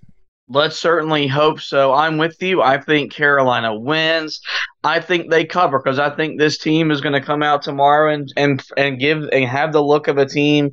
Let's 0.49 0.79
certainly 0.79 1.27
hope 1.27 1.59
so. 1.59 1.93
I'm 1.93 2.17
with 2.17 2.41
you. 2.41 2.61
I 2.61 2.79
think 2.79 3.11
Carolina 3.11 3.77
wins. 3.77 4.39
I 4.81 5.01
think 5.01 5.29
they 5.29 5.43
cover 5.43 5.79
because 5.79 5.99
I 5.99 6.09
think 6.09 6.39
this 6.39 6.57
team 6.57 6.89
is 6.89 7.01
going 7.01 7.13
to 7.13 7.21
come 7.21 7.43
out 7.43 7.63
tomorrow 7.63 8.13
and 8.13 8.31
and 8.37 8.63
and 8.77 8.97
give 8.97 9.23
and 9.33 9.43
have 9.43 9.73
the 9.73 9.83
look 9.83 10.07
of 10.07 10.17
a 10.17 10.25
team 10.25 10.71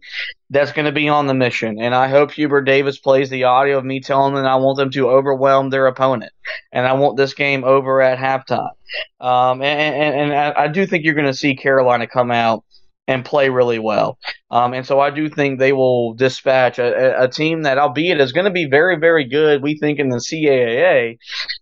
that's 0.51 0.71
going 0.71 0.85
to 0.85 0.93
be 0.93 1.09
on 1.09 1.27
the 1.27 1.35
mission. 1.35 1.81
And 1.81 1.93
I 1.93 2.07
hope 2.07 2.31
Hubert 2.31 2.63
Davis 2.63 3.01
plays 3.01 3.31
the 3.31 3.45
audio 3.45 3.77
of 3.79 3.85
me 3.85 3.99
telling 3.99 4.35
them 4.35 4.47
I 4.47 4.55
want 4.57 4.77
them 4.77 4.91
to 4.91 5.11
overwhelm 5.11 5.71
their 5.71 5.89
opponent, 5.89 6.33
and 6.71 6.87
I 6.87 6.93
want 6.93 7.17
this 7.17 7.35
game 7.35 7.65
over 7.65 8.01
at 8.01 8.19
halftime. 8.19 8.71
Um, 9.19 9.61
and 9.61 9.95
and, 9.95 10.21
and 10.21 10.33
I, 10.33 10.65
I 10.65 10.69
do 10.69 10.87
think 10.87 11.05
you're 11.05 11.15
going 11.15 11.27
to 11.27 11.35
see 11.35 11.57
Carolina 11.57 12.07
come 12.07 12.31
out 12.31 12.63
and 13.07 13.25
play 13.25 13.49
really 13.49 13.79
well. 13.79 14.19
Um, 14.51 14.73
and 14.73 14.87
so 14.87 15.01
I 15.01 15.11
do 15.11 15.29
think 15.29 15.59
they 15.59 15.73
will 15.73 16.15
dispatch 16.15 16.79
a, 16.79 17.23
a 17.23 17.29
team 17.29 17.63
that, 17.63 17.79
albeit 17.79 18.21
is 18.21 18.33
going 18.33 18.47
to 18.47 18.51
be 18.51 18.67
very, 18.67 18.97
very 18.97 19.25
good, 19.25 19.63
we 19.63 19.77
think, 19.79 19.99
in 19.99 20.09
the 20.09 20.17
CAA, 20.17 21.19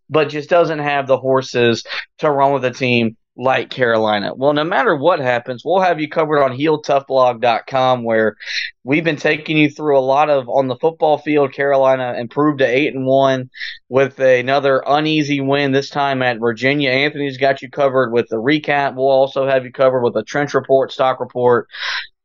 but 0.08 0.28
just 0.28 0.50
doesn't 0.50 0.78
have 0.78 1.06
the 1.06 1.18
horses 1.18 1.84
to 2.18 2.30
run 2.30 2.52
with 2.52 2.64
a 2.64 2.70
team 2.70 3.16
like 3.42 3.70
Carolina. 3.70 4.32
Well, 4.34 4.52
no 4.52 4.62
matter 4.62 4.94
what 4.94 5.18
happens, 5.18 5.64
we'll 5.64 5.80
have 5.80 6.00
you 6.00 6.08
covered 6.08 6.42
on 6.42 6.56
heeltoughblog.com 6.56 8.04
where 8.04 8.36
we've 8.84 9.02
been 9.02 9.16
taking 9.16 9.56
you 9.56 9.68
through 9.68 9.98
a 9.98 10.00
lot 10.00 10.30
of 10.30 10.48
on 10.48 10.68
the 10.68 10.76
football 10.76 11.18
field. 11.18 11.52
Carolina 11.52 12.14
improved 12.18 12.60
to 12.60 12.64
eight 12.64 12.94
and 12.94 13.04
one 13.04 13.50
with 13.88 14.20
another 14.20 14.84
uneasy 14.86 15.40
win 15.40 15.72
this 15.72 15.90
time 15.90 16.22
at 16.22 16.38
Virginia. 16.38 16.90
Anthony's 16.90 17.36
got 17.36 17.62
you 17.62 17.68
covered 17.68 18.12
with 18.12 18.28
the 18.28 18.36
recap. 18.36 18.94
We'll 18.94 19.08
also 19.08 19.48
have 19.48 19.64
you 19.64 19.72
covered 19.72 20.02
with 20.02 20.16
a 20.16 20.22
trench 20.22 20.54
report, 20.54 20.92
stock 20.92 21.18
report, 21.18 21.68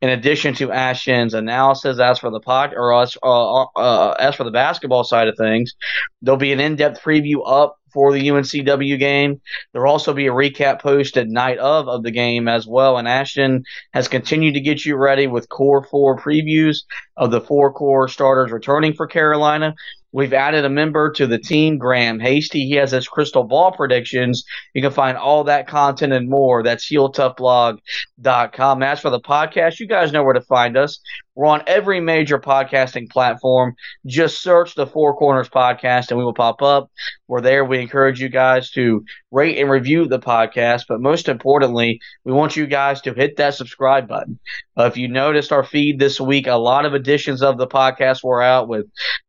in 0.02 0.10
addition 0.10 0.54
to 0.56 0.72
Ashton's 0.72 1.34
analysis, 1.34 2.00
as 2.00 2.20
for 2.20 2.30
the 2.30 2.40
pod 2.40 2.74
or 2.76 2.94
as, 3.02 3.18
uh, 3.24 3.64
uh, 3.64 4.16
as 4.20 4.36
for 4.36 4.44
the 4.44 4.52
basketball 4.52 5.04
side 5.04 5.28
of 5.28 5.36
things, 5.38 5.74
there'll 6.22 6.38
be 6.38 6.54
an 6.54 6.60
in-depth 6.60 7.02
preview 7.02 7.42
up 7.46 7.78
for 7.94 8.14
the 8.14 8.28
UNCW 8.28 9.00
game. 9.00 9.42
There'll 9.74 9.92
also 9.92 10.14
be 10.14 10.28
a 10.28 10.32
recap 10.32 10.82
posted 10.82 11.30
night 11.30 11.58
of 11.58 11.88
of 11.88 12.04
the 12.04 12.12
game 12.12 12.48
as 12.48 12.68
well. 12.68 12.98
And 12.98 13.08
Ashton 13.08 13.64
has 13.92 14.08
continued 14.08 14.54
to 14.54 14.62
get 14.62 14.86
you 14.86 14.96
ready 14.96 15.26
with 15.26 15.50
core 15.50 15.84
four 15.84 16.16
previews 16.18 16.84
of 17.16 17.32
the 17.32 17.42
four 17.42 17.74
core 17.74 18.08
starters 18.08 18.52
returning 18.52 18.94
for 18.94 19.08
Carolina. 19.08 19.74
We've 20.18 20.34
added 20.34 20.66
a 20.66 20.70
member 20.70 21.12
to 21.12 21.28
the 21.28 21.38
team, 21.38 21.78
Graham 21.78 22.20
Hasty. 22.20 22.66
He 22.66 22.74
has 22.78 22.90
his 22.90 23.08
crystal 23.08 23.44
ball 23.44 23.72
predictions. 23.72 24.44
You 24.74 24.82
can 24.82 24.90
find 24.90 25.16
all 25.16 25.44
that 25.44 25.68
content 25.68 26.12
and 26.12 26.28
more. 26.28 26.64
That's 26.64 26.92
heeltoughblog.com. 26.92 28.82
As 28.82 29.00
for 29.00 29.12
the 29.12 29.20
podcast, 29.20 29.80
you 29.80 29.86
guys 29.86 30.12
know 30.12 30.24
where 30.24 30.34
to 30.34 30.42
find 30.42 30.76
us. 30.76 31.00
We're 31.36 31.46
on 31.46 31.62
every 31.68 32.00
major 32.00 32.40
podcasting 32.40 33.12
platform. 33.12 33.76
Just 34.08 34.42
search 34.42 34.74
the 34.74 34.88
Four 34.88 35.16
Corners 35.16 35.50
Podcast 35.50 36.10
and 36.10 36.18
we 36.18 36.26
will 36.26 36.34
pop 36.34 36.64
up. 36.64 36.90
We're 37.28 37.42
there. 37.42 37.66
We 37.66 37.80
encourage 37.80 38.22
you 38.22 38.30
guys 38.30 38.72
to 38.72 39.04
rate 39.32 39.58
and 39.58 39.70
review 39.70 40.08
the 40.08 40.20
podcast, 40.20 40.84
but 40.88 41.02
most 41.02 41.28
importantly, 41.28 42.00
we 42.24 42.32
want 42.32 42.56
you 42.56 42.68
guys 42.68 43.02
to 43.02 43.14
hit 43.14 43.38
that 43.38 43.56
subscribe 43.56 44.08
button. 44.08 44.40
Uh, 44.78 44.86
if 44.86 44.98
you 44.98 45.08
noticed 45.08 45.52
our 45.52 45.64
feed 45.64 46.00
this 46.00 46.20
week, 46.20 46.48
a 46.48 46.54
lot 46.54 46.86
of 46.86 46.94
editions 46.94 47.42
of 47.42 47.58
the 47.58 47.68
podcast 47.68 48.24
were 48.24 48.42
out 48.42 48.68
with 48.68 48.86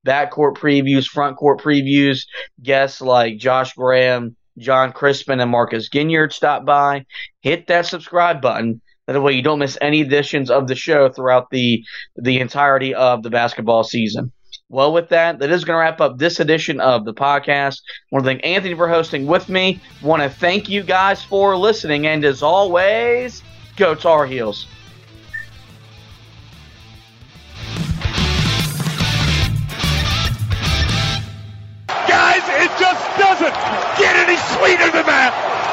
backcourt 0.07 0.57
previews, 0.57 1.07
front 1.07 1.37
court 1.37 1.61
previews, 1.61 2.27
guests 2.63 3.01
like 3.01 3.39
Josh 3.39 3.75
Graham, 3.75 4.37
John 4.59 4.93
Crispin, 4.93 5.41
and 5.41 5.51
Marcus 5.51 5.89
Ginyard 5.89 6.33
stop 6.33 6.65
by. 6.65 7.05
Hit 7.41 7.67
that 7.67 7.87
subscribe 7.87 8.41
button 8.41 8.81
that 9.09 9.21
way 9.23 9.33
you 9.33 9.43
don't 9.43 9.59
miss 9.59 9.79
any 9.81 10.03
editions 10.03 10.51
of 10.51 10.69
the 10.69 10.75
show 10.75 11.09
throughout 11.09 11.49
the 11.51 11.83
the 12.17 12.41
entirety 12.41 12.95
of 12.95 13.23
the 13.23 13.31
basketball 13.31 13.83
season. 13.83 14.33
Well, 14.71 14.93
with 14.93 15.09
that, 15.09 15.39
that 15.39 15.51
is 15.51 15.65
going 15.65 15.77
to 15.77 15.81
wrap 15.81 15.99
up 16.03 16.19
this 16.19 16.41
edition 16.41 16.79
of 16.79 17.07
the 17.07 17.15
podcast. 17.15 17.81
I 17.81 18.07
want 18.11 18.27
to 18.27 18.29
thank 18.29 18.45
Anthony 18.45 18.75
for 18.75 18.87
hosting 18.87 19.27
with 19.27 19.49
me. 19.49 19.81
I 20.03 20.07
want 20.07 20.23
to 20.23 20.29
thank 20.29 20.69
you 20.69 20.83
guys 20.83 21.25
for 21.25 21.57
listening. 21.57 22.07
And 22.07 22.23
as 22.23 22.43
always, 22.43 23.43
go 23.77 23.95
Tar 23.95 24.27
Heels. 24.27 24.67
Guys, 32.07 32.43
it 32.47 32.71
just 32.79 33.19
doesn't 33.19 33.55
get 33.97 34.17
any 34.17 34.37
sweeter 34.37 34.91
than 34.93 35.07
that. 35.07 35.68